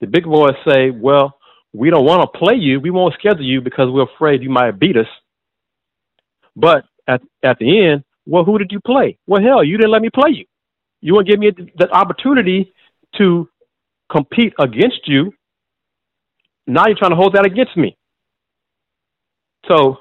The 0.00 0.08
big 0.08 0.24
boys 0.24 0.54
say, 0.68 0.90
well, 0.90 1.38
we 1.72 1.90
don't 1.90 2.04
want 2.06 2.22
to 2.22 2.38
play 2.38 2.56
you. 2.56 2.80
We 2.80 2.90
won't 2.90 3.14
schedule 3.14 3.44
you 3.44 3.60
because 3.60 3.88
we're 3.90 4.06
afraid 4.14 4.42
you 4.42 4.50
might 4.50 4.78
beat 4.80 4.96
us. 4.96 5.06
But 6.56 6.84
at, 7.08 7.22
at 7.44 7.58
the 7.60 7.86
end, 7.88 8.04
well, 8.26 8.44
who 8.44 8.58
did 8.58 8.72
you 8.72 8.80
play? 8.80 9.18
Well, 9.26 9.42
hell, 9.42 9.64
you 9.64 9.76
didn't 9.78 9.92
let 9.92 10.02
me 10.02 10.10
play 10.12 10.30
you. 10.32 10.46
You 11.00 11.14
won't 11.14 11.28
give 11.28 11.38
me 11.38 11.50
the 11.78 11.90
opportunity 11.90 12.72
to 13.18 13.48
compete 14.10 14.54
against 14.60 15.06
you. 15.06 15.32
Now 16.66 16.86
you're 16.86 16.96
trying 16.98 17.12
to 17.12 17.16
hold 17.16 17.34
that 17.34 17.46
against 17.46 17.76
me. 17.76 17.96
So, 19.68 19.98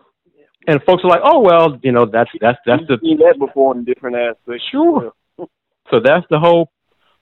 and 0.67 0.81
folks 0.83 1.03
are 1.03 1.09
like, 1.09 1.21
oh 1.23 1.39
well, 1.39 1.79
you 1.83 1.91
know, 1.91 2.05
that's 2.05 2.29
that's 2.39 2.59
that's 2.65 2.83
the 2.87 2.97
seen 3.01 3.17
that 3.17 3.35
before 3.39 3.75
in 3.75 3.83
different 3.83 4.15
aspects. 4.15 4.63
Sure. 4.71 5.13
so 5.37 5.99
that's 6.03 6.25
the 6.29 6.39
whole 6.39 6.71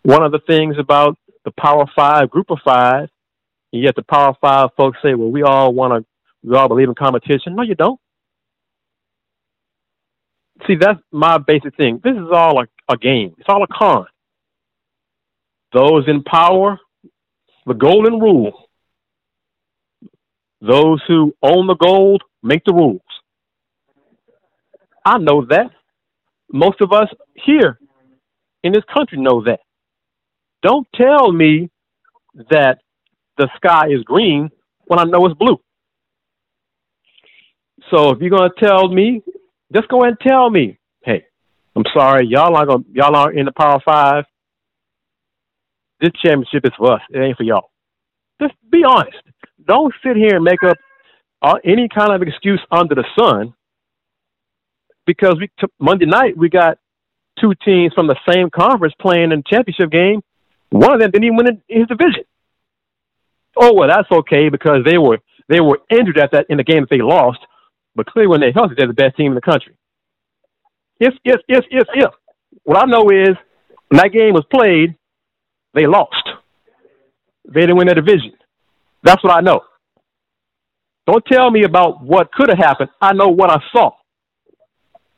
one 0.03 0.23
of 0.23 0.31
the 0.31 0.39
things 0.47 0.75
about 0.79 1.17
the 1.45 1.51
Power 1.51 1.85
Five, 1.95 2.29
Group 2.29 2.51
of 2.51 2.59
Five. 2.63 3.09
And 3.73 3.81
yet 3.83 3.95
the 3.95 4.03
Power 4.03 4.33
Five 4.39 4.69
folks 4.77 4.97
say, 5.03 5.13
well, 5.13 5.31
we 5.31 5.43
all 5.43 5.73
want 5.73 5.93
to, 5.93 6.07
we 6.47 6.55
all 6.55 6.67
believe 6.67 6.89
in 6.89 6.95
competition. 6.95 7.55
No, 7.55 7.63
you 7.63 7.75
don't. 7.75 7.99
See, 10.65 10.75
that's 10.79 10.99
my 11.11 11.37
basic 11.37 11.75
thing. 11.75 12.01
This 12.03 12.13
is 12.13 12.29
all 12.31 12.61
a, 12.61 12.67
a 12.91 12.97
game. 12.97 13.35
It's 13.37 13.47
all 13.47 13.63
a 13.63 13.67
con. 13.67 14.07
Those 15.73 16.05
in 16.07 16.23
power, 16.23 16.79
the 17.65 17.73
golden 17.73 18.19
rule. 18.19 18.66
Those 20.61 21.01
who 21.07 21.33
own 21.41 21.67
the 21.67 21.75
gold 21.75 22.23
make 22.41 22.63
the 22.65 22.73
rules. 22.73 23.01
I 25.05 25.17
know 25.17 25.45
that. 25.49 25.71
Most 26.51 26.81
of 26.81 26.91
us 26.91 27.07
here 27.45 27.79
in 28.63 28.71
this 28.73 28.83
country 28.93 29.19
know 29.19 29.43
that. 29.43 29.59
Don't 30.63 30.87
tell 30.95 31.31
me 31.31 31.69
that 32.49 32.79
the 33.37 33.49
sky 33.57 33.87
is 33.89 34.03
green 34.03 34.49
when 34.85 34.99
I 34.99 35.03
know 35.03 35.25
it's 35.25 35.37
blue. 35.37 35.57
So 37.91 38.11
if 38.11 38.19
you're 38.19 38.29
gonna 38.29 38.49
tell 38.57 38.89
me, 38.89 39.21
just 39.73 39.87
go 39.87 40.03
and 40.03 40.17
tell 40.25 40.49
me, 40.49 40.77
hey, 41.03 41.25
I'm 41.75 41.83
sorry, 41.95 42.27
y'all 42.27 42.55
aren't 42.55 42.69
gonna, 42.69 42.83
y'all 42.91 43.15
aren't 43.15 43.37
in 43.37 43.45
the 43.45 43.51
Power 43.51 43.79
Five. 43.85 44.25
This 45.99 46.11
championship 46.23 46.65
is 46.65 46.71
for 46.77 46.93
us. 46.93 47.01
It 47.09 47.19
ain't 47.19 47.37
for 47.37 47.43
y'all. 47.43 47.69
Just 48.41 48.53
be 48.71 48.83
honest. 48.87 49.17
Don't 49.67 49.93
sit 50.03 50.15
here 50.15 50.35
and 50.35 50.43
make 50.43 50.63
up 50.63 50.77
uh, 51.41 51.55
any 51.63 51.87
kind 51.93 52.13
of 52.13 52.21
excuse 52.27 52.61
under 52.71 52.95
the 52.95 53.05
sun. 53.17 53.53
Because 55.05 55.35
we 55.39 55.49
took 55.59 55.71
Monday 55.79 56.05
night, 56.05 56.37
we 56.37 56.49
got 56.49 56.77
two 57.39 57.53
teams 57.63 57.93
from 57.93 58.07
the 58.07 58.17
same 58.29 58.49
conference 58.49 58.93
playing 58.99 59.31
in 59.31 59.39
the 59.39 59.43
championship 59.47 59.91
game. 59.91 60.21
One 60.69 60.93
of 60.93 60.99
them 60.99 61.11
didn't 61.11 61.25
even 61.25 61.37
win 61.37 61.61
his 61.67 61.87
division. 61.87 62.23
Oh 63.55 63.73
well, 63.73 63.87
that's 63.87 64.11
okay 64.11 64.49
because 64.49 64.79
they 64.85 64.97
were 64.97 65.19
they 65.47 65.61
were 65.61 65.79
injured 65.89 66.17
at 66.17 66.31
that 66.31 66.47
in 66.49 66.57
the 66.57 66.63
game 66.63 66.81
that 66.81 66.89
they 66.89 67.01
lost. 67.01 67.39
But 67.95 68.05
clearly, 68.05 68.27
when 68.27 68.41
they're 68.41 68.51
healthy, 68.51 68.75
they're 68.77 68.87
the 68.87 68.93
best 68.93 69.15
team 69.15 69.31
in 69.31 69.35
the 69.35 69.41
country. 69.41 69.75
If 70.99 71.13
if 71.23 71.41
if 71.47 71.65
if 71.71 71.87
if 71.95 72.11
what 72.63 72.77
I 72.77 72.85
know 72.85 73.09
is 73.09 73.35
when 73.87 73.97
that 73.97 74.11
game 74.11 74.33
was 74.33 74.45
played, 74.51 74.95
they 75.73 75.87
lost. 75.87 76.13
They 77.45 77.61
didn't 77.61 77.77
win 77.77 77.87
their 77.87 77.95
division. 77.95 78.33
That's 79.03 79.23
what 79.23 79.33
I 79.33 79.41
know. 79.41 79.61
Don't 81.05 81.25
tell 81.25 81.49
me 81.49 81.63
about 81.63 82.03
what 82.03 82.31
could 82.31 82.49
have 82.49 82.57
happened. 82.57 82.89
I 83.01 83.13
know 83.13 83.29
what 83.29 83.49
I 83.49 83.61
saw. 83.71 83.91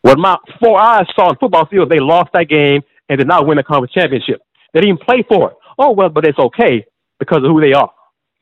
What 0.01 0.19
my 0.19 0.37
four 0.61 0.79
eyes 0.79 1.07
saw 1.15 1.29
in 1.29 1.35
football 1.37 1.65
field, 1.65 1.89
they 1.89 1.99
lost 1.99 2.29
that 2.33 2.47
game 2.47 2.81
and 3.09 3.17
did 3.17 3.27
not 3.27 3.47
win 3.47 3.57
the 3.57 3.63
conference 3.63 3.93
championship. 3.93 4.41
They 4.73 4.81
didn't 4.81 5.01
play 5.01 5.23
for 5.27 5.51
it. 5.51 5.57
Oh 5.77 5.91
well, 5.91 6.09
but 6.09 6.25
it's 6.25 6.37
okay 6.37 6.85
because 7.17 7.39
of 7.39 7.45
who 7.45 7.59
they 7.59 7.73
are. 7.73 7.91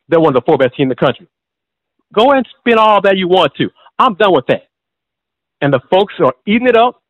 They're 0.10 0.20
one 0.20 0.36
of 0.36 0.44
the 0.44 0.46
four 0.46 0.58
best 0.58 0.76
teams 0.76 0.86
in 0.86 0.90
the 0.90 0.96
country. 0.96 1.28
Go 2.14 2.32
and 2.32 2.48
spin 2.60 2.78
all 2.78 3.02
that 3.02 3.18
you 3.18 3.28
want 3.28 3.54
to. 3.56 3.70
I'm 4.00 4.16
done 4.16 4.34
with 4.34 4.46
that. 4.48 4.68
And 5.62 5.74
the 5.74 5.80
folks 5.90 6.14
are 6.20 6.34
eating 6.46 6.68
it 6.68 6.78
up. 6.78 7.02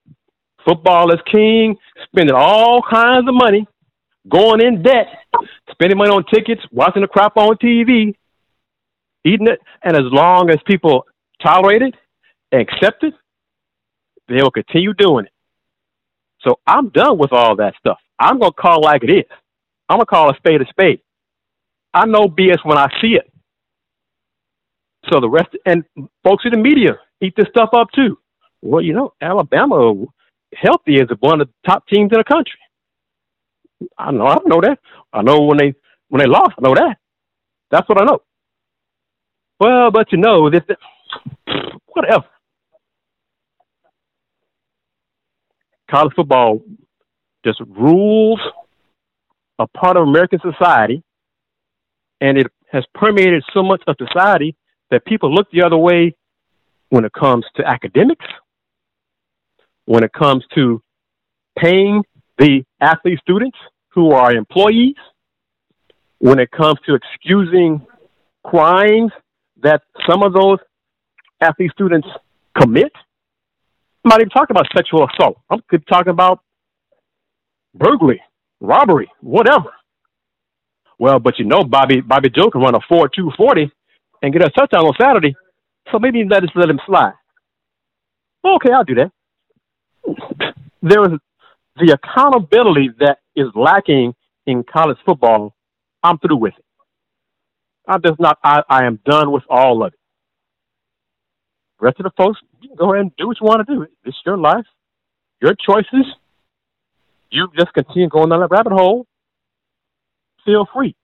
Football 0.65 1.13
is 1.13 1.19
king, 1.31 1.75
spending 2.05 2.35
all 2.35 2.81
kinds 2.81 3.27
of 3.27 3.33
money 3.33 3.67
going 4.29 4.61
in 4.61 4.81
debt, 4.81 5.07
spending 5.71 5.97
money 5.97 6.11
on 6.11 6.23
tickets, 6.33 6.61
watching 6.71 7.01
the 7.01 7.07
crap 7.07 7.37
on 7.37 7.55
TV, 7.57 8.15
eating 9.25 9.47
it, 9.47 9.59
and 9.83 9.95
as 9.95 10.03
long 10.05 10.49
as 10.49 10.57
people 10.65 11.05
tolerate 11.41 11.81
it 11.81 11.95
and 12.51 12.61
accept 12.61 13.03
it, 13.03 13.13
they 14.27 14.35
will 14.35 14.51
continue 14.51 14.93
doing 14.93 15.25
it. 15.25 15.31
So 16.41 16.59
I'm 16.65 16.89
done 16.89 17.17
with 17.17 17.33
all 17.33 17.55
that 17.57 17.73
stuff. 17.79 17.97
I'm 18.19 18.39
gonna 18.39 18.51
call 18.51 18.81
like 18.81 19.03
it 19.03 19.11
is. 19.11 19.37
I'm 19.89 19.97
gonna 19.97 20.05
call 20.05 20.29
a 20.29 20.35
spade 20.37 20.61
a 20.61 20.65
spade. 20.69 21.01
I 21.93 22.05
know 22.05 22.27
BS 22.27 22.63
when 22.63 22.77
I 22.77 22.87
see 23.01 23.15
it. 23.15 23.31
So 25.11 25.19
the 25.19 25.29
rest 25.29 25.49
and 25.65 25.83
folks 26.23 26.43
in 26.45 26.51
the 26.51 26.57
media 26.57 26.99
eat 27.21 27.33
this 27.37 27.47
stuff 27.49 27.69
up 27.73 27.87
too. 27.95 28.17
Well, 28.61 28.81
you 28.81 28.93
know, 28.93 29.13
Alabama 29.21 30.05
healthy 30.55 30.95
is 30.95 31.07
one 31.19 31.41
of 31.41 31.47
the 31.47 31.53
top 31.65 31.87
teams 31.87 32.11
in 32.11 32.17
the 32.17 32.23
country. 32.23 32.59
I 33.97 34.11
know. 34.11 34.27
I 34.27 34.37
know 34.45 34.61
that. 34.61 34.79
I 35.13 35.21
know 35.21 35.41
when 35.41 35.57
they 35.57 35.73
when 36.09 36.19
they 36.19 36.27
lost. 36.27 36.55
I 36.57 36.61
know 36.61 36.75
that. 36.75 36.97
That's 37.71 37.87
what 37.89 38.01
I 38.01 38.05
know. 38.05 38.21
Well, 39.59 39.91
but 39.91 40.11
you 40.11 40.17
know 40.17 40.49
this. 40.49 40.61
Whatever. 41.87 42.25
College 45.89 46.13
football 46.15 46.61
just 47.45 47.61
rules 47.67 48.39
a 49.59 49.67
part 49.67 49.97
of 49.97 50.03
American 50.03 50.39
society, 50.39 51.01
and 52.21 52.37
it 52.37 52.47
has 52.71 52.83
permeated 52.93 53.43
so 53.53 53.63
much 53.63 53.81
of 53.87 53.95
society 53.97 54.55
that 54.91 55.05
people 55.05 55.33
look 55.33 55.49
the 55.51 55.63
other 55.63 55.77
way 55.77 56.15
when 56.89 57.05
it 57.05 57.13
comes 57.13 57.45
to 57.55 57.65
academics, 57.65 58.25
when 59.85 60.03
it 60.03 60.11
comes 60.13 60.43
to 60.55 60.81
paying 61.57 62.03
the 62.37 62.63
athlete 62.81 63.19
students 63.21 63.57
who 63.89 64.11
are 64.11 64.33
employees 64.33 64.95
when 66.19 66.39
it 66.39 66.51
comes 66.51 66.79
to 66.85 66.95
excusing 66.95 67.85
crimes 68.45 69.11
that 69.61 69.81
some 70.09 70.23
of 70.23 70.33
those 70.33 70.59
athlete 71.41 71.71
students 71.71 72.07
commit. 72.59 72.91
I'm 74.03 74.09
not 74.09 74.21
even 74.21 74.29
talking 74.29 74.55
about 74.55 74.67
sexual 74.75 75.07
assault. 75.07 75.37
I'm 75.49 75.61
talking 75.89 76.11
about 76.11 76.39
burglary, 77.73 78.21
robbery, 78.61 79.11
whatever. 79.21 79.71
Well, 80.99 81.19
but 81.19 81.37
you 81.37 81.45
know, 81.45 81.63
Bobby 81.63 82.01
Bobby 82.01 82.29
Joe 82.29 82.49
can 82.49 82.61
run 82.61 82.75
a 82.75 82.79
four 82.87 83.09
two 83.09 83.31
forty 83.37 83.71
and 84.21 84.33
get 84.33 84.43
a 84.43 84.49
touchdown 84.49 84.85
on 84.85 84.93
Saturday, 84.99 85.35
so 85.91 85.99
maybe 85.99 86.23
let 86.27 86.43
us 86.43 86.49
let 86.55 86.69
him 86.69 86.79
slide. 86.85 87.13
Okay, 88.43 88.71
I'll 88.71 88.83
do 88.83 88.95
that. 88.95 89.11
There 90.81 91.01
was 91.01 91.19
the 91.79 91.93
accountability 91.93 92.89
that 92.99 93.19
is 93.35 93.47
lacking 93.55 94.13
in 94.45 94.63
college 94.63 94.97
football, 95.05 95.55
I'm 96.03 96.17
through 96.19 96.37
with 96.37 96.53
it. 96.57 96.65
I'm 97.87 98.01
just 98.01 98.19
not, 98.19 98.37
I, 98.43 98.61
I 98.69 98.85
am 98.85 98.99
done 99.05 99.31
with 99.31 99.43
all 99.49 99.83
of 99.83 99.93
it. 99.93 99.99
Rest 101.79 101.99
of 101.99 102.05
the 102.05 102.11
folks, 102.17 102.39
you 102.61 102.69
can 102.69 102.77
go 102.77 102.93
ahead 102.93 103.01
and 103.01 103.11
do 103.17 103.27
what 103.27 103.37
you 103.39 103.45
want 103.45 103.65
to 103.65 103.73
do. 103.73 103.85
It's 104.03 104.17
your 104.25 104.37
life, 104.37 104.65
your 105.41 105.53
choices. 105.53 106.05
You 107.29 107.49
just 107.57 107.73
continue 107.73 108.09
going 108.09 108.29
down 108.29 108.39
that 108.39 108.49
rabbit 108.49 108.73
hole. 108.73 109.05
Feel 110.45 110.67
free. 110.73 110.95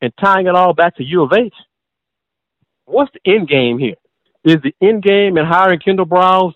And 0.00 0.12
tying 0.20 0.46
it 0.46 0.54
all 0.54 0.74
back 0.74 0.96
to 0.96 1.04
U 1.04 1.22
of 1.24 1.32
H, 1.32 1.52
what's 2.84 3.10
the 3.12 3.32
end 3.32 3.48
game 3.48 3.78
here? 3.78 3.96
Is 4.44 4.58
the 4.62 4.74
end 4.80 5.02
game 5.02 5.36
in 5.36 5.44
hiring 5.44 5.80
Kendall 5.80 6.06
Briles 6.06 6.52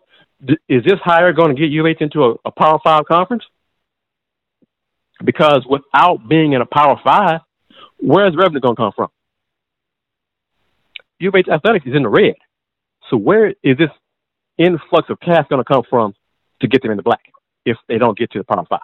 is 0.69 0.85
this 0.85 0.99
hire 1.05 1.33
going 1.33 1.55
to 1.55 1.61
get 1.61 1.73
UH 1.73 2.03
into 2.03 2.25
a, 2.25 2.35
a 2.45 2.51
Power 2.51 2.79
Five 2.83 3.05
conference? 3.07 3.45
Because 5.25 5.65
without 5.69 6.29
being 6.29 6.53
in 6.53 6.61
a 6.61 6.67
Power 6.67 7.01
Five, 7.05 7.41
where's 7.99 8.35
revenue 8.37 8.61
going 8.61 8.77
to 8.77 8.83
come 8.83 8.93
from? 8.95 9.09
UH 11.23 11.53
athletics 11.53 11.87
is 11.87 11.95
in 11.95 12.03
the 12.03 12.09
red. 12.09 12.35
So 13.09 13.17
where 13.17 13.51
is 13.63 13.79
this 13.79 13.91
influx 14.59 15.09
of 15.11 15.21
cash 15.21 15.47
going 15.49 15.63
to 15.63 15.73
come 15.73 15.85
from 15.89 16.15
to 16.61 16.69
get 16.69 16.83
them 16.83 16.91
in 16.91 16.97
the 16.97 17.03
black 17.03 17.21
if 17.65 17.77
they 17.89 17.99
don't 17.99 18.19
get 18.19 18.33
to 18.33 18.39
the 18.39 18.45
Power 18.45 18.65
Five? 18.69 18.81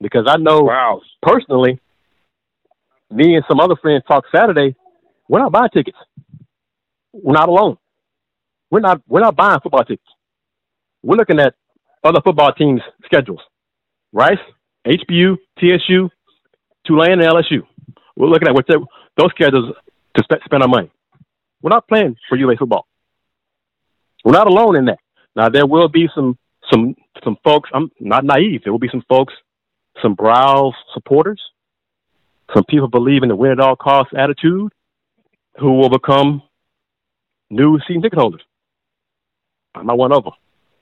Because 0.00 0.24
I 0.28 0.38
know 0.38 0.62
wow. 0.62 1.02
personally, 1.20 1.78
me 3.10 3.34
and 3.34 3.44
some 3.48 3.60
other 3.60 3.76
friends 3.76 4.02
talked 4.08 4.28
Saturday 4.34 4.76
we're 5.30 5.38
not 5.38 5.52
buying 5.52 5.70
tickets. 5.72 5.96
We're 7.12 7.34
not 7.34 7.48
alone. 7.48 7.76
We're 8.68 8.80
not 8.80 9.00
we're 9.06 9.20
not 9.20 9.36
buying 9.36 9.60
football 9.60 9.84
tickets. 9.84 10.10
We're 11.04 11.16
looking 11.16 11.38
at 11.38 11.54
other 12.02 12.20
football 12.20 12.52
teams' 12.52 12.82
schedules. 13.04 13.40
Rice, 14.12 14.44
HBU, 14.84 15.36
TSU, 15.58 16.10
Tulane 16.84 17.12
and 17.12 17.22
LSU. 17.22 17.62
We're 18.16 18.26
looking 18.26 18.48
at 18.48 18.54
what 18.54 18.66
those 18.66 19.30
schedules 19.30 19.72
to 20.16 20.24
spend 20.44 20.62
our 20.64 20.68
money. 20.68 20.90
We're 21.62 21.70
not 21.70 21.86
playing 21.86 22.16
for 22.28 22.36
UA 22.36 22.56
football. 22.56 22.86
We're 24.24 24.32
not 24.32 24.48
alone 24.48 24.74
in 24.74 24.86
that. 24.86 24.98
Now 25.36 25.48
there 25.48 25.66
will 25.66 25.88
be 25.88 26.08
some 26.12 26.36
some 26.72 26.96
some 27.22 27.36
folks. 27.44 27.70
I'm 27.72 27.92
not 28.00 28.24
naive. 28.24 28.62
There 28.64 28.72
will 28.72 28.80
be 28.80 28.90
some 28.90 29.04
folks, 29.08 29.32
some 30.02 30.16
Briles 30.16 30.72
supporters, 30.92 31.40
some 32.52 32.64
people 32.64 32.88
believe 32.88 33.22
in 33.22 33.28
the 33.28 33.36
win 33.36 33.52
at 33.52 33.60
all 33.60 33.76
costs 33.76 34.12
attitude, 34.16 34.72
who 35.58 35.72
will 35.74 35.90
become 35.90 36.42
new 37.50 37.78
season 37.86 38.02
ticket 38.02 38.18
holders. 38.18 38.42
I'm 39.74 39.86
not 39.86 39.98
one 39.98 40.12
of 40.12 40.24
them, 40.24 40.32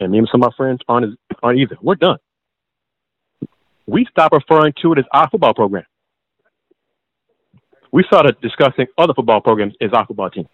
and 0.00 0.12
me 0.12 0.18
and 0.18 0.28
some 0.30 0.42
of 0.42 0.50
my 0.50 0.56
friends 0.56 0.80
aren't 0.88 1.18
aren't 1.42 1.58
either. 1.58 1.76
We're 1.82 1.94
done. 1.96 2.18
We 3.86 4.06
stopped 4.10 4.34
referring 4.34 4.74
to 4.82 4.92
it 4.92 4.98
as 4.98 5.04
our 5.12 5.28
football 5.30 5.54
program. 5.54 5.84
We 7.90 8.04
started 8.04 8.40
discussing 8.42 8.86
other 8.98 9.14
football 9.14 9.40
programs 9.40 9.74
as 9.80 9.90
our 9.94 10.06
football 10.06 10.30
team. 10.30 10.46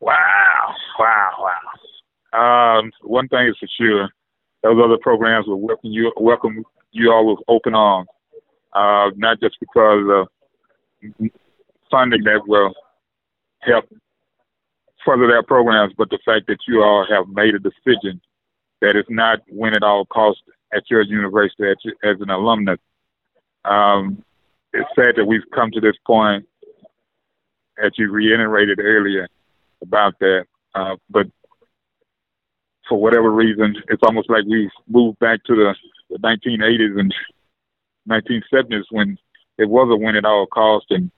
Wow, 0.00 0.74
wow, 0.98 1.30
wow. 2.32 2.78
Um, 2.78 2.90
one 3.02 3.28
thing 3.28 3.48
is 3.48 3.56
for 3.58 3.68
sure, 3.78 4.08
those 4.62 4.80
other 4.82 4.98
programs 4.98 5.46
will 5.46 5.60
welcome 5.60 5.90
you, 5.90 6.12
welcome 6.16 6.64
you 6.92 7.10
all 7.12 7.26
with 7.26 7.44
open 7.48 7.74
arms. 7.74 8.08
Uh, 8.72 9.10
not 9.16 9.40
just 9.40 9.56
because 9.58 10.04
of 10.08 11.30
funding 11.90 12.22
that 12.24 12.46
will 12.46 12.72
help 13.60 13.84
further 15.04 15.26
their 15.26 15.42
programs, 15.42 15.92
but 15.96 16.10
the 16.10 16.18
fact 16.24 16.46
that 16.46 16.58
you 16.68 16.82
all 16.82 17.06
have 17.08 17.26
made 17.28 17.54
a 17.54 17.58
decision 17.58 18.20
that 18.80 18.96
is 18.96 19.04
not 19.08 19.40
win 19.50 19.74
at 19.74 19.82
all 19.82 20.04
costs 20.06 20.42
at 20.72 20.84
your 20.88 21.02
university 21.02 21.64
as 22.04 22.20
an 22.20 22.30
alumnus. 22.30 22.78
Um, 23.64 24.22
it's 24.72 24.88
sad 24.94 25.16
that 25.16 25.24
we've 25.24 25.48
come 25.54 25.70
to 25.72 25.80
this 25.80 25.96
point, 26.06 26.46
as 27.82 27.92
you 27.98 28.10
reiterated 28.10 28.78
earlier, 28.80 29.28
about 29.82 30.18
that. 30.20 30.46
Uh, 30.74 30.96
but 31.08 31.26
for 32.90 33.00
whatever 33.00 33.30
reason, 33.30 33.74
it's 33.88 34.02
almost 34.02 34.28
like 34.28 34.44
we've 34.46 34.68
moved 34.88 35.18
back 35.20 35.42
to 35.44 35.54
the, 35.54 35.74
the 36.10 36.18
1980s 36.18 37.00
and 37.00 37.14
1970s 38.08 38.84
when 38.90 39.16
it 39.56 39.70
was 39.70 39.88
a 39.90 39.96
win 39.96 40.16
at 40.16 40.26
all 40.26 40.46
cost. 40.46 40.86
And 40.90 41.10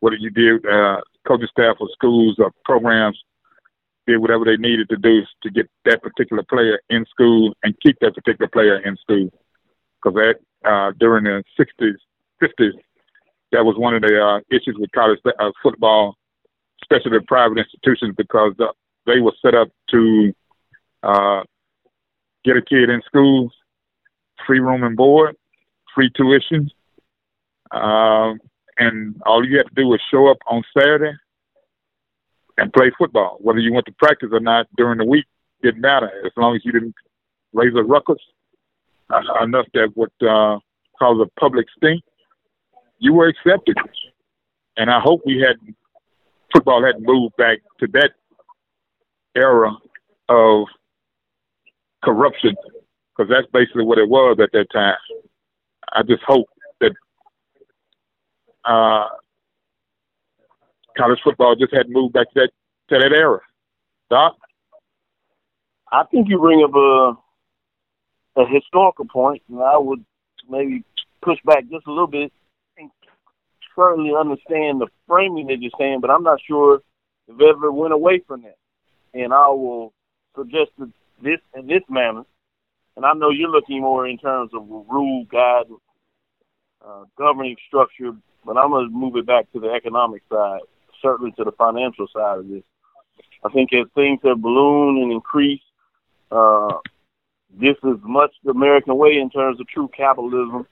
what 0.00 0.10
did 0.10 0.22
you 0.22 0.30
do? 0.30 0.58
Uh, 0.68 1.00
coaching 1.26 1.46
staff 1.52 1.76
of 1.80 1.88
schools 1.92 2.36
or 2.38 2.50
programs 2.64 3.22
did 4.06 4.18
whatever 4.18 4.44
they 4.44 4.56
needed 4.56 4.88
to 4.88 4.96
do 4.96 5.20
to 5.42 5.50
get 5.50 5.70
that 5.84 6.02
particular 6.02 6.42
player 6.42 6.80
in 6.88 7.04
school 7.06 7.54
and 7.62 7.78
keep 7.80 7.96
that 8.00 8.14
particular 8.14 8.48
player 8.48 8.78
in 8.78 8.96
school. 8.96 9.30
Because 10.02 10.16
that 10.16 10.34
uh, 10.68 10.92
during 10.98 11.24
the 11.24 11.44
60s, 11.60 11.96
50s, 12.42 12.72
that 13.52 13.64
was 13.64 13.76
one 13.76 13.94
of 13.94 14.02
the 14.02 14.18
uh, 14.20 14.40
issues 14.50 14.76
with 14.78 14.90
college 14.92 15.18
uh, 15.38 15.50
football 15.62 16.16
especially 16.82 17.18
the 17.18 17.24
private 17.26 17.58
institutions, 17.58 18.14
because 18.16 18.54
the, 18.58 18.72
they 19.06 19.20
were 19.20 19.32
set 19.42 19.54
up 19.54 19.68
to 19.90 20.32
uh, 21.02 21.42
get 22.44 22.56
a 22.56 22.62
kid 22.62 22.90
in 22.90 23.02
school, 23.06 23.50
free 24.46 24.60
room 24.60 24.82
and 24.82 24.96
board, 24.96 25.36
free 25.94 26.10
tuition, 26.16 26.70
um, 27.70 28.38
and 28.78 29.20
all 29.26 29.44
you 29.44 29.56
had 29.56 29.66
to 29.66 29.74
do 29.74 29.88
was 29.88 30.00
show 30.10 30.28
up 30.28 30.38
on 30.46 30.62
Saturday 30.76 31.12
and 32.56 32.72
play 32.72 32.90
football. 32.98 33.38
Whether 33.40 33.60
you 33.60 33.72
went 33.72 33.86
to 33.86 33.92
practice 33.92 34.30
or 34.32 34.40
not 34.40 34.66
during 34.76 34.98
the 34.98 35.04
week 35.04 35.26
didn't 35.62 35.80
matter 35.80 36.10
as 36.24 36.32
long 36.36 36.54
as 36.54 36.62
you 36.64 36.72
didn't 36.72 36.94
raise 37.52 37.74
a 37.74 37.82
ruckus 37.82 38.18
uh, 39.10 39.20
enough 39.42 39.66
that 39.74 39.90
would 39.96 40.10
uh, 40.22 40.58
cause 40.98 41.20
a 41.20 41.40
public 41.40 41.66
stink. 41.76 42.02
You 42.98 43.12
were 43.12 43.28
accepted, 43.28 43.76
and 44.76 44.90
I 44.90 45.00
hope 45.00 45.22
we 45.24 45.40
had 45.40 45.56
football 46.52 46.84
hadn't 46.84 47.06
moved 47.06 47.36
back 47.36 47.58
to 47.80 47.86
that 47.92 48.10
era 49.34 49.72
of 50.28 50.66
corruption, 52.02 52.54
because 53.16 53.30
that's 53.30 53.50
basically 53.52 53.84
what 53.84 53.98
it 53.98 54.08
was 54.08 54.38
at 54.42 54.52
that 54.52 54.66
time. 54.72 54.96
I 55.92 56.02
just 56.02 56.22
hope 56.26 56.48
that 56.80 56.92
uh, 58.64 59.08
college 60.96 61.20
football 61.24 61.56
just 61.56 61.74
hadn't 61.74 61.92
moved 61.92 62.14
back 62.14 62.30
to 62.32 62.40
that 62.40 62.50
to 62.88 62.98
that 62.98 63.12
era. 63.12 63.40
Doc, 64.10 64.36
I 65.90 66.04
think 66.04 66.28
you 66.28 66.38
bring 66.38 66.62
up 66.62 66.74
a 66.74 67.12
a 68.40 68.46
historical 68.46 69.06
point, 69.06 69.42
and 69.48 69.60
I 69.60 69.76
would 69.78 70.04
maybe 70.48 70.84
push 71.22 71.38
back 71.44 71.64
just 71.70 71.86
a 71.86 71.90
little 71.90 72.06
bit 72.06 72.32
and 72.76 72.90
certainly 73.74 74.12
understand 74.18 74.80
the 74.80 74.86
framing 75.06 75.46
that 75.48 75.60
you're 75.60 75.72
saying, 75.78 76.00
but 76.00 76.10
I'm 76.10 76.22
not 76.22 76.38
sure 76.46 76.82
if 77.26 77.40
ever 77.40 77.72
went 77.72 77.92
away 77.92 78.22
from 78.26 78.42
that. 78.42 78.56
And 79.14 79.32
I 79.32 79.48
will 79.48 79.92
suggest 80.36 80.70
this 81.22 81.40
in 81.54 81.66
this 81.66 81.82
manner. 81.88 82.24
And 82.96 83.04
I 83.04 83.12
know 83.12 83.30
you're 83.30 83.50
looking 83.50 83.80
more 83.80 84.06
in 84.08 84.18
terms 84.18 84.50
of 84.54 84.66
rule, 84.68 85.24
guide, 85.30 85.66
uh, 86.84 87.04
governing 87.16 87.56
structure, 87.66 88.12
but 88.44 88.56
I'm 88.56 88.70
going 88.70 88.88
to 88.88 88.94
move 88.94 89.16
it 89.16 89.26
back 89.26 89.50
to 89.52 89.60
the 89.60 89.70
economic 89.70 90.22
side, 90.30 90.60
certainly 91.00 91.32
to 91.32 91.44
the 91.44 91.52
financial 91.52 92.08
side 92.12 92.38
of 92.38 92.48
this. 92.48 92.64
I 93.44 93.50
think 93.50 93.72
as 93.72 93.86
things 93.94 94.20
have 94.24 94.42
ballooned 94.42 95.02
and 95.02 95.12
increased, 95.12 95.62
uh, 96.30 96.78
this 97.58 97.76
is 97.84 97.96
much 98.02 98.32
the 98.44 98.50
American 98.50 98.96
way 98.96 99.18
in 99.20 99.30
terms 99.30 99.60
of 99.60 99.68
true 99.68 99.88
capitalism 99.96 100.66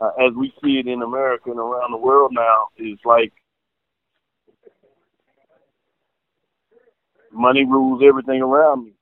uh, 0.00 0.10
as 0.20 0.34
we 0.36 0.52
see 0.62 0.78
it 0.78 0.86
in 0.86 1.02
America 1.02 1.50
and 1.50 1.58
around 1.58 1.90
the 1.90 1.96
world 1.96 2.32
now, 2.34 2.68
is 2.76 2.98
like 3.04 3.32
money 7.32 7.64
rules 7.64 8.02
everything 8.06 8.42
around 8.42 8.84
me. 8.84 8.92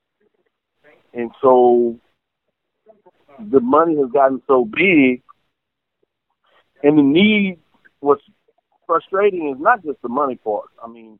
And 1.15 1.31
so 1.41 1.97
the 3.39 3.61
money 3.61 3.95
has 3.97 4.11
gotten 4.11 4.41
so 4.47 4.65
big, 4.65 5.21
and 6.83 6.97
the 6.97 7.03
need, 7.03 7.59
what's 7.99 8.21
frustrating 8.85 9.49
is 9.49 9.59
not 9.59 9.83
just 9.83 10.01
the 10.01 10.09
money 10.09 10.35
part. 10.35 10.67
I 10.83 10.87
mean, 10.87 11.19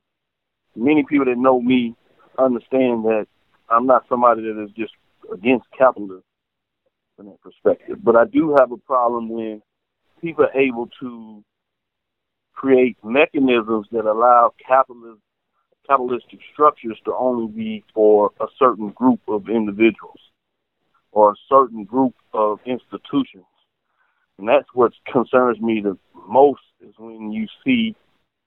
many 0.75 1.03
people 1.07 1.25
that 1.25 1.37
know 1.37 1.61
me 1.61 1.95
understand 2.37 3.05
that 3.05 3.27
I'm 3.69 3.87
not 3.87 4.03
somebody 4.09 4.41
that 4.41 4.63
is 4.63 4.71
just 4.77 4.91
against 5.33 5.65
capitalism 5.77 6.23
from 7.15 7.27
that 7.27 7.41
perspective. 7.41 7.97
But 8.03 8.15
I 8.15 8.25
do 8.25 8.55
have 8.59 8.71
a 8.71 8.77
problem 8.77 9.29
when 9.29 9.61
people 10.21 10.45
are 10.45 10.59
able 10.59 10.89
to 10.99 11.43
create 12.53 12.97
mechanisms 13.03 13.87
that 13.91 14.05
allow 14.05 14.53
capitalist 14.67 15.21
capitalistic 15.87 16.39
structures 16.53 16.97
to 17.05 17.13
only 17.13 17.51
be 17.51 17.83
for 17.93 18.31
a 18.39 18.45
certain 18.57 18.89
group 18.89 19.19
of 19.27 19.49
individuals 19.49 20.19
or 21.11 21.31
a 21.31 21.35
certain 21.49 21.83
group 21.83 22.13
of 22.33 22.59
institutions. 22.65 23.45
And 24.37 24.47
that's 24.47 24.67
what 24.73 24.91
concerns 25.11 25.59
me 25.61 25.81
the 25.81 25.97
most 26.27 26.61
is 26.81 26.93
when 26.97 27.31
you 27.31 27.47
see 27.63 27.95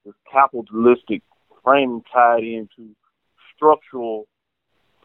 this 0.05 0.15
capitalistic 0.31 1.23
framing 1.65 2.03
tied 2.13 2.45
into 2.45 2.95
structural 3.57 4.27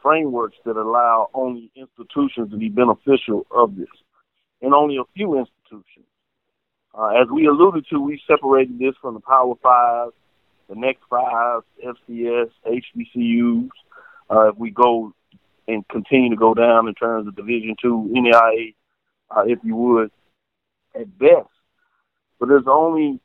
frameworks 0.01 0.57
that 0.65 0.75
allow 0.75 1.29
only 1.33 1.71
institutions 1.75 2.51
to 2.51 2.57
be 2.57 2.69
beneficial 2.69 3.47
of 3.51 3.75
this, 3.77 3.87
and 4.61 4.73
only 4.73 4.97
a 4.97 5.03
few 5.15 5.39
institutions. 5.39 6.05
Uh, 6.95 7.07
as 7.07 7.27
we 7.33 7.47
alluded 7.47 7.85
to, 7.89 7.99
we 7.99 8.21
separated 8.27 8.77
this 8.77 8.93
from 9.01 9.15
the 9.15 9.19
Power 9.21 9.55
Five, 9.63 10.09
the 10.73 10.79
next 10.79 11.01
five, 11.09 11.61
FCS, 11.85 12.49
HBCUs. 12.65 13.69
Uh, 14.29 14.49
if 14.49 14.57
we 14.57 14.71
go 14.71 15.13
and 15.67 15.87
continue 15.87 16.29
to 16.29 16.35
go 16.35 16.53
down 16.53 16.87
in 16.87 16.93
terms 16.95 17.27
of 17.27 17.35
Division 17.35 17.75
Two, 17.81 18.09
NAIA, 18.11 18.73
uh, 19.29 19.43
if 19.45 19.59
you 19.63 19.75
would, 19.75 20.11
at 20.95 21.17
best. 21.17 21.49
But 22.39 22.49
there's 22.49 22.67
only 22.67 23.19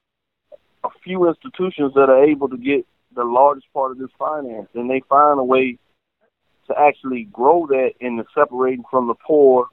a 0.85 0.89
few 1.03 1.29
institutions 1.29 1.93
that 1.95 2.11
are 2.11 2.25
able 2.25 2.49
to 2.49 2.57
get 2.57 2.87
the 3.15 3.25
largest 3.25 3.67
part 3.73 3.93
of 3.93 3.99
this 3.99 4.11
finance, 4.19 4.69
and 4.75 4.91
they 4.91 5.03
find 5.09 5.41
a 5.41 5.45
way 5.45 5.79
to 6.69 6.75
actually 6.79 7.25
grow 7.33 7.67
that 7.67 7.93
in 8.01 8.17
the 8.17 8.25
separating 8.35 8.85
from 8.91 9.09
the 9.09 9.15
poor 9.27 9.67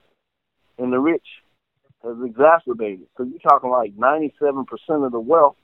and 0.78 0.94
the 0.94 1.00
rich 1.00 1.28
has 2.04 2.16
exacerbated. 2.26 3.08
So 3.18 3.24
you're 3.24 3.40
talking 3.40 3.70
like 3.70 3.96
97% 3.98 4.66
of 5.06 5.12
the 5.12 5.20
wealth 5.20 5.58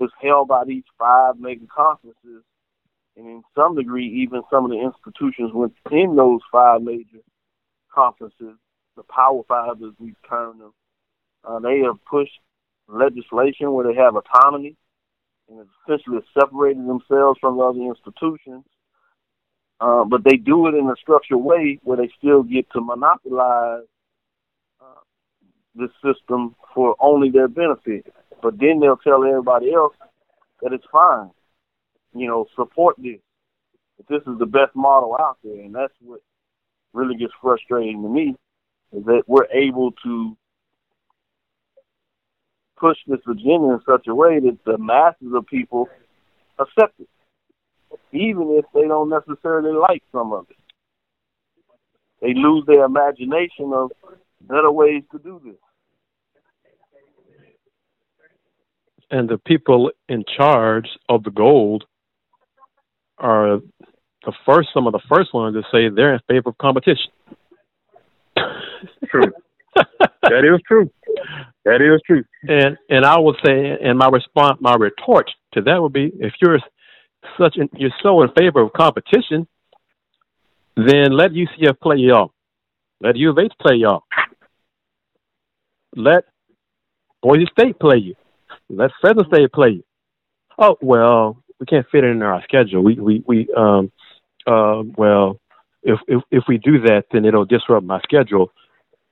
is 0.00 0.10
held 0.20 0.48
by 0.48 0.64
these 0.64 0.84
five 0.98 1.38
mega 1.38 1.66
conferences, 1.66 2.42
and 3.16 3.26
in 3.26 3.42
some 3.54 3.76
degree, 3.76 4.06
even 4.22 4.42
some 4.50 4.64
of 4.64 4.70
the 4.70 4.80
institutions 4.80 5.52
within 5.52 6.16
those 6.16 6.40
five 6.50 6.82
major 6.82 7.22
conferences, 7.92 8.56
the 8.96 9.02
Power 9.04 9.42
Five, 9.48 9.82
as 9.82 9.92
we 9.98 10.14
term 10.28 10.58
them, 10.58 10.74
uh, 11.44 11.58
they 11.60 11.80
have 11.80 12.04
pushed 12.04 12.38
legislation 12.88 13.72
where 13.72 13.86
they 13.86 13.94
have 13.94 14.16
autonomy 14.16 14.76
and 15.48 15.66
essentially 15.86 16.20
separated 16.38 16.86
themselves 16.86 17.38
from 17.40 17.56
the 17.56 17.62
other 17.62 17.80
institutions 17.80 18.64
uh, 19.80 20.04
but 20.04 20.24
they 20.24 20.36
do 20.36 20.66
it 20.66 20.74
in 20.74 20.88
a 20.88 20.94
structured 21.00 21.38
way 21.38 21.78
where 21.82 21.96
they 21.96 22.08
still 22.18 22.42
get 22.42 22.70
to 22.70 22.80
monopolize 22.80 23.82
uh, 24.80 25.00
the 25.74 25.88
system 26.02 26.54
for 26.74 26.94
only 27.00 27.30
their 27.30 27.48
benefit. 27.48 28.06
But 28.44 28.58
then 28.58 28.78
they'll 28.78 28.98
tell 28.98 29.24
everybody 29.24 29.72
else 29.72 29.94
that 30.60 30.74
it's 30.74 30.84
fine. 30.92 31.30
You 32.14 32.28
know, 32.28 32.46
support 32.54 32.94
this. 32.98 33.18
This 34.06 34.20
is 34.26 34.38
the 34.38 34.44
best 34.44 34.76
model 34.76 35.16
out 35.18 35.38
there, 35.42 35.60
and 35.62 35.74
that's 35.74 35.94
what 36.02 36.20
really 36.92 37.16
gets 37.16 37.32
frustrating 37.40 38.02
to 38.02 38.08
me 38.08 38.36
is 38.92 39.02
that 39.06 39.22
we're 39.26 39.46
able 39.50 39.92
to 40.04 40.36
push 42.76 42.98
this 43.06 43.20
agenda 43.26 43.72
in 43.72 43.80
such 43.88 44.08
a 44.08 44.14
way 44.14 44.40
that 44.40 44.58
the 44.66 44.76
masses 44.76 45.32
of 45.34 45.46
people 45.46 45.88
accept 46.58 47.00
it, 47.00 47.08
even 48.12 48.56
if 48.58 48.66
they 48.74 48.86
don't 48.86 49.08
necessarily 49.08 49.72
like 49.72 50.02
some 50.12 50.34
of 50.34 50.44
it. 50.50 50.56
They 52.20 52.34
lose 52.34 52.64
their 52.66 52.84
imagination 52.84 53.72
of 53.72 53.90
better 54.42 54.70
ways 54.70 55.02
to 55.12 55.18
do 55.18 55.40
this. 55.42 55.63
And 59.10 59.28
the 59.28 59.38
people 59.38 59.90
in 60.08 60.24
charge 60.36 60.88
of 61.08 61.22
the 61.24 61.30
gold 61.30 61.84
are 63.18 63.60
the 64.24 64.32
first, 64.46 64.68
some 64.72 64.86
of 64.86 64.92
the 64.92 65.02
first 65.08 65.32
ones 65.34 65.54
to 65.54 65.62
say 65.70 65.88
they're 65.88 66.14
in 66.14 66.20
favor 66.28 66.50
of 66.50 66.58
competition. 66.58 67.10
True. 69.08 69.32
that 69.76 70.44
is 70.44 70.60
true. 70.66 70.90
That 71.64 71.80
is 71.80 72.00
true. 72.06 72.24
And 72.42 72.76
and 72.88 73.04
I 73.04 73.18
would 73.18 73.36
say, 73.44 73.76
and 73.82 73.98
my 73.98 74.08
response, 74.08 74.58
my 74.60 74.74
retort 74.74 75.30
to 75.52 75.62
that 75.62 75.80
would 75.80 75.92
be, 75.92 76.12
if 76.18 76.32
you're 76.40 76.58
such 77.38 77.56
an, 77.56 77.68
you're 77.76 77.90
so 78.02 78.22
in 78.22 78.30
favor 78.36 78.62
of 78.62 78.72
competition, 78.72 79.46
then 80.76 81.16
let 81.16 81.32
UCF 81.32 81.80
play 81.80 81.96
y'all. 81.98 82.32
Let 83.00 83.16
U 83.16 83.30
of 83.30 83.38
H 83.38 83.52
play 83.60 83.76
y'all. 83.76 84.04
Let 85.96 86.24
Boise 87.22 87.46
State 87.58 87.78
play 87.78 87.98
you. 87.98 88.14
Let 88.68 88.90
Fresno 89.00 89.24
State 89.24 89.52
play 89.52 89.70
you. 89.70 89.84
Oh 90.58 90.76
well, 90.80 91.42
we 91.60 91.66
can't 91.66 91.86
fit 91.90 92.04
it 92.04 92.08
in 92.08 92.22
our 92.22 92.42
schedule. 92.44 92.82
We 92.82 92.94
we 92.94 93.22
we 93.26 93.48
um 93.56 93.90
uh 94.46 94.82
well 94.96 95.40
if 95.82 96.00
if 96.08 96.22
if 96.30 96.44
we 96.48 96.58
do 96.58 96.80
that, 96.82 97.04
then 97.12 97.24
it'll 97.24 97.44
disrupt 97.44 97.86
my 97.86 98.00
schedule 98.02 98.52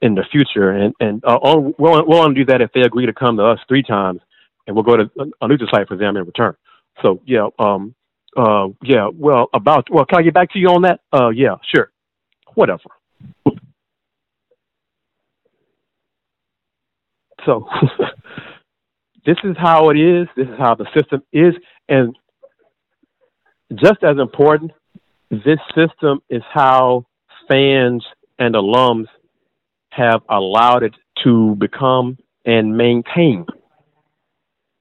in 0.00 0.14
the 0.14 0.24
future. 0.30 0.70
And 0.70 0.94
and 1.00 1.24
uh, 1.24 1.38
we'll, 1.42 1.74
we'll 2.07 2.22
only 2.22 2.34
do 2.34 2.44
that 2.46 2.61
if 2.61 2.72
they 2.72 2.80
agree 2.80 3.07
to 3.07 3.12
come 3.12 3.36
to 3.36 3.44
us 3.44 3.59
three 3.68 3.82
times, 3.82 4.20
and 4.66 4.74
we'll 4.74 4.84
go 4.84 4.96
to 4.96 5.11
a 5.40 5.48
neutral 5.48 5.68
site 5.72 5.88
for 5.88 5.96
them 5.96 6.16
in 6.16 6.24
return. 6.24 6.55
So 7.00 7.20
yeah, 7.26 7.48
um, 7.59 7.94
uh, 8.36 8.68
yeah. 8.82 9.09
Well, 9.12 9.48
about 9.55 9.88
well, 9.90 10.05
can 10.05 10.18
I 10.18 10.22
get 10.22 10.34
back 10.34 10.53
to 10.53 10.59
you 10.59 10.68
on 10.68 10.82
that? 10.82 11.00
Uh, 11.12 11.28
yeah, 11.30 11.57
sure, 11.74 11.90
whatever. 12.55 12.82
So 17.46 17.66
this 19.24 19.36
is 19.44 19.56
how 19.58 19.90
it 19.90 19.98
is. 19.98 20.26
This 20.36 20.48
is 20.48 20.58
how 20.58 20.74
the 20.74 20.86
system 20.96 21.22
is, 21.32 21.54
and 21.88 22.16
just 23.74 24.02
as 24.02 24.18
important, 24.18 24.72
this 25.30 25.58
system 25.74 26.20
is 26.28 26.42
how 26.52 27.06
fans 27.48 28.04
and 28.38 28.54
alums 28.54 29.06
have 29.90 30.22
allowed 30.28 30.82
it 30.82 30.94
to 31.24 31.54
become 31.56 32.18
and 32.44 32.76
maintain. 32.76 33.46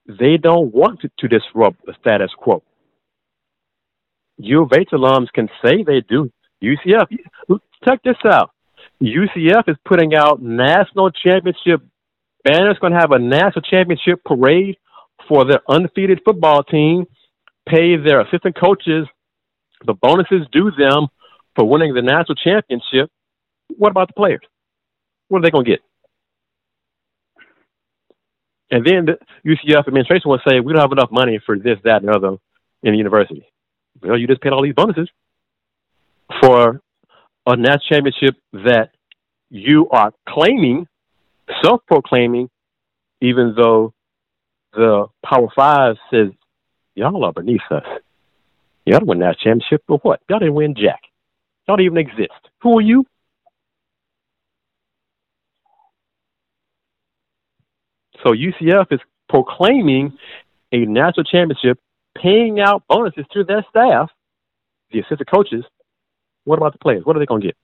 They 0.07 0.37
don't 0.37 0.73
want 0.73 1.01
to, 1.01 1.11
to 1.19 1.27
disrupt 1.27 1.85
the 1.85 1.93
status 2.01 2.31
quo. 2.35 2.63
U 4.37 4.63
of 4.63 4.71
H 4.75 4.89
alums 4.91 5.27
can 5.33 5.47
say 5.63 5.83
they 5.83 6.01
do. 6.01 6.31
UCF, 6.63 7.07
check 7.87 8.01
this 8.03 8.17
out. 8.25 8.51
UCF 9.01 9.67
is 9.67 9.77
putting 9.85 10.15
out 10.15 10.41
national 10.41 11.11
championship 11.11 11.81
banners, 12.43 12.77
going 12.79 12.93
to 12.93 12.99
have 12.99 13.11
a 13.11 13.19
national 13.19 13.61
championship 13.61 14.23
parade 14.25 14.77
for 15.27 15.45
their 15.45 15.61
undefeated 15.69 16.21
football 16.25 16.63
team, 16.63 17.05
pay 17.67 17.95
their 17.95 18.21
assistant 18.21 18.55
coaches 18.59 19.07
the 19.85 19.93
bonuses 19.93 20.47
due 20.51 20.71
them 20.77 21.07
for 21.55 21.67
winning 21.67 21.93
the 21.93 22.01
national 22.01 22.35
championship. 22.35 23.09
What 23.77 23.91
about 23.91 24.07
the 24.07 24.13
players? 24.13 24.41
what 25.27 25.39
are 25.39 25.41
they 25.43 25.49
going 25.49 25.63
to 25.63 25.71
get? 25.71 25.79
And 28.69 28.85
then 28.85 29.05
the 29.05 29.17
UCF 29.45 29.87
administration 29.87 30.29
will 30.29 30.41
say, 30.47 30.59
we 30.59 30.73
don't 30.73 30.81
have 30.81 30.91
enough 30.91 31.09
money 31.09 31.39
for 31.45 31.57
this, 31.57 31.77
that, 31.85 32.01
and 32.01 32.09
other 32.09 32.35
in 32.83 32.91
the 32.91 32.97
university. 32.97 33.47
Well, 34.01 34.17
you 34.17 34.27
just 34.27 34.41
paid 34.41 34.51
all 34.51 34.61
these 34.61 34.73
bonuses 34.73 35.09
for 36.41 36.81
a 37.45 37.55
national 37.55 37.79
championship 37.89 38.35
that 38.51 38.91
you 39.49 39.87
are 39.89 40.13
claiming, 40.27 40.87
self-proclaiming, 41.63 42.49
even 43.21 43.53
though 43.55 43.93
the 44.73 45.07
Power 45.25 45.47
Five 45.55 45.95
says, 46.09 46.29
y'all 46.95 47.23
are 47.25 47.33
beneath 47.33 47.61
us. 47.69 47.85
Y'all 48.85 48.99
win 49.03 49.19
that 49.19 49.37
championship, 49.39 49.83
but 49.87 50.03
what? 50.03 50.21
Y'all 50.29 50.39
didn't 50.39 50.55
win 50.55 50.75
jack. 50.75 51.01
Y'all 51.67 51.77
don't 51.77 51.85
even 51.85 51.97
exist. 51.97 52.31
Who 52.61 52.77
are 52.77 52.81
you? 52.81 53.05
So 58.23 58.33
UCF 58.33 58.91
is 58.91 58.99
proclaiming 59.29 60.17
a 60.71 60.85
national 60.85 61.23
championship, 61.25 61.79
paying 62.15 62.59
out 62.59 62.83
bonuses 62.87 63.25
to 63.33 63.43
their 63.43 63.65
staff, 63.69 64.09
the 64.91 64.99
assistant 64.99 65.29
coaches. 65.31 65.63
What 66.43 66.57
about 66.57 66.73
the 66.73 66.79
players? 66.79 67.03
What 67.05 67.15
are 67.15 67.19
they 67.19 67.25
going 67.25 67.41
to 67.41 67.47
get? 67.47 67.57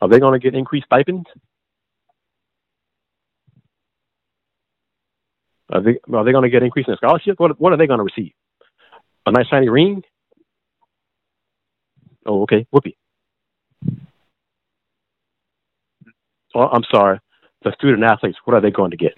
Are 0.00 0.08
they 0.08 0.20
going 0.20 0.38
to 0.38 0.38
get 0.38 0.54
increased 0.54 0.86
stipends? 0.86 1.26
Are 5.70 5.82
they 5.82 5.98
are 6.12 6.24
they 6.24 6.32
going 6.32 6.44
to 6.44 6.50
get 6.50 6.62
increased 6.62 6.88
in 6.88 6.96
scholarship? 6.96 7.38
What 7.38 7.60
what 7.60 7.72
are 7.72 7.76
they 7.76 7.86
going 7.86 7.98
to 7.98 8.04
receive? 8.04 8.32
A 9.26 9.32
nice 9.32 9.48
shiny 9.48 9.68
ring? 9.68 10.02
Oh, 12.24 12.42
okay, 12.42 12.66
whoopee. 12.70 12.96
Oh, 16.54 16.68
I'm 16.72 16.84
sorry 16.90 17.20
the 17.62 17.72
student 17.72 18.04
athletes, 18.04 18.38
what 18.44 18.54
are 18.54 18.60
they 18.60 18.70
going 18.70 18.90
to 18.90 18.96
get? 18.96 19.14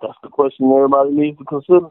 That's 0.00 0.14
the 0.22 0.28
question 0.28 0.72
everybody 0.72 1.10
needs 1.10 1.38
to 1.38 1.44
consider. 1.44 1.88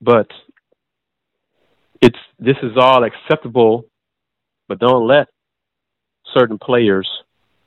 But 0.00 0.28
it's 2.00 2.18
this 2.38 2.56
is 2.62 2.72
all 2.76 3.04
acceptable, 3.04 3.84
but 4.68 4.78
don't 4.78 5.06
let 5.06 5.28
certain 6.34 6.58
players, 6.58 7.08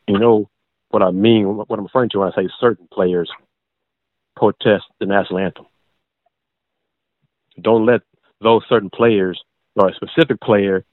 you 0.07 0.17
know 0.17 0.49
what 0.89 1.01
I 1.03 1.11
mean, 1.11 1.57
what 1.57 1.67
I'm 1.71 1.83
referring 1.83 2.09
to 2.11 2.19
when 2.19 2.31
I 2.31 2.35
say 2.35 2.49
certain 2.59 2.87
players, 2.91 3.29
protest 4.35 4.85
the 4.99 5.05
national 5.05 5.39
anthem 5.39 5.65
don't 7.59 7.85
let 7.85 8.01
those 8.41 8.63
certain 8.69 8.89
players 8.89 9.41
or 9.75 9.89
a 9.89 9.93
specific 9.93 10.39
player 10.41 10.83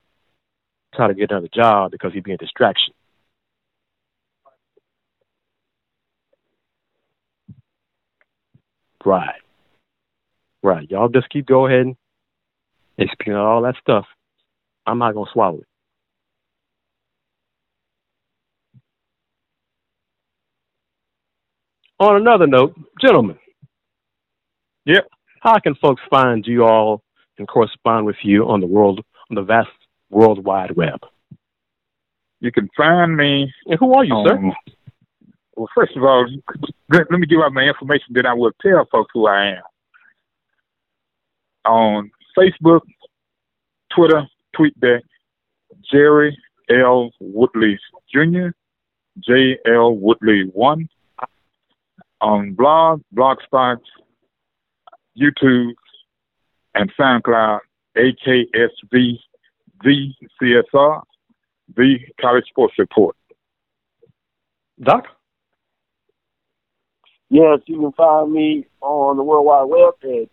try 0.94 1.08
to 1.08 1.14
get 1.14 1.30
another 1.30 1.48
job 1.52 1.90
because 1.90 2.12
he'd 2.12 2.24
be 2.24 2.32
a 2.32 2.36
distraction. 2.36 2.94
Right. 9.04 9.40
Right. 10.62 10.90
Y'all 10.90 11.08
just 11.08 11.28
keep 11.30 11.46
go 11.46 11.66
ahead 11.66 11.86
and 11.86 11.96
explain 12.96 13.36
all 13.36 13.62
that 13.62 13.76
stuff. 13.80 14.06
I'm 14.86 14.98
not 14.98 15.14
gonna 15.14 15.30
swallow 15.32 15.58
it. 15.58 15.66
On 22.00 22.16
another 22.16 22.46
note, 22.46 22.76
gentlemen. 23.00 23.38
Yep. 24.86 25.08
How 25.40 25.58
can 25.58 25.74
folks 25.74 26.02
find 26.08 26.46
you 26.46 26.64
all 26.64 27.02
and 27.38 27.46
correspond 27.46 28.06
with 28.06 28.16
you 28.22 28.48
on 28.48 28.60
the 28.60 28.66
world, 28.66 29.04
on 29.30 29.34
the 29.34 29.42
vast 29.42 29.68
world 30.10 30.44
wide 30.44 30.74
web? 30.76 31.00
You 32.40 32.52
can 32.52 32.68
find 32.76 33.16
me. 33.16 33.52
And 33.66 33.78
who 33.78 33.92
are 33.94 34.04
you, 34.04 34.24
sir? 34.26 34.38
Well, 35.56 35.68
first 35.74 35.96
of 35.96 36.04
all, 36.04 36.26
let, 36.88 37.10
let 37.10 37.18
me 37.18 37.26
give 37.26 37.40
out 37.44 37.52
my 37.52 37.62
information, 37.62 38.06
then 38.10 38.26
I 38.26 38.34
will 38.34 38.52
tell 38.62 38.86
folks 38.90 39.10
who 39.12 39.26
I 39.26 39.56
am. 39.56 39.62
On 41.68 42.10
Facebook, 42.36 42.80
Twitter, 43.94 44.26
TweetDeck, 44.56 45.02
Jerry 45.92 46.36
L. 46.70 47.10
Woodley 47.20 47.78
Jr., 48.12 48.48
J. 49.20 49.58
L. 49.66 49.94
Woodley 49.94 50.44
1. 50.52 50.88
On 52.20 52.52
blog, 52.54 53.02
Blogspot, 53.14 53.78
YouTube, 55.16 55.74
and 56.74 56.90
SoundCloud, 56.98 57.60
AKSV, 57.96 59.18
the 59.82 60.12
CSR, 60.40 61.02
the 61.76 61.98
College 62.20 62.44
Sports 62.48 62.74
Report. 62.78 63.14
Doc? 64.80 65.04
Yes, 67.30 67.60
you 67.66 67.78
can 67.78 67.92
find 67.92 68.32
me 68.32 68.66
on 68.80 69.18
the 69.18 69.22
World 69.22 69.46
Wide 69.46 69.64
Web 69.64 69.94
at 70.02 70.28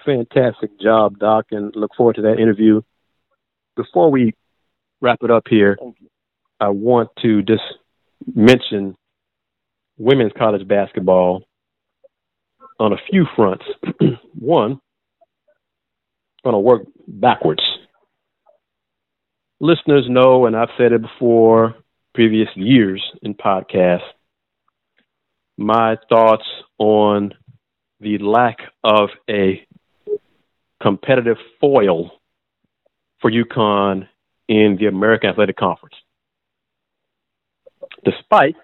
Fantastic 0.05 0.79
job, 0.81 1.19
Doc, 1.19 1.47
and 1.53 1.75
look 1.75 1.93
forward 1.97 2.17
to 2.17 2.23
that 2.23 2.39
interview. 2.39 2.83
Before 3.77 4.11
we 4.11 4.35
wrap 5.01 5.19
it 5.23 5.31
up 5.31 5.45
here, 5.49 5.79
I 6.61 6.69
want 6.69 7.11
to 7.23 7.43
just 7.43 7.63
mention 8.35 8.97
women's 10.03 10.33
college 10.37 10.67
basketball 10.67 11.45
on 12.81 12.93
a 12.93 12.97
few 13.09 13.25
fronts. 13.37 13.65
One, 14.35 14.73
I'm 14.73 14.81
going 16.51 16.55
to 16.55 16.59
work 16.59 16.83
backwards. 17.07 17.63
Listeners 19.61 20.07
know, 20.09 20.47
and 20.47 20.57
I've 20.57 20.71
said 20.77 20.93
it 20.93 21.03
before 21.03 21.77
previous 22.15 22.49
years 22.57 23.01
in 23.23 23.35
podcasts, 23.35 24.01
my 25.57 25.97
thoughts 26.09 26.45
on 26.79 27.33
the 28.01 28.19
lack 28.19 28.57
of 28.83 29.11
a 29.31 29.65
competitive 30.83 31.37
foil 31.61 32.11
for 33.21 33.31
UConn 33.31 34.09
in 34.49 34.77
the 34.81 34.87
American 34.87 35.31
Athletic 35.31 35.57
Conference. 35.57 35.95
Despite 38.05 38.57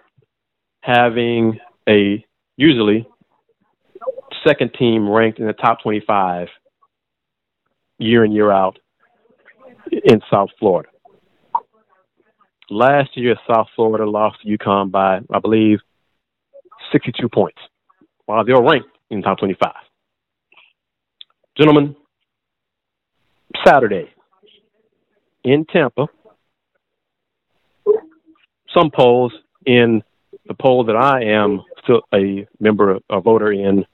having 0.80 1.58
a 1.88 2.24
usually 2.56 3.06
second 4.46 4.72
team 4.78 5.08
ranked 5.08 5.38
in 5.38 5.46
the 5.46 5.52
top 5.52 5.82
25 5.82 6.48
year 7.98 8.24
in, 8.24 8.32
year 8.32 8.50
out 8.50 8.78
in 9.90 10.20
South 10.30 10.50
Florida. 10.58 10.88
Last 12.70 13.16
year, 13.16 13.34
South 13.52 13.68
Florida 13.74 14.08
lost 14.08 14.38
to 14.42 14.58
UConn 14.58 14.90
by, 14.90 15.20
I 15.32 15.38
believe, 15.40 15.78
62 16.92 17.28
points, 17.28 17.58
while 18.26 18.44
they 18.44 18.52
were 18.52 18.62
ranked 18.62 18.88
in 19.10 19.22
top 19.22 19.38
25. 19.38 19.72
Gentlemen, 21.56 21.96
Saturday 23.66 24.10
in 25.44 25.64
Tampa, 25.64 26.06
some 28.76 28.90
polls 28.94 29.32
in 29.66 30.02
the 30.48 30.54
poll 30.54 30.84
that 30.84 30.96
I 30.96 31.22
am 31.24 31.62
still 31.82 32.02
a 32.12 32.46
member, 32.58 32.92
of 32.92 33.02
a 33.10 33.20
voter 33.20 33.52
in 33.52 33.84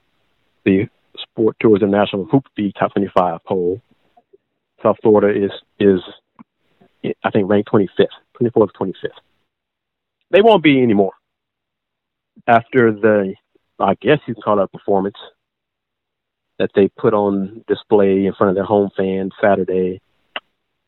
the 0.65 0.89
Sport 1.17 1.57
Tourism 1.61 1.91
National 1.91 2.25
Hoop 2.27 2.45
League 2.57 2.75
Top 2.79 2.93
25 2.95 3.41
poll 3.45 3.83
South 4.83 4.97
Florida 5.03 5.29
is 5.29 5.51
is 5.79 6.01
I 7.23 7.31
think 7.31 7.51
ranked 7.51 7.71
25th, 7.71 8.07
24th, 8.41 8.71
25th. 8.81 8.95
They 10.31 10.41
won't 10.41 10.63
be 10.63 10.83
anymore 10.83 11.13
after 12.47 12.93
the 12.93 13.35
I 13.79 13.95
guess 14.01 14.19
you 14.27 14.35
can 14.35 14.43
call 14.43 14.61
it 14.61 14.65
a 14.65 14.69
performance 14.69 15.17
that 16.59 16.71
they 16.75 16.89
put 16.89 17.15
on 17.15 17.65
display 17.67 18.27
in 18.27 18.35
front 18.35 18.51
of 18.51 18.55
their 18.55 18.65
home 18.65 18.91
fans 18.97 19.33
Saturday 19.43 20.01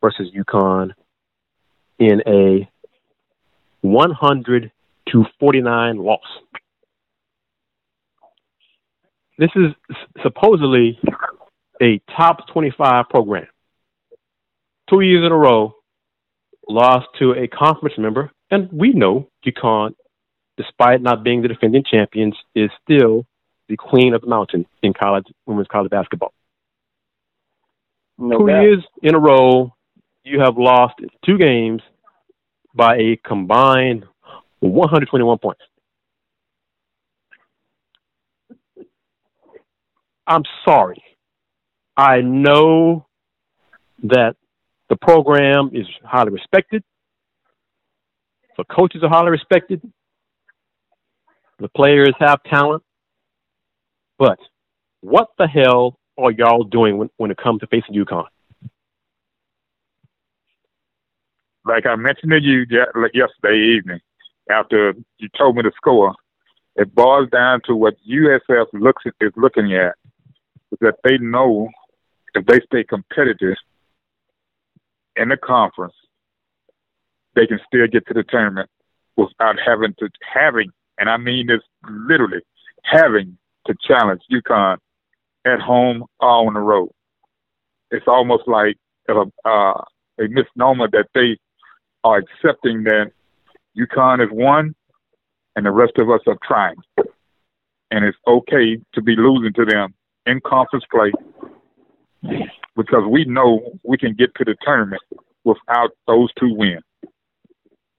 versus 0.01 0.31
UConn 0.35 0.93
in 1.99 2.23
a 2.27 2.69
100 3.81 4.71
to 5.13 5.25
49 5.41 5.99
loss. 5.99 6.21
This 9.39 9.51
is 9.55 9.73
supposedly 10.23 10.99
a 11.83 12.01
top 12.17 12.49
25 12.53 13.09
program 13.11 13.47
two 14.89 15.01
years 15.01 15.25
in 15.25 15.33
a 15.33 15.37
row, 15.37 15.75
lost 16.69 17.07
to 17.19 17.33
a 17.33 17.49
conference 17.49 17.97
member. 17.99 18.31
And 18.51 18.71
we 18.73 18.93
know 18.93 19.29
UConn, 19.47 19.93
despite 20.57 21.03
not 21.03 21.25
being 21.25 21.43
the 21.43 21.49
defending 21.49 21.85
champions, 21.89 22.37
is 22.55 22.71
still 22.83 23.27
the 23.69 23.77
queen 23.77 24.15
of 24.15 24.21
the 24.21 24.29
mountain 24.29 24.67
in 24.83 24.93
college 24.93 25.27
women's 25.47 25.67
college 25.69 25.91
basketball. 25.91 26.33
No 28.19 28.39
two 28.39 28.47
doubt. 28.47 28.63
years 28.63 28.85
in 29.03 29.15
a 29.15 29.19
row, 29.19 29.75
you 30.25 30.41
have 30.41 30.57
lost 30.57 30.95
two 31.25 31.37
games 31.37 31.83
by 32.75 32.97
a 32.97 33.19
combined 33.27 34.05
121 34.61 35.39
points. 35.39 35.61
I'm 40.27 40.43
sorry. 40.65 41.03
I 41.97 42.21
know 42.21 43.07
that 44.03 44.37
the 44.89 44.97
program 44.97 45.71
is 45.73 45.87
highly 46.05 46.31
respected. 46.31 46.83
The 48.57 48.65
coaches 48.65 49.03
are 49.03 49.09
highly 49.09 49.31
respected. 49.31 49.81
The 51.59 51.69
players 51.69 52.15
have 52.19 52.43
talent. 52.45 52.83
But 54.19 54.39
what 55.01 55.29
the 55.39 55.47
hell 55.47 55.99
are 56.19 56.31
y'all 56.31 56.65
doing 56.65 56.99
when, 56.99 57.11
when 57.17 57.31
it 57.31 57.37
comes 57.37 57.61
to 57.61 57.67
facing 57.67 57.95
UConn? 57.95 58.27
Like 61.65 61.87
I 61.87 61.97
mentioned 61.97 62.31
to 62.31 62.41
you 62.41 62.65
yesterday 63.13 63.77
evening, 63.77 64.01
after 64.51 64.94
you 65.18 65.28
told 65.36 65.57
me 65.57 65.62
the 65.62 65.72
score, 65.76 66.14
it 66.76 66.94
boils 66.94 67.28
down 67.30 67.61
to 67.66 67.74
what 67.74 67.94
USF 68.09 68.66
looks 68.72 69.05
is 69.20 69.32
looking 69.36 69.74
at, 69.74 69.94
is 70.72 70.78
that 70.80 70.97
they 71.05 71.18
know 71.18 71.68
if 72.34 72.44
they 72.47 72.61
stay 72.66 72.84
competitive, 72.84 73.57
in 75.16 75.30
the 75.30 75.36
conference, 75.36 75.94
they 77.34 77.47
can 77.47 77.59
still 77.66 77.86
get 77.86 78.07
to 78.07 78.14
the 78.14 78.22
tournament 78.24 78.68
without 79.16 79.57
having 79.64 79.94
to 79.99 80.09
having, 80.20 80.70
and 80.99 81.09
I 81.09 81.16
mean 81.16 81.47
this 81.47 81.61
literally, 81.88 82.40
having 82.84 83.38
to 83.66 83.74
challenge 83.86 84.20
UConn 84.30 84.76
at 85.47 85.61
home 85.61 86.05
or 86.20 86.28
on 86.28 86.55
the 86.55 86.61
road. 86.61 86.90
It's 87.90 88.07
almost 88.07 88.47
like 88.47 88.76
a, 89.09 89.22
uh, 89.44 89.82
a 90.20 90.28
misnomer 90.28 90.88
that 90.92 91.07
they 91.14 91.38
are 92.05 92.18
accepting 92.18 92.84
that 92.84 93.12
UConn 93.79 94.22
is 94.22 94.31
one 94.33 94.74
and 95.55 95.66
the 95.66 95.70
rest 95.70 95.93
of 95.99 96.11
us 96.11 96.20
are 96.27 96.39
trying. 96.47 96.77
And 97.91 98.05
it's 98.05 98.18
okay 98.27 98.79
to 98.95 99.03
be 99.03 99.14
losing 99.16 99.53
to 99.55 99.64
them 99.64 99.95
in 100.27 100.41
conference 100.41 100.85
play 100.91 101.12
because 102.77 103.05
we 103.09 103.24
know 103.24 103.79
we 103.85 103.97
can 103.97 104.14
get 104.14 104.35
to 104.37 104.45
the 104.45 104.57
tournament 104.64 105.03
without 105.45 105.91
those 106.07 106.31
two 106.39 106.53
wins. 106.55 106.83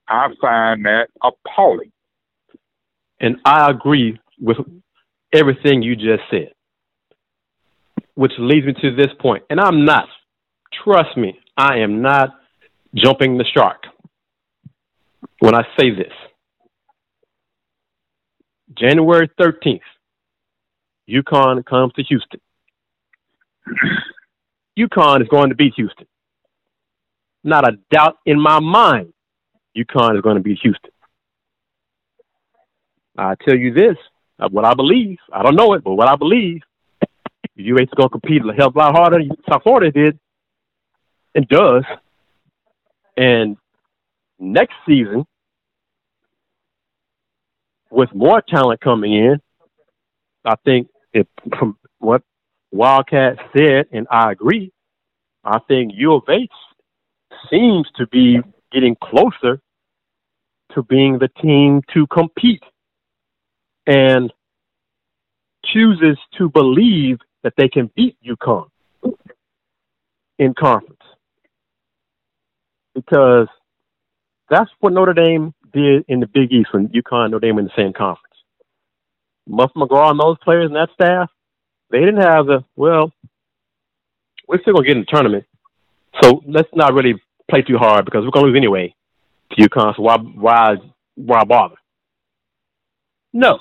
I 0.07 0.27
find 0.41 0.85
that 0.85 1.07
appalling. 1.23 1.91
And 3.19 3.37
I 3.45 3.69
agree 3.69 4.19
with 4.39 4.57
everything 5.33 5.81
you 5.81 5.95
just 5.95 6.23
said, 6.29 6.51
which 8.15 8.33
leads 8.37 8.67
me 8.67 8.73
to 8.81 8.95
this 8.95 9.11
point. 9.19 9.43
And 9.49 9.59
I'm 9.59 9.85
not, 9.85 10.07
trust 10.83 11.17
me, 11.17 11.39
I 11.57 11.77
am 11.77 12.01
not 12.01 12.29
jumping 12.95 13.37
the 13.37 13.45
shark 13.55 13.83
when 15.39 15.55
I 15.55 15.63
say 15.79 15.91
this. 15.91 16.13
January 18.77 19.29
13th, 19.39 19.79
UConn 21.09 21.65
comes 21.65 21.93
to 21.93 22.03
Houston. 22.03 22.39
UConn 24.77 25.21
is 25.21 25.27
going 25.29 25.49
to 25.49 25.55
beat 25.55 25.73
Houston. 25.75 26.05
Not 27.43 27.67
a 27.67 27.77
doubt 27.91 28.17
in 28.25 28.39
my 28.39 28.59
mind, 28.59 29.13
UConn 29.75 30.15
is 30.15 30.21
going 30.21 30.35
to 30.35 30.43
beat 30.43 30.59
Houston. 30.61 30.91
I 33.17 33.35
tell 33.47 33.57
you 33.57 33.73
this, 33.73 33.97
uh, 34.39 34.49
what 34.49 34.65
I 34.65 34.73
believe. 34.75 35.17
I 35.33 35.41
don't 35.41 35.55
know 35.55 35.73
it, 35.73 35.83
but 35.83 35.93
what 35.93 36.07
I 36.07 36.15
believe, 36.15 36.61
UH 37.57 37.81
is 37.81 37.89
going 37.95 38.09
to 38.09 38.09
compete 38.09 38.43
a 38.43 38.53
hell 38.53 38.67
of 38.67 38.75
a 38.75 38.79
lot 38.79 38.95
harder 38.95 39.17
than 39.17 39.31
South 39.49 39.63
Florida 39.63 39.91
did 39.91 40.19
and 41.33 41.47
does. 41.47 41.83
And 43.15 43.57
next 44.39 44.75
season, 44.87 45.25
with 47.89 48.13
more 48.13 48.41
talent 48.41 48.81
coming 48.81 49.13
in, 49.13 49.39
I 50.45 50.55
think 50.65 50.87
it, 51.13 51.27
from 51.57 51.77
what 51.99 52.21
Wildcat 52.71 53.37
said, 53.55 53.87
and 53.91 54.07
I 54.11 54.31
agree, 54.31 54.71
I 55.43 55.59
think 55.67 55.93
U 55.95 56.13
of 56.13 56.23
H 56.29 56.49
seems 57.49 57.87
to 57.95 58.07
be 58.07 58.39
getting 58.71 58.95
closer 59.01 59.59
to 60.73 60.83
being 60.83 61.17
the 61.19 61.29
team 61.41 61.81
to 61.93 62.05
compete 62.07 62.63
and 63.85 64.31
chooses 65.65 66.17
to 66.37 66.49
believe 66.49 67.19
that 67.43 67.53
they 67.57 67.69
can 67.69 67.89
beat 67.95 68.17
UConn 68.25 68.67
in 70.37 70.53
conference. 70.53 71.01
Because 72.93 73.47
that's 74.49 74.69
what 74.79 74.93
Notre 74.93 75.13
Dame 75.13 75.53
did 75.73 76.05
in 76.07 76.19
the 76.19 76.27
Big 76.27 76.51
East 76.51 76.69
when 76.73 76.87
UConn 76.89 77.31
Notre 77.31 77.39
Dame 77.39 77.55
were 77.55 77.61
in 77.61 77.67
the 77.67 77.81
same 77.81 77.93
conference. 77.93 78.23
Muff 79.47 79.71
McGraw 79.75 80.11
and 80.11 80.19
those 80.19 80.37
players 80.43 80.67
and 80.67 80.75
that 80.75 80.89
staff, 80.93 81.29
they 81.89 81.99
didn't 81.99 82.21
have 82.21 82.45
the, 82.45 82.63
well, 82.75 83.11
we're 84.47 84.61
still 84.61 84.73
going 84.73 84.83
to 84.83 84.87
get 84.87 84.97
in 84.97 85.03
the 85.03 85.11
tournament. 85.11 85.45
So 86.21 86.41
let's 86.47 86.69
not 86.73 86.93
really 86.93 87.21
play 87.49 87.61
too 87.61 87.77
hard 87.77 88.05
because 88.05 88.23
we're 88.23 88.31
going 88.31 88.45
to 88.45 88.51
lose 88.51 88.57
anyway 88.57 88.93
to 89.51 89.69
UConn. 89.69 89.95
So 89.95 90.01
why, 90.01 90.17
why, 90.17 90.75
why 91.15 91.43
bother? 91.43 91.75
No. 93.33 93.59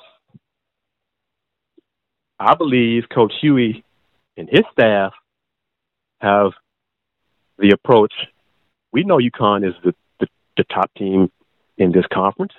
I 2.39 2.55
believe 2.55 3.05
Coach 3.15 3.33
Hughey 3.43 3.83
and 4.37 4.49
his 4.51 4.63
staff 4.73 5.13
have 6.21 6.53
the 7.59 7.71
approach. 7.71 8.13
We 8.93 9.05
know 9.05 9.19
UConn 9.19 9.67
is 9.67 9.75
the, 9.85 9.95
the, 10.57 10.65
top 10.65 10.91
team 10.95 11.31
in 11.79 11.93
this 11.93 12.05
conference, 12.13 12.53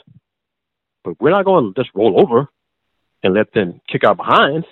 but 1.03 1.19
we're 1.19 1.31
not 1.31 1.45
going 1.45 1.73
to 1.73 1.81
just 1.81 1.93
roll 1.95 2.21
over 2.21 2.47
and 3.23 3.33
let 3.33 3.51
them 3.53 3.81
kick 3.91 4.03
our 4.03 4.15
behinds. 4.15 4.67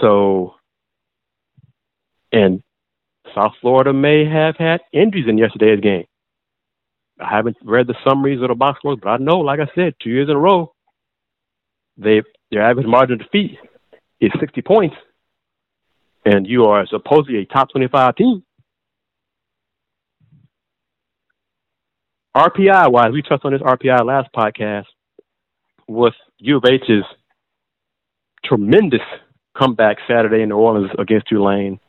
So, 0.00 0.54
and 2.32 2.62
South 3.34 3.52
Florida 3.60 3.92
may 3.92 4.24
have 4.26 4.56
had 4.56 4.80
injuries 4.92 5.26
in 5.28 5.38
yesterday's 5.38 5.80
game. 5.80 6.04
I 7.20 7.28
haven't 7.34 7.56
read 7.64 7.86
the 7.86 7.96
summaries 8.06 8.40
of 8.42 8.48
the 8.48 8.54
box 8.54 8.78
scores, 8.78 8.98
but 9.02 9.08
I 9.08 9.16
know, 9.16 9.38
like 9.38 9.60
I 9.60 9.68
said, 9.74 9.94
two 10.00 10.10
years 10.10 10.28
in 10.28 10.36
a 10.36 10.38
row, 10.38 10.72
they 11.96 12.22
their 12.50 12.62
average 12.62 12.86
margin 12.86 13.14
of 13.14 13.18
defeat 13.20 13.58
is 14.20 14.30
60 14.40 14.62
points, 14.62 14.96
and 16.24 16.46
you 16.46 16.64
are 16.66 16.86
supposedly 16.86 17.38
a 17.38 17.44
top 17.44 17.70
25 17.70 18.16
team. 18.16 18.42
RPI 22.38 22.92
wise, 22.92 23.10
we 23.10 23.20
touched 23.20 23.44
on 23.44 23.50
this 23.50 23.62
RPI 23.62 24.04
last 24.04 24.28
podcast 24.32 24.84
with 25.88 26.14
U 26.38 26.58
of 26.58 26.64
H's 26.64 27.02
tremendous 28.44 29.00
comeback 29.56 29.96
Saturday 30.06 30.42
in 30.42 30.50
New 30.50 30.56
Orleans 30.56 30.92
against 31.00 31.26
Tulane, 31.26 31.80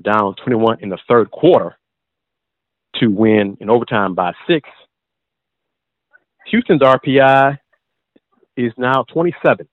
down 0.00 0.36
21 0.44 0.78
in 0.82 0.88
the 0.88 0.98
third 1.08 1.32
quarter 1.32 1.76
to 3.00 3.08
win 3.08 3.56
in 3.60 3.68
overtime 3.68 4.14
by 4.14 4.32
six. 4.46 4.68
Houston's 6.46 6.82
RPI 6.82 7.58
is 8.56 8.72
now 8.78 9.04
27. 9.12 9.66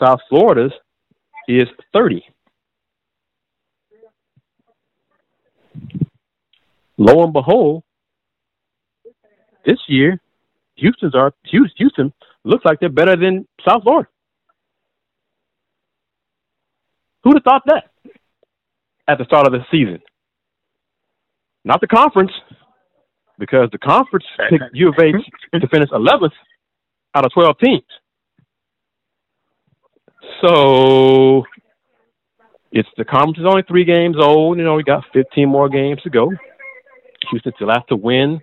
South 0.00 0.20
Florida's 0.28 0.72
is 1.48 1.66
30. 1.92 2.24
Lo 6.96 7.24
and 7.24 7.32
behold, 7.32 7.82
this 9.66 9.78
year, 9.88 10.20
Houston's 10.76 11.14
are 11.14 11.32
Houston 11.44 12.12
looks 12.44 12.64
like 12.64 12.78
they're 12.80 12.88
better 12.88 13.16
than 13.16 13.46
South 13.66 13.82
Florida. 13.82 14.08
Who'd 17.22 17.36
have 17.36 17.42
thought 17.42 17.62
that 17.66 17.84
at 19.08 19.18
the 19.18 19.24
start 19.24 19.46
of 19.46 19.52
the 19.52 19.64
season? 19.70 20.00
Not 21.64 21.80
the 21.80 21.86
conference, 21.86 22.32
because 23.38 23.68
the 23.72 23.78
conference 23.78 24.26
picked 24.50 24.64
U 24.74 24.88
of 24.88 24.94
H 24.98 25.14
to 25.60 25.68
finish 25.68 25.88
11th 25.88 26.32
out 27.14 27.24
of 27.24 27.32
12 27.32 27.56
teams. 27.64 27.82
So 30.42 31.44
it's 32.70 32.88
the 32.96 33.04
conference 33.04 33.38
is 33.38 33.46
only 33.46 33.62
three 33.62 33.84
games 33.84 34.16
old. 34.20 34.58
You 34.58 34.64
know, 34.64 34.74
we 34.74 34.82
got 34.82 35.04
15 35.14 35.48
more 35.48 35.68
games 35.68 36.02
to 36.02 36.10
go. 36.10 36.30
Houston 37.30 37.52
still 37.56 37.68
has 37.68 37.82
to 37.88 37.96
win 37.96 38.40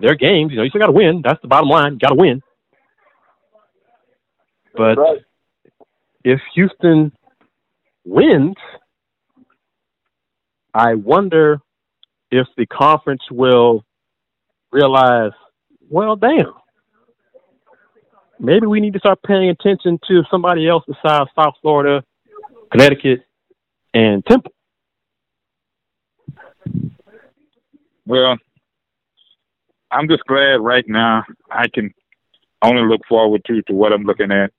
their 0.00 0.14
games. 0.14 0.50
You 0.50 0.58
know, 0.58 0.62
you 0.62 0.70
still 0.70 0.80
got 0.80 0.86
to 0.86 0.92
win. 0.92 1.22
That's 1.24 1.40
the 1.42 1.48
bottom 1.48 1.68
line. 1.68 1.98
Got 1.98 2.10
to 2.10 2.14
win. 2.14 2.42
But 4.74 4.96
right. 4.96 5.18
if 6.24 6.40
Houston 6.54 7.12
wins, 8.04 8.56
I 10.72 10.94
wonder 10.94 11.58
if 12.30 12.46
the 12.56 12.66
conference 12.66 13.22
will 13.30 13.84
realize, 14.70 15.32
well, 15.90 16.14
damn, 16.14 16.52
maybe 18.38 18.66
we 18.66 18.80
need 18.80 18.92
to 18.92 18.98
start 18.98 19.18
paying 19.26 19.50
attention 19.50 19.98
to 20.08 20.22
somebody 20.30 20.68
else 20.68 20.84
besides 20.86 21.30
South 21.36 21.54
Florida, 21.60 22.04
Connecticut, 22.70 23.24
and 23.94 24.24
Temple. 24.26 24.52
Well, 28.08 28.38
I'm 29.90 30.08
just 30.08 30.24
glad 30.24 30.62
right 30.62 30.88
now 30.88 31.24
I 31.50 31.66
can 31.68 31.92
only 32.62 32.88
look 32.88 33.02
forward 33.06 33.42
to 33.46 33.60
to 33.64 33.74
what 33.74 33.92
I'm 33.92 34.04
looking 34.04 34.32
at, 34.32 34.50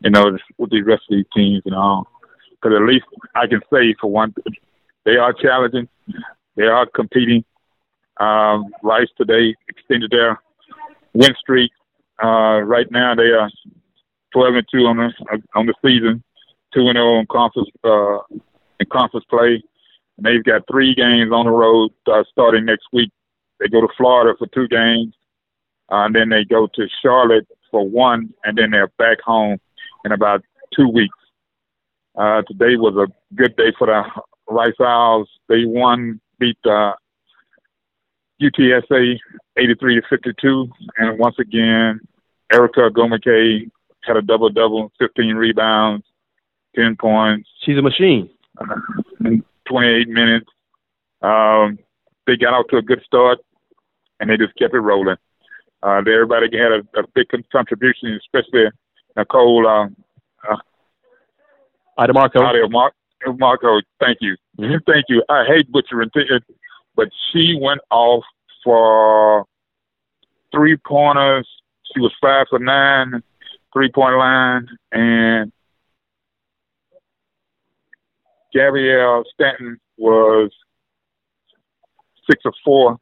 you 0.00 0.10
know, 0.10 0.36
with 0.58 0.70
the 0.70 0.82
rest 0.82 1.04
of 1.08 1.16
these 1.16 1.24
teams 1.32 1.62
and 1.66 1.74
all. 1.76 2.08
Because 2.50 2.74
at 2.74 2.82
least 2.82 3.04
I 3.36 3.46
can 3.46 3.60
say 3.72 3.94
for 4.00 4.10
one, 4.10 4.34
they 5.04 5.12
are 5.12 5.32
challenging, 5.32 5.88
they 6.56 6.64
are 6.64 6.86
competing, 6.86 7.44
um, 8.18 8.74
Rice 8.82 9.06
today 9.16 9.54
extended 9.68 10.10
their 10.10 10.42
win 11.12 11.32
streak. 11.38 11.70
Uh, 12.20 12.58
right 12.58 12.90
now 12.90 13.14
they 13.14 13.30
are 13.30 13.50
12 14.32 14.54
and 14.56 14.66
two 14.72 14.86
on 14.86 14.96
the 14.96 15.12
on 15.54 15.66
the 15.66 15.74
season, 15.80 16.24
two 16.74 16.88
and 16.88 16.96
zero 16.96 17.18
oh 17.18 17.20
in 17.20 17.26
conference 17.30 17.68
uh, 17.84 18.18
in 18.80 18.86
conference 18.90 19.26
play, 19.30 19.62
and 20.16 20.26
they've 20.26 20.44
got 20.44 20.62
three 20.70 20.94
games 20.94 21.32
on 21.32 21.46
the 21.46 21.52
road 21.52 21.90
uh, 22.06 22.22
starting 22.30 22.64
next 22.64 22.86
week. 22.92 23.10
They 23.60 23.68
go 23.68 23.80
to 23.80 23.88
Florida 23.96 24.36
for 24.38 24.46
two 24.48 24.68
games, 24.68 25.14
uh, 25.90 26.06
and 26.06 26.14
then 26.14 26.28
they 26.28 26.44
go 26.44 26.66
to 26.74 26.88
Charlotte 27.02 27.46
for 27.70 27.88
one, 27.88 28.32
and 28.44 28.56
then 28.56 28.70
they're 28.70 28.92
back 28.98 29.20
home 29.20 29.58
in 30.04 30.12
about 30.12 30.42
two 30.74 30.88
weeks. 30.88 31.16
Uh, 32.16 32.42
today 32.42 32.76
was 32.76 32.94
a 32.96 33.34
good 33.34 33.56
day 33.56 33.72
for 33.76 33.86
the 33.86 34.02
Rice 34.48 34.74
Owls. 34.80 35.28
They 35.48 35.64
won, 35.64 36.20
beat 36.38 36.58
uh, 36.64 36.92
UTSA 38.40 39.18
83 39.56 40.00
to 40.00 40.02
52. 40.08 40.68
And 40.98 41.18
once 41.18 41.36
again, 41.38 42.00
Erica 42.52 42.80
Ogwumike 42.90 43.70
had 44.02 44.16
a 44.16 44.22
double 44.22 44.50
double, 44.50 44.92
15 44.98 45.34
rebounds, 45.34 46.04
10 46.76 46.96
points. 47.00 47.48
She's 47.64 47.78
a 47.78 47.82
machine. 47.82 48.30
Uh, 48.60 49.30
in 49.30 49.42
28 49.68 50.08
minutes. 50.08 50.46
Um, 51.22 51.78
they 52.26 52.36
got 52.36 52.54
out 52.54 52.66
to 52.70 52.78
a 52.78 52.82
good 52.82 53.02
start, 53.04 53.38
and 54.20 54.30
they 54.30 54.36
just 54.36 54.54
kept 54.56 54.74
it 54.74 54.80
rolling. 54.80 55.16
Uh, 55.82 55.98
everybody 55.98 56.48
had 56.56 56.72
a, 56.72 57.00
a 57.00 57.06
big 57.14 57.26
contribution, 57.52 58.18
especially 58.18 58.66
Nicole. 59.16 59.66
Uh, 59.66 59.86
uh, 60.50 60.56
Iademarco. 61.98 62.70
Marco, 63.38 63.80
thank 64.00 64.18
you. 64.20 64.36
Mm-hmm. 64.58 64.76
Thank 64.86 65.06
you. 65.08 65.22
I 65.28 65.44
hate 65.46 65.70
butchering 65.72 66.10
but 66.94 67.08
she 67.32 67.58
went 67.60 67.80
off 67.90 68.22
for 68.62 69.46
three 70.52 70.76
pointers. 70.76 71.48
She 71.92 72.00
was 72.00 72.12
five 72.20 72.46
for 72.50 72.58
nine, 72.58 73.22
three 73.72 73.90
point 73.90 74.16
line, 74.16 74.68
and 74.92 75.52
Gabrielle 78.54 79.24
Stanton 79.34 79.78
was 79.98 80.50
six 82.30 82.40
or 82.44 82.52
four 82.64 82.98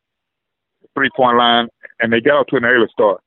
three 0.95 1.11
point 1.17 1.39
line, 1.39 1.69
and 2.01 2.13
they 2.13 2.21
got 2.21 2.41
off 2.41 2.47
to 2.49 2.57
an 2.57 2.65
early 2.65 2.89
start, 2.93 3.21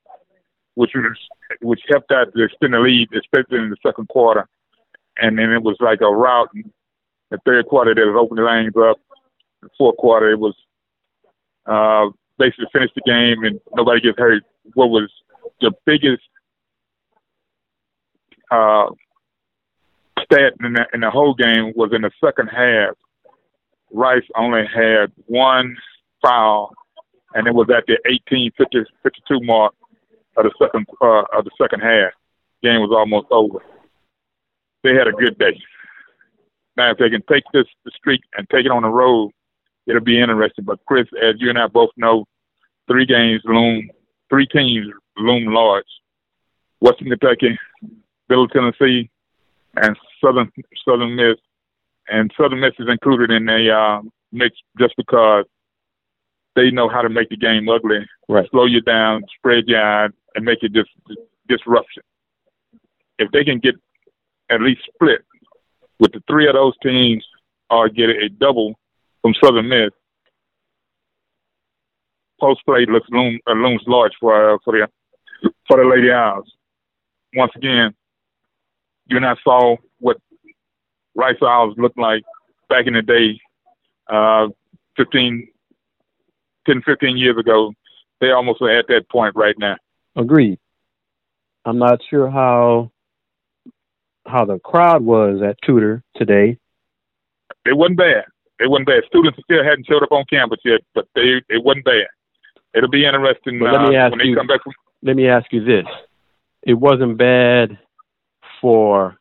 which 0.75 0.91
was 0.95 1.17
which 1.61 1.81
helped 1.89 2.11
out 2.11 2.33
to 2.33 2.43
extend 2.43 2.73
the 2.73 2.79
lead, 2.79 3.09
especially 3.13 3.59
in 3.59 3.69
the 3.69 3.77
second 3.85 4.07
quarter. 4.09 4.47
And 5.17 5.37
then 5.37 5.51
it 5.51 5.63
was 5.63 5.77
like 5.79 6.01
a 6.01 6.07
rout. 6.09 6.49
The 7.31 7.39
third 7.45 7.67
quarter, 7.67 7.95
they 7.95 8.01
was 8.01 8.19
opening 8.19 8.45
lanes 8.45 8.73
up. 8.77 8.97
The 9.61 9.69
fourth 9.77 9.97
quarter, 9.97 10.31
it 10.31 10.39
was 10.39 10.55
uh, 11.65 12.11
basically 12.37 12.67
finished 12.71 12.93
the 12.95 13.01
game 13.05 13.43
and 13.43 13.59
nobody 13.75 14.01
gets 14.01 14.19
hurt. 14.19 14.43
What 14.73 14.89
was 14.89 15.09
the 15.61 15.71
biggest 15.85 16.23
uh, 18.51 18.87
stat 20.25 20.53
in 20.63 20.73
the, 20.73 20.85
in 20.93 21.01
the 21.01 21.11
whole 21.11 21.33
game 21.33 21.73
was 21.75 21.91
in 21.93 22.01
the 22.01 22.11
second 22.23 22.47
half. 22.47 22.95
Rice 23.91 24.23
only 24.35 24.63
had 24.65 25.11
one 25.27 25.75
foul, 26.21 26.73
and 27.33 27.47
it 27.47 27.53
was 27.53 27.67
at 27.75 27.85
the 27.87 27.97
18 28.29 28.51
50, 28.57 28.83
52 29.03 29.39
mark 29.41 29.73
of 30.37 30.43
the 30.43 30.51
second 30.61 30.85
uh, 31.01 31.23
of 31.37 31.45
the 31.45 31.51
second 31.61 31.79
half. 31.81 32.11
Game 32.63 32.81
was 32.81 32.91
almost 32.95 33.27
over. 33.31 33.59
They 34.83 34.93
had 34.93 35.07
a 35.07 35.11
good 35.11 35.37
day. 35.37 35.59
Now, 36.77 36.91
if 36.91 36.97
they 36.97 37.09
can 37.09 37.23
take 37.31 37.43
this 37.53 37.65
the 37.85 37.91
streak 37.95 38.21
and 38.37 38.47
take 38.49 38.65
it 38.65 38.71
on 38.71 38.83
the 38.83 38.89
road, 38.89 39.31
it'll 39.87 40.01
be 40.01 40.19
interesting. 40.19 40.65
But 40.65 40.83
Chris, 40.85 41.07
as 41.23 41.35
you 41.39 41.49
and 41.49 41.59
I 41.59 41.67
both 41.67 41.91
know, 41.95 42.25
three 42.87 43.05
games 43.05 43.41
loom, 43.45 43.89
three 44.29 44.47
teams 44.47 44.87
loom 45.17 45.53
large. 45.53 45.85
Western 46.81 47.09
Kentucky, 47.09 47.57
Middle 48.29 48.47
Tennessee, 48.47 49.09
and 49.77 49.97
Southern 50.25 50.51
Southern 50.87 51.15
Miss, 51.15 51.37
and 52.07 52.31
Southern 52.39 52.59
Miss 52.61 52.73
is 52.79 52.87
included 52.89 53.31
in 53.31 53.45
the 53.45 53.71
uh, 53.71 54.01
mix 54.31 54.57
just 54.79 54.93
because 54.97 55.45
they 56.55 56.71
know 56.71 56.89
how 56.89 57.01
to 57.01 57.09
make 57.09 57.29
the 57.29 57.37
game 57.37 57.67
ugly, 57.67 57.99
right. 58.29 58.47
slow 58.51 58.65
you 58.65 58.81
down, 58.81 59.23
spread 59.37 59.65
you 59.67 59.75
out, 59.75 60.11
and 60.35 60.45
make 60.45 60.59
it 60.61 60.71
just 60.73 60.89
disruption. 61.47 62.03
If 63.19 63.31
they 63.31 63.43
can 63.43 63.59
get 63.59 63.75
at 64.49 64.61
least 64.61 64.81
split 64.93 65.21
with 65.99 66.11
the 66.13 66.21
three 66.27 66.47
of 66.47 66.53
those 66.53 66.73
teams, 66.81 67.25
or 67.69 67.89
get 67.89 68.09
a 68.09 68.29
double 68.29 68.75
from 69.21 69.33
Southern 69.43 69.69
Miss, 69.69 69.91
post 72.39 72.61
play 72.65 72.85
looks 72.87 73.07
loom, 73.09 73.39
uh, 73.47 73.53
looms 73.53 73.81
large 73.87 74.13
for 74.19 74.53
uh, 74.53 74.57
for 74.63 74.73
the 74.73 74.87
for 75.67 75.77
the 75.77 75.89
Lady 75.89 76.11
Owls. 76.11 76.51
Once 77.35 77.51
again, 77.55 77.93
you 79.07 79.17
and 79.17 79.25
I 79.25 79.35
saw 79.43 79.75
Rice 81.15 81.37
Owls 81.41 81.75
looked 81.77 81.97
like 81.97 82.23
back 82.69 82.87
in 82.87 82.93
the 82.93 83.01
day, 83.01 83.39
uh, 84.09 84.47
15, 84.97 85.47
10, 86.67 86.81
15 86.85 87.17
years 87.17 87.37
ago. 87.37 87.73
They 88.21 88.31
almost 88.31 88.61
are 88.61 88.77
at 88.77 88.87
that 88.87 89.09
point 89.09 89.35
right 89.35 89.55
now. 89.57 89.75
Agreed. 90.15 90.59
I'm 91.65 91.79
not 91.79 91.99
sure 92.09 92.29
how 92.29 92.91
how 94.27 94.43
the 94.45 94.59
crowd 94.59 95.03
was 95.03 95.41
at 95.47 95.57
Tudor 95.63 96.03
today. 96.15 96.57
It 97.65 97.77
wasn't 97.77 97.97
bad. 97.97 98.25
It 98.59 98.69
wasn't 98.69 98.87
bad. 98.87 99.03
Students 99.07 99.39
still 99.43 99.63
hadn't 99.63 99.85
showed 99.87 100.01
up 100.03 100.11
on 100.11 100.23
campus 100.29 100.59
yet, 100.63 100.81
but 100.93 101.07
they 101.15 101.41
it 101.49 101.63
wasn't 101.63 101.85
bad. 101.85 102.07
It'll 102.73 102.89
be 102.89 103.05
interesting 103.05 103.59
But 103.59 103.71
let 103.73 103.89
me 103.89 103.95
uh, 103.95 103.99
ask 103.99 104.11
when 104.11 104.19
they 104.19 104.25
you- 104.25 104.35
come 104.35 104.47
back 104.47 104.63
from. 104.63 104.73
Let 105.01 105.15
me 105.15 105.27
ask 105.27 105.51
you 105.51 105.63
this: 105.63 105.85
It 106.63 106.73
wasn't 106.73 107.17
bad 107.17 107.77
for 108.61 109.17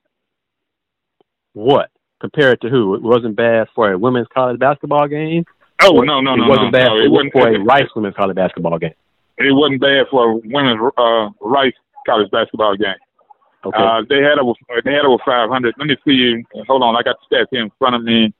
what 1.54 1.90
compared 2.20 2.60
to 2.60 2.68
who? 2.68 2.94
It 2.94 3.02
wasn't 3.02 3.36
bad 3.36 3.68
for 3.74 3.92
a 3.92 3.98
women's 3.98 4.28
college 4.32 4.58
basketball 4.60 5.08
game. 5.08 5.44
Oh 5.82 6.00
no 6.02 6.20
no 6.20 6.36
no 6.36 6.44
it 6.44 6.48
wasn't 6.48 6.72
no, 6.72 6.78
bad 6.78 6.84
no. 6.86 6.96
for, 6.98 7.02
It 7.02 7.10
wasn't 7.10 7.32
for 7.32 7.48
a 7.48 7.54
it, 7.54 7.64
Rice 7.64 7.88
women's 7.96 8.14
college 8.14 8.36
basketball 8.36 8.78
game. 8.78 8.94
it 9.38 9.52
wasn't 9.52 9.80
bad 9.80 10.06
for 10.10 10.30
a 10.30 10.36
women's 10.36 10.80
uh, 10.96 11.30
Rice 11.40 11.72
college 12.06 12.30
basketball 12.30 12.76
game. 12.76 12.94
Okay. 13.64 13.78
Uh, 13.78 14.02
they 14.08 14.20
had 14.20 14.38
over 14.38 14.52
they 14.84 14.92
had 14.92 15.06
over 15.06 15.22
500. 15.24 15.74
Let 15.78 15.86
me 15.88 15.96
see. 16.06 16.44
Hold 16.68 16.82
on, 16.82 16.96
I 16.96 17.02
got 17.02 17.16
the 17.28 17.36
stats 17.36 17.46
here 17.50 17.62
in 17.62 17.70
front 17.78 17.96
of 17.96 18.04
me. 18.04 18.32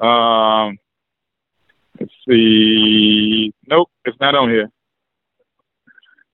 Um, 0.00 0.78
let's 2.00 2.12
see. 2.28 3.52
Nope, 3.68 3.90
it's 4.04 4.18
not 4.18 4.34
on 4.34 4.48
here. 4.48 4.70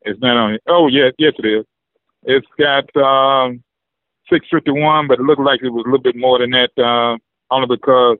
It's 0.02 0.20
not 0.20 0.36
on 0.36 0.50
here. 0.50 0.60
Oh 0.68 0.86
yeah, 0.86 1.10
yes 1.18 1.32
it 1.38 1.46
is. 1.46 1.64
It's 2.24 2.46
got 2.58 2.84
um, 2.96 3.62
651, 4.30 5.08
but 5.08 5.18
it 5.18 5.22
looked 5.22 5.40
like 5.40 5.60
it 5.62 5.70
was 5.70 5.84
a 5.86 5.90
little 5.90 6.02
bit 6.02 6.16
more 6.16 6.38
than 6.38 6.50
that. 6.50 6.70
Uh, 6.76 7.16
only 7.50 7.66
because 7.66 8.18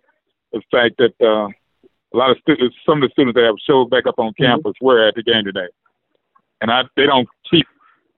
of 0.53 0.63
the 0.63 0.63
fact 0.71 0.97
that 0.99 1.15
uh, 1.21 1.49
a 2.15 2.17
lot 2.17 2.31
of 2.31 2.39
students, 2.39 2.77
some 2.87 3.03
of 3.03 3.09
the 3.09 3.13
students 3.13 3.37
that 3.37 3.45
have 3.45 3.57
showed 3.67 3.91
back 3.91 4.07
up 4.07 4.19
on 4.19 4.33
campus 4.35 4.75
were 4.81 5.07
at 5.07 5.15
the 5.15 5.23
game 5.23 5.45
today, 5.45 5.69
and 6.61 6.71
I 6.71 6.83
they 6.97 7.07
don't 7.07 7.29
keep 7.51 7.67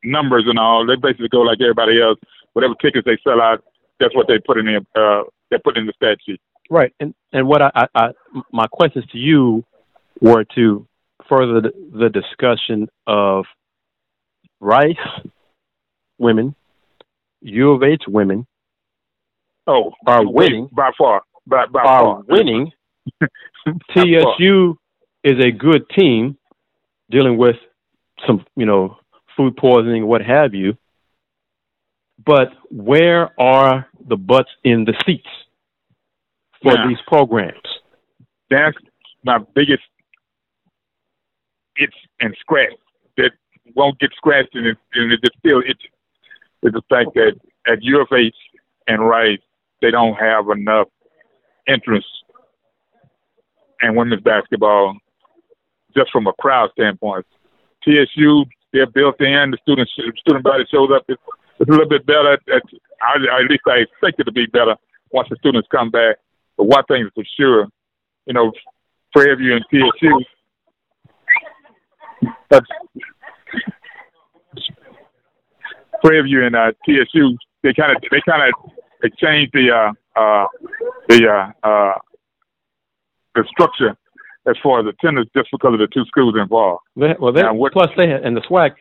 numbers 0.04 0.44
and 0.46 0.58
all. 0.58 0.86
They 0.86 0.96
basically 0.96 1.28
go 1.28 1.40
like 1.40 1.60
everybody 1.60 2.00
else. 2.00 2.18
Whatever 2.52 2.74
tickets 2.80 3.04
they 3.04 3.18
sell 3.22 3.40
out, 3.40 3.64
that's 3.98 4.14
what 4.14 4.26
they 4.28 4.38
put 4.38 4.58
in 4.58 4.66
the 4.66 5.00
uh, 5.00 5.28
they 5.50 5.58
put 5.58 5.76
in 5.76 5.86
the 5.86 5.92
stat 5.96 6.18
sheet. 6.24 6.40
Right, 6.68 6.92
and 7.00 7.14
and 7.32 7.48
what 7.48 7.62
I, 7.62 7.70
I, 7.74 7.86
I 7.94 8.10
my 8.52 8.66
questions 8.68 9.04
to 9.12 9.18
you 9.18 9.64
were 10.20 10.44
to 10.54 10.86
further 11.28 11.60
the, 11.60 11.72
the 11.98 12.08
discussion 12.08 12.88
of 13.06 13.44
Rice 14.60 14.94
women, 16.18 16.54
U 17.42 17.72
of 17.72 17.82
H 17.82 18.02
women 18.08 18.46
Oh, 19.66 19.92
are 20.06 20.26
winning 20.26 20.68
by 20.72 20.90
far. 20.98 21.22
By 21.46 21.66
by 21.66 21.80
are 21.80 22.00
far. 22.00 22.22
winning. 22.28 22.72
TSU 23.94 24.76
is 25.24 25.44
a 25.44 25.50
good 25.50 25.82
team 25.96 26.36
dealing 27.10 27.36
with 27.36 27.56
some 28.26 28.44
you 28.56 28.66
know 28.66 28.96
food 29.36 29.56
poisoning, 29.56 30.06
what 30.06 30.22
have 30.22 30.54
you. 30.54 30.76
But 32.24 32.48
where 32.70 33.30
are 33.40 33.86
the 34.08 34.16
butts 34.16 34.50
in 34.64 34.84
the 34.84 34.94
seats 35.06 35.28
for 36.62 36.74
Now. 36.74 36.88
these 36.88 36.98
programs? 37.06 37.56
That's 38.50 38.76
my 39.24 39.38
biggest 39.54 39.82
itch 41.80 41.94
and 42.20 42.36
scratch 42.40 42.72
that 43.16 43.30
won't 43.74 43.98
get 44.00 44.10
scratched 44.16 44.54
and 44.54 44.66
it, 44.66 44.76
and 44.94 45.12
it 45.12 45.20
just 45.20 45.38
still 45.38 45.60
itch 45.60 45.82
is 46.62 46.72
the 46.72 46.82
fact 46.88 47.14
that 47.14 47.32
at 47.66 47.82
U 47.82 48.00
of 48.00 48.08
H 48.12 48.34
and 48.86 49.06
Rice 49.06 49.38
they 49.80 49.90
don't 49.90 50.14
have 50.14 50.48
enough 50.50 50.88
interest 51.66 52.06
in 53.82 53.94
women's 53.94 54.22
basketball 54.22 54.96
just 55.96 56.10
from 56.12 56.26
a 56.26 56.32
crowd 56.34 56.70
standpoint. 56.72 57.26
TSU 57.82 58.44
they're 58.72 58.86
built 58.86 59.20
in. 59.20 59.50
The 59.50 59.58
student 59.62 59.88
student 60.18 60.44
body 60.44 60.64
shows 60.70 60.90
up. 60.94 61.04
It's, 61.08 61.20
it's 61.58 61.68
a 61.68 61.72
little 61.72 61.88
bit 61.88 62.06
better. 62.06 62.34
At, 62.34 62.40
at, 62.48 62.62
at 62.62 63.50
least 63.50 63.62
I 63.66 63.78
expect 63.78 64.20
it 64.20 64.24
to 64.24 64.32
be 64.32 64.46
better 64.46 64.76
once 65.10 65.28
the 65.28 65.36
students 65.36 65.68
come 65.70 65.90
back. 65.90 66.16
But 66.56 66.64
one 66.64 66.84
thing 66.84 67.02
is 67.02 67.10
for 67.14 67.24
sure, 67.36 67.66
you 68.26 68.34
know, 68.34 68.52
Prairie 69.12 69.36
View 69.36 69.56
and 69.56 69.64
TSU. 69.70 70.24
That's 72.50 72.66
Prairie 76.02 76.46
and 76.46 76.56
uh, 76.56 76.72
TSU. 76.86 77.36
They 77.62 77.72
kind 77.74 77.94
of 77.96 78.02
they 78.10 78.20
kind 78.28 78.42
of 78.48 78.70
they 79.02 79.10
changed 79.10 79.52
the 79.52 79.70
uh, 79.70 80.20
uh, 80.20 80.46
the 81.08 81.28
uh, 81.28 81.66
uh, 81.66 81.92
the 83.34 83.44
structure 83.50 83.96
as 84.48 84.56
far 84.62 84.80
as 84.80 84.86
attendance 84.86 85.28
just 85.36 85.48
because 85.52 85.74
of 85.74 85.78
the 85.80 85.88
two 85.92 86.04
schools 86.06 86.34
involved. 86.40 86.80
They, 86.96 87.14
well, 87.20 87.32
Now, 87.32 87.54
what- 87.54 87.72
plus 87.72 87.90
they 87.96 88.10
and 88.10 88.36
the 88.36 88.40
SWAC 88.42 88.72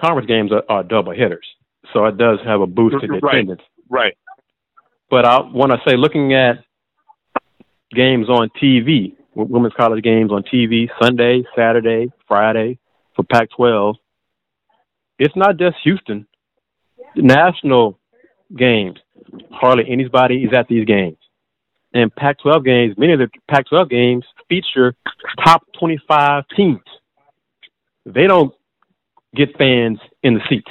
conference 0.00 0.28
games 0.28 0.52
are, 0.52 0.62
are 0.68 0.82
double 0.84 1.12
hitters, 1.12 1.46
so 1.92 2.04
it 2.06 2.16
does 2.16 2.38
have 2.46 2.60
a 2.60 2.66
boost 2.66 3.00
to 3.00 3.06
the 3.06 3.14
Right. 3.20 3.34
attendance. 3.34 3.62
Right. 3.90 4.16
But 5.10 5.24
I 5.26 5.40
want 5.40 5.72
to 5.72 5.78
say, 5.88 5.96
looking 5.96 6.32
at 6.34 6.64
games 7.90 8.28
on 8.28 8.48
TV, 8.62 9.14
women's 9.34 9.74
college 9.74 10.02
games 10.02 10.30
on 10.32 10.42
TV, 10.44 10.88
Sunday, 11.02 11.44
Saturday, 11.56 12.10
Friday 12.26 12.78
for 13.14 13.24
Pac-12, 13.24 13.94
it's 15.18 15.36
not 15.36 15.56
just 15.58 15.76
Houston. 15.84 16.26
National 17.16 17.98
games, 18.56 18.98
hardly 19.50 19.84
anybody 19.88 20.44
is 20.44 20.52
at 20.54 20.68
these 20.68 20.84
games. 20.84 21.16
And 21.92 22.14
Pac-12 22.14 22.64
games, 22.64 22.94
many 22.98 23.12
of 23.12 23.20
the 23.20 23.28
Pac-12 23.48 23.88
games 23.88 24.24
feature 24.48 24.94
top 25.44 25.62
25 25.78 26.44
teams. 26.56 26.80
They 28.04 28.26
don't 28.26 28.52
get 29.34 29.56
fans 29.56 29.98
in 30.22 30.34
the 30.34 30.40
seats. 30.48 30.70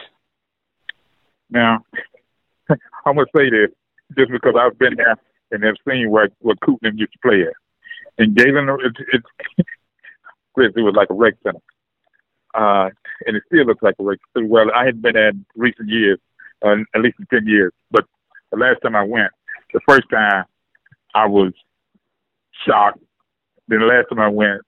Now, 1.49 1.85
I'm 2.69 3.15
gonna 3.15 3.25
say 3.35 3.49
this 3.49 3.69
just 4.17 4.31
because 4.31 4.55
I've 4.59 4.77
been 4.77 4.95
there 4.95 5.15
and 5.51 5.63
have 5.63 5.75
seen 5.87 6.09
where 6.09 6.29
where 6.39 6.55
Cooten 6.55 6.97
used 6.97 7.13
to 7.13 7.19
play 7.21 7.41
at, 7.41 7.53
and 8.17 8.35
Galen, 8.35 8.69
it, 8.69 8.95
it, 9.13 9.23
it 10.57 10.81
was 10.81 10.95
like 10.95 11.09
a 11.09 11.13
rec 11.13 11.35
center, 11.43 11.59
uh, 12.55 12.89
and 13.25 13.37
it 13.37 13.43
still 13.47 13.65
looks 13.65 13.83
like 13.83 13.95
a 13.99 14.03
rec. 14.03 14.19
center. 14.33 14.47
Well, 14.47 14.71
I 14.75 14.85
hadn't 14.85 15.01
been 15.01 15.17
in 15.17 15.45
recent 15.55 15.89
years, 15.89 16.19
uh, 16.63 16.75
at 16.95 17.01
least 17.01 17.17
in 17.19 17.25
ten 17.27 17.47
years, 17.47 17.71
but 17.91 18.05
the 18.51 18.57
last 18.57 18.79
time 18.81 18.95
I 18.95 19.03
went, 19.03 19.31
the 19.73 19.81
first 19.87 20.09
time, 20.11 20.45
I 21.15 21.25
was 21.25 21.53
shocked. 22.65 22.99
Then 23.67 23.79
the 23.79 23.85
last 23.85 24.07
time 24.09 24.19
I 24.19 24.29
went, 24.29 24.61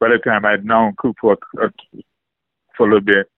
by 0.00 0.08
the 0.08 0.18
time 0.18 0.44
I'd 0.44 0.64
known 0.64 0.94
Coop 1.00 1.16
for 1.20 1.34
a, 1.34 1.70
for 2.76 2.86
a 2.86 2.94
little 2.94 3.00
bit, 3.00 3.30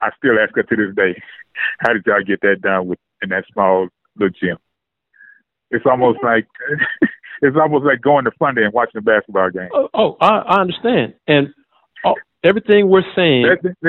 I 0.00 0.10
still 0.18 0.38
ask 0.42 0.54
her 0.56 0.62
to 0.62 0.76
this 0.76 0.94
day, 0.96 1.20
how 1.78 1.92
did 1.92 2.02
y'all 2.06 2.22
get 2.26 2.40
that 2.42 2.60
done 2.60 2.88
with 2.88 2.98
in 3.22 3.30
that 3.30 3.44
small 3.52 3.88
little 4.16 4.34
gym? 4.40 4.58
It's 5.70 5.86
almost 5.86 6.18
like 6.22 6.46
it's 7.42 7.56
almost 7.56 7.84
like 7.84 8.02
going 8.02 8.24
to 8.24 8.32
Sunday 8.38 8.64
and 8.64 8.74
watching 8.74 8.98
a 8.98 9.02
basketball 9.02 9.50
game. 9.50 9.68
Oh, 9.72 9.88
oh 9.94 10.16
I, 10.20 10.38
I 10.38 10.60
understand, 10.60 11.14
and 11.26 11.54
everything 12.44 12.88
we're 12.88 13.02
saying 13.14 13.46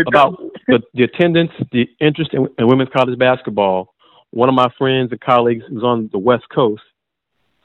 about 0.08 0.38
the, 0.68 0.82
the 0.94 1.04
attendance, 1.04 1.52
the 1.72 1.88
interest 2.00 2.34
in, 2.34 2.48
in 2.58 2.68
women's 2.68 2.90
college 2.96 3.18
basketball. 3.18 3.94
One 4.32 4.50
of 4.50 4.56
my 4.56 4.70
friends 4.78 5.12
and 5.12 5.22
colleagues 5.22 5.64
who's 5.70 5.84
on 5.84 6.10
the 6.12 6.18
West 6.18 6.46
Coast 6.54 6.82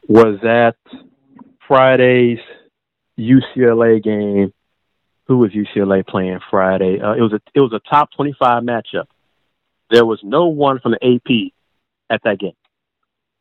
was 0.06 0.38
at 0.44 0.76
Friday's 1.66 2.38
UCLA 3.18 4.02
game. 4.02 4.52
Who 5.26 5.38
was 5.38 5.50
UCLA 5.52 6.06
playing 6.06 6.40
Friday? 6.50 7.00
Uh, 7.00 7.12
it 7.12 7.20
was 7.20 7.34
a 7.34 7.40
it 7.54 7.60
was 7.60 7.72
a 7.74 7.80
top 7.90 8.10
twenty 8.12 8.34
five 8.38 8.62
matchup. 8.62 9.06
There 9.90 10.06
was 10.06 10.20
no 10.22 10.46
one 10.46 10.80
from 10.80 10.92
the 10.92 11.04
AP 11.04 11.52
at 12.10 12.22
that 12.24 12.38
game. 12.38 12.56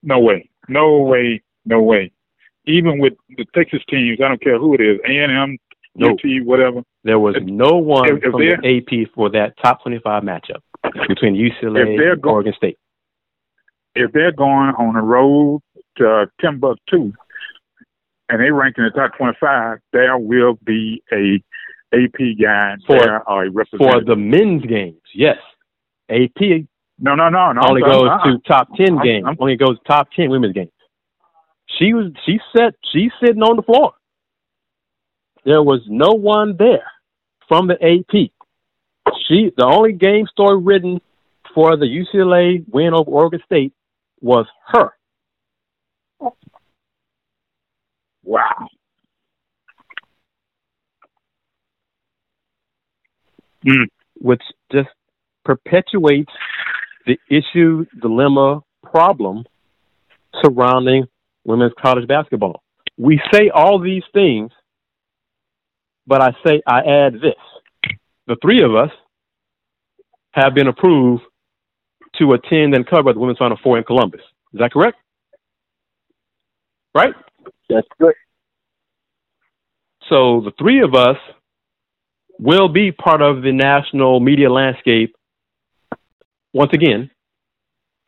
No 0.03 0.19
way. 0.19 0.49
No 0.67 0.99
way. 0.99 1.41
No 1.65 1.81
way. 1.81 2.11
Even 2.65 2.99
with 2.99 3.13
the 3.29 3.45
Texas 3.55 3.81
teams, 3.89 4.19
I 4.23 4.27
don't 4.27 4.41
care 4.41 4.59
who 4.59 4.73
it 4.73 4.81
is, 4.81 4.99
A 5.07 5.23
and 5.23 5.31
M, 5.31 5.57
No. 5.97 6.11
UT, 6.11 6.45
whatever. 6.45 6.81
There 7.03 7.19
was 7.19 7.35
no 7.41 7.77
one 7.77 8.07
if- 8.09 8.23
if 8.23 8.31
from 8.31 8.41
the 8.41 8.53
AP 8.63 9.05
for 9.13 9.29
that 9.31 9.57
top 9.57 9.81
twenty 9.81 9.99
five 9.99 10.23
matchup 10.23 10.61
between 11.07 11.35
UCLA 11.35 11.81
and 12.13 12.21
go- 12.21 12.31
Oregon 12.31 12.53
State. 12.53 12.77
If 13.95 14.11
they're 14.11 14.31
going 14.31 14.75
on 14.77 14.93
the 14.93 15.01
road 15.01 15.61
to 15.97 16.29
Timbuktu 16.39 17.11
and 18.29 18.41
they 18.41 18.51
rank 18.51 18.77
in 18.77 18.83
the 18.83 18.91
top 18.91 19.17
twenty-five, 19.17 19.79
there 19.91 20.17
will 20.17 20.59
be 20.63 21.01
a 21.11 21.41
AP 21.93 22.35
guy 22.39 22.75
For- 22.85 22.99
there 22.99 23.27
or 23.29 23.45
a 23.45 23.51
For 23.77 24.01
the 24.01 24.15
men's 24.15 24.65
games, 24.65 25.01
yes. 25.13 25.37
AP 26.09 26.67
no, 26.99 27.15
no, 27.15 27.29
no, 27.29 27.53
no. 27.53 27.61
only 27.67 27.81
I'm- 27.83 27.91
goes 27.91 28.21
to 28.23 28.39
top 28.47 28.75
10 28.75 28.97
I'm- 28.97 29.03
games. 29.05 29.25
I'm- 29.25 29.37
only 29.39 29.55
goes 29.55 29.77
top 29.87 30.11
10 30.11 30.29
women's 30.29 30.53
games. 30.53 30.71
She 31.77 31.93
was 31.93 32.11
she 32.25 32.39
said 32.55 32.75
she's 32.91 33.11
sitting 33.19 33.41
on 33.43 33.55
the 33.55 33.61
floor. 33.63 33.93
There 35.47 35.63
was 35.63 35.79
no 35.87 36.09
one 36.09 36.57
there 36.59 36.91
from 37.47 37.69
the 37.69 37.75
AP. 37.75 38.31
She 39.29 39.49
the 39.55 39.65
only 39.65 39.93
game 39.93 40.27
story 40.29 40.61
written 40.61 40.99
for 41.55 41.77
the 41.77 41.85
UCLA 41.85 42.65
win 42.67 42.93
over 42.93 43.09
Oregon 43.09 43.39
State 43.45 43.71
was 44.19 44.45
her. 44.67 44.91
Wow. 48.23 48.67
Mm. 53.65 53.85
which 54.15 54.41
just 54.69 54.89
perpetuates 55.45 56.31
the 57.05 57.17
issue, 57.29 57.85
dilemma, 58.01 58.59
problem 58.83 59.45
surrounding 60.43 61.05
women's 61.45 61.71
college 61.81 62.05
basketball. 62.05 62.61
We 62.97 63.21
say 63.31 63.49
all 63.49 63.79
these 63.79 64.03
things, 64.13 64.51
but 66.07 66.21
I 66.21 66.31
say 66.45 66.61
I 66.65 66.79
add 66.79 67.15
this. 67.15 67.35
The 68.27 68.37
three 68.41 68.63
of 68.63 68.75
us 68.75 68.89
have 70.31 70.55
been 70.55 70.67
approved 70.67 71.23
to 72.15 72.33
attend 72.33 72.73
and 72.73 72.87
cover 72.87 73.13
the 73.13 73.19
Women's 73.19 73.37
Final 73.37 73.59
Four 73.61 73.77
in 73.77 73.83
Columbus. 73.83 74.21
Is 74.53 74.59
that 74.59 74.71
correct? 74.71 74.97
Right? 76.95 77.13
That's 77.69 77.87
good. 77.99 78.13
So 80.09 80.41
the 80.45 80.51
three 80.57 80.81
of 80.81 80.95
us 80.95 81.17
will 82.39 82.69
be 82.69 82.91
part 82.91 83.21
of 83.21 83.41
the 83.41 83.51
national 83.51 84.19
media 84.19 84.49
landscape 84.49 85.15
once 86.53 86.71
again, 86.73 87.11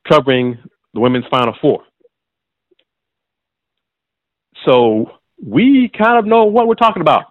covering 0.07 0.57
the 0.93 0.99
women's 0.99 1.25
Final 1.29 1.53
Four. 1.61 1.83
So 4.65 5.11
we 5.43 5.89
kind 5.95 6.17
of 6.17 6.25
know 6.25 6.45
what 6.45 6.67
we're 6.67 6.75
talking 6.75 7.01
about 7.01 7.25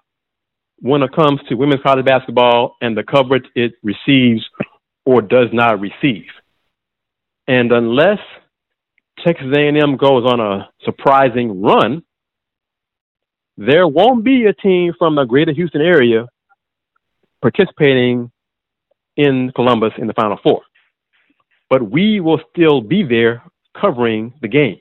when 0.81 1.03
it 1.03 1.13
comes 1.13 1.41
to 1.49 1.55
women's 1.55 1.83
college 1.83 2.05
basketball 2.05 2.77
and 2.81 2.97
the 2.97 3.03
coverage 3.03 3.45
it 3.55 3.73
receives 3.83 4.45
or 5.05 5.23
does 5.23 5.49
not 5.53 5.81
receive. 5.81 6.27
And 7.47 7.73
unless 7.73 8.19
Texas 9.25 9.49
A&M 9.57 9.97
goes 9.97 10.25
on 10.25 10.41
a 10.41 10.69
surprising 10.85 11.63
run, 11.63 12.03
there 13.57 13.89
won't 13.89 14.23
be 14.25 14.45
a 14.45 14.53
team 14.53 14.93
from 14.99 15.17
the 15.17 15.25
greater 15.25 15.53
Houston 15.53 15.81
area 15.81 16.27
participating 17.43 18.31
in 19.17 19.51
Columbus 19.57 19.93
in 19.99 20.07
the 20.07 20.15
Final 20.15 20.39
Four. 20.43 20.63
But 21.69 21.91
we 21.91 22.21
will 22.21 22.41
still 22.51 22.81
be 22.81 23.03
there 23.03 23.43
covering 23.79 24.33
the 24.41 24.49
games. 24.49 24.81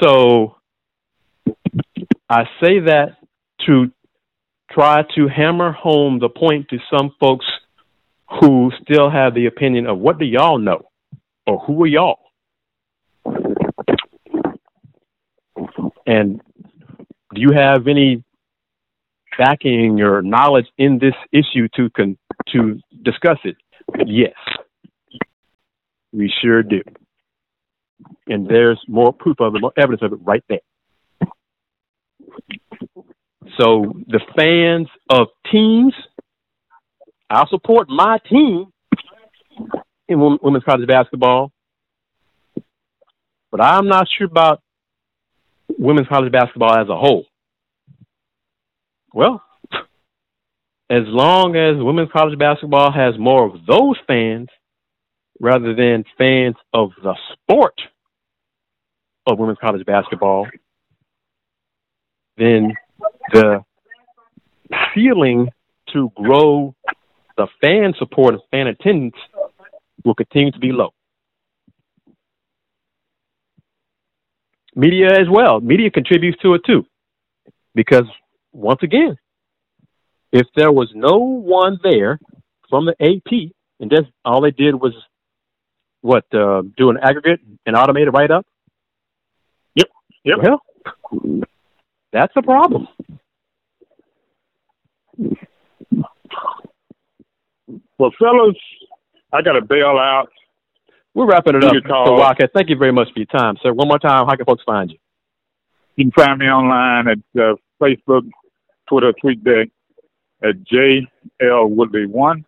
So 0.00 0.57
I 2.28 2.44
say 2.62 2.80
that 2.80 3.16
to 3.66 3.90
try 4.70 5.02
to 5.16 5.28
hammer 5.28 5.72
home 5.72 6.18
the 6.18 6.28
point 6.28 6.68
to 6.68 6.78
some 6.90 7.14
folks 7.18 7.46
who 8.40 8.70
still 8.82 9.10
have 9.10 9.34
the 9.34 9.46
opinion 9.46 9.86
of 9.86 9.98
what 9.98 10.18
do 10.18 10.26
y'all 10.26 10.58
know 10.58 10.82
or 11.46 11.58
who 11.60 11.82
are 11.84 11.86
y'all? 11.86 12.18
And 16.06 16.40
do 17.34 17.40
you 17.40 17.52
have 17.54 17.86
any 17.86 18.22
backing 19.38 20.00
or 20.00 20.22
knowledge 20.22 20.66
in 20.76 20.98
this 20.98 21.14
issue 21.32 21.68
to 21.76 21.88
con- 21.90 22.18
to 22.52 22.80
discuss 23.02 23.38
it? 23.44 23.56
Yes, 24.06 24.34
we 26.12 26.32
sure 26.42 26.62
do. 26.62 26.82
And 28.26 28.46
there's 28.46 28.80
more 28.86 29.12
proof 29.12 29.40
of 29.40 29.54
it, 29.54 29.60
more 29.60 29.72
evidence 29.76 30.02
of 30.02 30.12
it 30.12 30.20
right 30.22 30.44
there. 30.48 30.60
So 33.58 33.92
the 34.06 34.20
fans 34.36 34.88
of 35.10 35.28
teams, 35.50 35.94
I'll 37.28 37.48
support 37.48 37.88
my 37.88 38.18
team 38.30 38.72
in 40.08 40.38
women's 40.42 40.64
college 40.64 40.86
basketball, 40.86 41.52
but 43.50 43.60
I'm 43.60 43.88
not 43.88 44.06
sure 44.16 44.26
about 44.26 44.62
women's 45.78 46.08
college 46.08 46.32
basketball 46.32 46.78
as 46.78 46.88
a 46.88 46.96
whole. 46.96 47.26
Well, 49.12 49.42
as 50.90 51.02
long 51.06 51.56
as 51.56 51.82
women's 51.82 52.10
college 52.12 52.38
basketball 52.38 52.92
has 52.92 53.18
more 53.18 53.44
of 53.46 53.66
those 53.66 53.96
fans 54.06 54.48
rather 55.40 55.74
than 55.74 56.04
fans 56.16 56.56
of 56.72 56.90
the 57.02 57.14
sport 57.32 57.74
of 59.26 59.38
women's 59.38 59.58
college 59.60 59.84
basketball, 59.84 60.46
then 62.38 62.74
the 63.32 63.64
feeling 64.94 65.48
to 65.92 66.10
grow 66.14 66.74
the 67.36 67.46
fan 67.60 67.94
support 67.98 68.34
and 68.34 68.42
fan 68.50 68.66
attendance 68.66 69.16
will 70.04 70.14
continue 70.14 70.52
to 70.52 70.58
be 70.58 70.72
low. 70.72 70.90
Media 74.74 75.06
as 75.06 75.26
well. 75.30 75.60
Media 75.60 75.90
contributes 75.90 76.40
to 76.42 76.54
it 76.54 76.62
too. 76.66 76.84
Because 77.74 78.04
once 78.52 78.80
again, 78.82 79.16
if 80.32 80.46
there 80.54 80.70
was 80.70 80.90
no 80.94 81.16
one 81.16 81.78
there 81.82 82.18
from 82.68 82.86
the 82.86 82.94
AP 83.00 83.50
and 83.80 83.90
just 83.90 84.08
all 84.24 84.40
they 84.40 84.50
did 84.50 84.74
was 84.74 84.92
what, 86.00 86.24
uh, 86.32 86.62
do 86.76 86.90
an 86.90 86.98
aggregate 87.02 87.40
and 87.66 87.76
automated 87.76 88.14
write 88.14 88.30
up? 88.30 88.46
Yep. 89.74 89.88
Yep. 90.24 90.38
Well, 90.42 91.42
that's 92.12 92.32
a 92.36 92.42
problem. 92.42 92.88
Well, 97.98 98.12
fellas, 98.18 98.56
I 99.32 99.42
got 99.42 99.52
to 99.52 99.62
bail 99.62 99.98
out. 99.98 100.28
We're 101.14 101.26
wrapping 101.26 101.56
it 101.56 101.64
up. 101.64 101.72
So, 101.86 102.14
Wildcat, 102.14 102.50
thank 102.54 102.68
you 102.68 102.76
very 102.76 102.92
much 102.92 103.08
for 103.12 103.18
your 103.18 103.26
time, 103.26 103.56
sir. 103.62 103.72
One 103.72 103.88
more 103.88 103.98
time, 103.98 104.26
how 104.26 104.36
can 104.36 104.46
folks 104.46 104.62
find 104.64 104.90
you? 104.90 104.98
You 105.96 106.04
can 106.04 106.12
find 106.12 106.38
me 106.38 106.46
online 106.46 107.08
at 107.08 107.18
uh, 107.40 107.54
Facebook, 107.82 108.28
Twitter, 108.88 109.12
TweetDeck 109.12 109.70
at 110.44 110.54
JL 110.64 111.70
Woodley 111.70 112.06
one, 112.06 112.44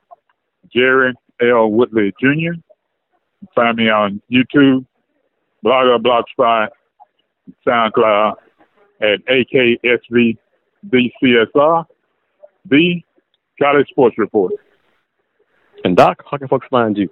Jerry 0.72 1.14
L 1.42 1.68
Woodley 1.70 2.12
Jr. 2.20 2.60
Find 3.54 3.76
me 3.76 3.88
on 3.88 4.22
YouTube, 4.30 4.86
Blogger, 5.64 5.98
Blogspot, 5.98 6.68
SoundCloud 7.66 8.34
at 9.00 9.24
AKSVDCSR, 9.26 10.36
the 12.66 13.02
College 13.60 13.88
Sports 13.88 14.18
Report. 14.18 14.52
And 15.84 15.96
Doc, 15.96 16.22
how 16.30 16.36
can 16.36 16.48
folks 16.48 16.66
find 16.70 16.96
you? 16.96 17.08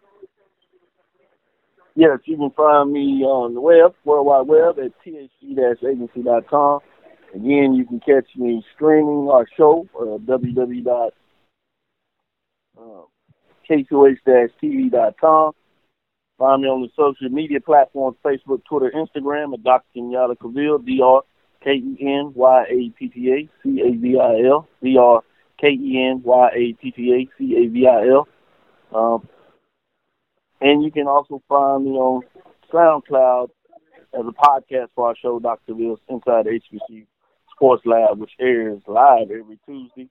yes, 1.94 2.18
you 2.24 2.36
can 2.36 2.50
find 2.50 2.92
me 2.92 3.24
on 3.24 3.54
the 3.54 3.60
web, 3.60 3.92
World 4.04 4.26
Wide 4.26 4.46
Web 4.46 4.78
at 4.78 4.92
thg-agency.com. 5.04 6.80
Again, 7.34 7.74
you 7.74 7.84
can 7.84 8.00
catch 8.00 8.36
me 8.36 8.64
streaming 8.74 9.28
our 9.30 9.46
show, 9.56 9.86
uh, 9.98 10.18
www 10.18 11.10
k2h-tv.com. 13.68 15.52
Find 16.38 16.62
me 16.62 16.68
on 16.68 16.82
the 16.82 16.88
social 16.96 17.28
media 17.28 17.60
platforms, 17.60 18.16
Facebook, 18.24 18.64
Twitter, 18.64 18.92
Instagram 18.94 19.54
at 19.54 19.62
Dr. 19.62 19.84
Kenyatta 19.96 20.38
Cavil, 21.62 22.32
D-R-K-E-N-Y-A-T-T-A, 22.32 23.48
C-A-V-I-L, 23.62 24.68
D-R-K-E-N-Y-A-T-T-A, 24.82 25.28
C-A-V-I-L. 27.38 28.28
Um, 28.94 29.28
and 30.60 30.82
you 30.82 30.90
can 30.90 31.06
also 31.06 31.40
find 31.48 31.84
me 31.84 31.92
on 31.92 32.22
SoundCloud 32.72 33.50
as 34.14 34.24
a 34.26 34.32
podcast 34.32 34.88
for 34.94 35.08
our 35.08 35.16
show, 35.16 35.38
Dr. 35.38 35.74
Cavil's 35.74 36.00
Inside 36.08 36.46
HBC 36.46 37.06
Sports 37.54 37.84
Lab, 37.84 38.18
which 38.18 38.32
airs 38.40 38.80
live 38.86 39.30
every 39.30 39.58
Tuesday 39.66 40.08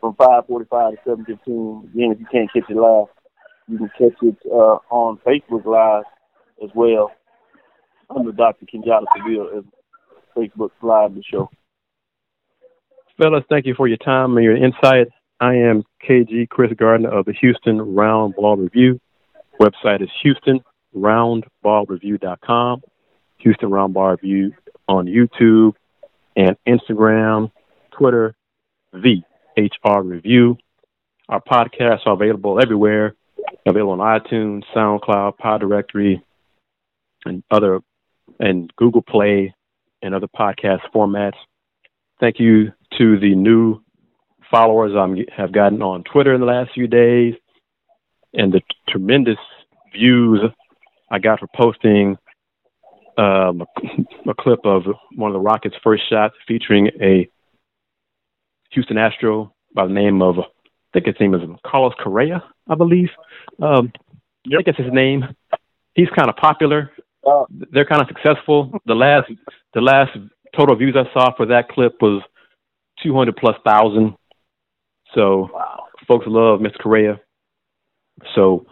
from 0.00 0.14
5:45 0.14 0.92
to 0.92 1.10
7:15. 1.10 1.84
Again, 1.92 2.12
if 2.12 2.20
you 2.20 2.26
can't 2.30 2.52
catch 2.52 2.70
it 2.70 2.76
live, 2.76 3.08
you 3.68 3.78
can 3.78 3.90
catch 3.98 4.22
it 4.22 4.36
uh, 4.46 4.78
on 4.90 5.18
Facebook 5.18 5.64
Live 5.64 6.04
as 6.62 6.70
well 6.74 7.10
under 8.10 8.32
Dr. 8.32 8.66
Kenyatta 8.66 9.06
Cavil 9.14 9.64
Facebook 10.36 10.70
Live 10.82 11.14
the 11.14 11.22
show. 11.22 11.50
Fellas, 13.20 13.44
thank 13.48 13.66
you 13.66 13.74
for 13.74 13.86
your 13.86 13.98
time 13.98 14.36
and 14.36 14.44
your 14.44 14.56
insight. 14.56 15.08
I 15.40 15.54
am 15.54 15.84
KG 16.08 16.48
Chris 16.48 16.72
Gardner 16.76 17.10
of 17.10 17.26
the 17.26 17.34
Houston 17.40 17.80
Round 17.80 18.34
Ball 18.34 18.56
Review. 18.56 19.00
Website 19.60 20.02
is 20.02 20.08
HoustonRoundBallReview.com. 20.94 22.82
Houston 23.38 23.70
Round 23.70 23.92
Ball 23.92 24.10
Review 24.12 24.52
on 24.88 25.06
YouTube 25.06 25.74
and 26.36 26.56
Instagram, 26.66 27.50
Twitter, 27.90 28.34
the 28.92 29.22
HR 29.56 30.00
Review. 30.02 30.56
Our 31.28 31.40
podcasts 31.40 32.06
are 32.06 32.14
available 32.14 32.60
everywhere, 32.60 33.14
available 33.66 34.00
on 34.00 34.20
iTunes, 34.20 34.62
SoundCloud, 34.74 35.38
Pod 35.38 35.60
Directory, 35.60 36.22
and 37.24 37.42
other, 37.50 37.80
and 38.40 38.72
Google 38.76 39.02
Play 39.02 39.54
and 40.02 40.14
other 40.14 40.28
podcast 40.28 40.80
formats. 40.94 41.36
Thank 42.20 42.38
you 42.38 42.72
to 42.98 43.18
the 43.18 43.34
new 43.34 43.80
followers 44.50 44.92
I 44.96 45.24
have 45.36 45.52
gotten 45.52 45.82
on 45.82 46.04
Twitter 46.04 46.34
in 46.34 46.40
the 46.40 46.46
last 46.46 46.70
few 46.74 46.86
days, 46.86 47.34
and 48.34 48.52
the 48.52 48.60
tremendous 48.88 49.38
views 49.92 50.40
I 51.10 51.18
got 51.18 51.40
for 51.40 51.48
posting 51.54 52.16
um, 53.18 53.62
a, 53.62 54.30
a 54.30 54.34
clip 54.38 54.60
of 54.64 54.82
one 55.14 55.30
of 55.30 55.34
the 55.34 55.40
Rockets' 55.40 55.74
first 55.82 56.08
shots 56.08 56.34
featuring 56.48 56.88
a 57.00 57.28
Houston 58.72 58.98
Astro 58.98 59.54
by 59.74 59.86
the 59.86 59.92
name 59.92 60.22
of, 60.22 60.38
I 60.38 60.44
think 60.92 61.06
his 61.06 61.16
name 61.20 61.34
is 61.34 61.40
Carlos 61.66 61.92
Correa, 62.02 62.42
I 62.68 62.74
believe. 62.74 63.08
Um, 63.60 63.92
yep. 64.44 64.60
I 64.60 64.64
think 64.64 64.68
it's 64.68 64.78
his 64.78 64.92
name. 64.92 65.24
He's 65.94 66.08
kind 66.16 66.30
of 66.30 66.36
popular. 66.36 66.90
Uh, 67.26 67.44
They're 67.70 67.84
kind 67.84 68.02
of 68.02 68.08
successful. 68.08 68.72
The 68.86 68.94
last, 68.94 69.30
the 69.74 69.80
last 69.80 70.10
total 70.56 70.76
views 70.76 70.96
I 70.96 71.12
saw 71.12 71.34
for 71.36 71.46
that 71.46 71.68
clip 71.68 71.94
was 72.00 72.22
200 73.02 73.36
plus 73.36 73.56
thousand. 73.64 74.14
So 75.14 75.50
wow. 75.52 75.86
folks 76.06 76.26
love 76.26 76.60
Mr. 76.60 76.78
Correa. 76.80 77.20
So 78.34 78.66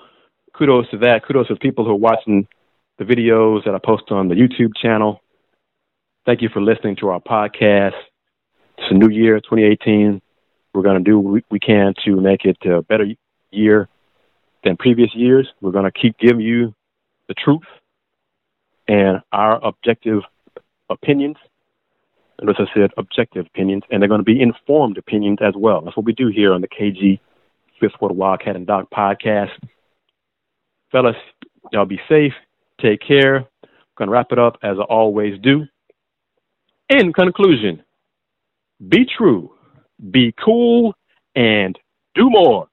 kudos 0.57 0.89
to 0.91 0.99
that. 0.99 1.25
Kudos 1.27 1.49
to 1.49 1.57
people 1.57 1.85
who 1.85 1.93
are 1.93 1.97
watching 1.97 2.47
the 2.99 3.05
videos 3.05 3.65
that 3.65 3.75
I 3.75 3.79
post 3.85 4.11
on 4.11 4.29
the 4.29 4.35
YouTube 4.35 4.73
channel. 4.81 5.21
Thank 6.27 6.43
you 6.43 6.49
for 6.53 6.61
listening 6.61 6.97
to 6.97 7.09
our 7.09 7.21
podcast. 7.21 7.99
It's 8.77 8.91
a 8.91 8.95
new 8.95 9.09
year, 9.09 9.41
2018. 9.41 10.21
We're 10.75 10.83
going 10.83 11.03
to 11.03 11.11
do 11.11 11.19
what 11.19 11.43
we 11.51 11.59
can 11.59 11.95
to 12.05 12.17
make 12.21 12.45
it 12.45 12.59
a 12.65 12.83
better 12.83 13.07
year 13.51 13.89
than 14.63 14.77
previous 14.77 15.15
years. 15.15 15.49
We're 15.61 15.73
going 15.73 15.91
to 15.91 15.99
keep 15.99 16.19
giving 16.19 16.41
you 16.41 16.75
the 17.29 17.35
truth 17.35 17.63
and 18.91 19.21
our 19.31 19.65
objective 19.65 20.23
opinions. 20.91 21.37
And 22.41 22.51
as 22.51 22.57
I 22.59 22.65
said, 22.75 22.91
objective 22.97 23.47
opinions, 23.47 23.85
and 23.89 24.03
they're 24.03 24.09
going 24.09 24.19
to 24.21 24.25
be 24.25 24.43
informed 24.43 24.99
opinions 24.99 25.39
as 25.41 25.55
well. 25.57 25.81
That's 25.81 25.97
what 25.97 26.07
we 26.07 26.13
do 26.13 26.27
here 26.27 26.53
on 26.53 26.61
the 26.61 26.69
KG 26.69 27.21
Fifth 27.79 27.93
Ward 28.01 28.17
Wildcat 28.17 28.57
and 28.57 28.67
Doc 28.67 28.89
podcast. 28.91 29.53
Fellas, 30.91 31.15
y'all 31.73 31.87
be 31.87 32.01
safe. 32.09 32.33
Take 32.81 33.01
care. 33.07 33.37
I'm 33.37 33.69
going 33.97 34.09
to 34.09 34.13
wrap 34.13 34.33
it 34.33 34.41
up 34.41 34.57
as 34.65 34.77
I 34.81 34.83
always 34.83 35.39
do. 35.41 35.67
In 36.89 37.13
conclusion, 37.13 37.85
be 38.89 39.07
true, 39.17 39.53
be 40.11 40.35
cool, 40.45 40.95
and 41.37 41.79
do 42.17 42.29
more. 42.29 42.67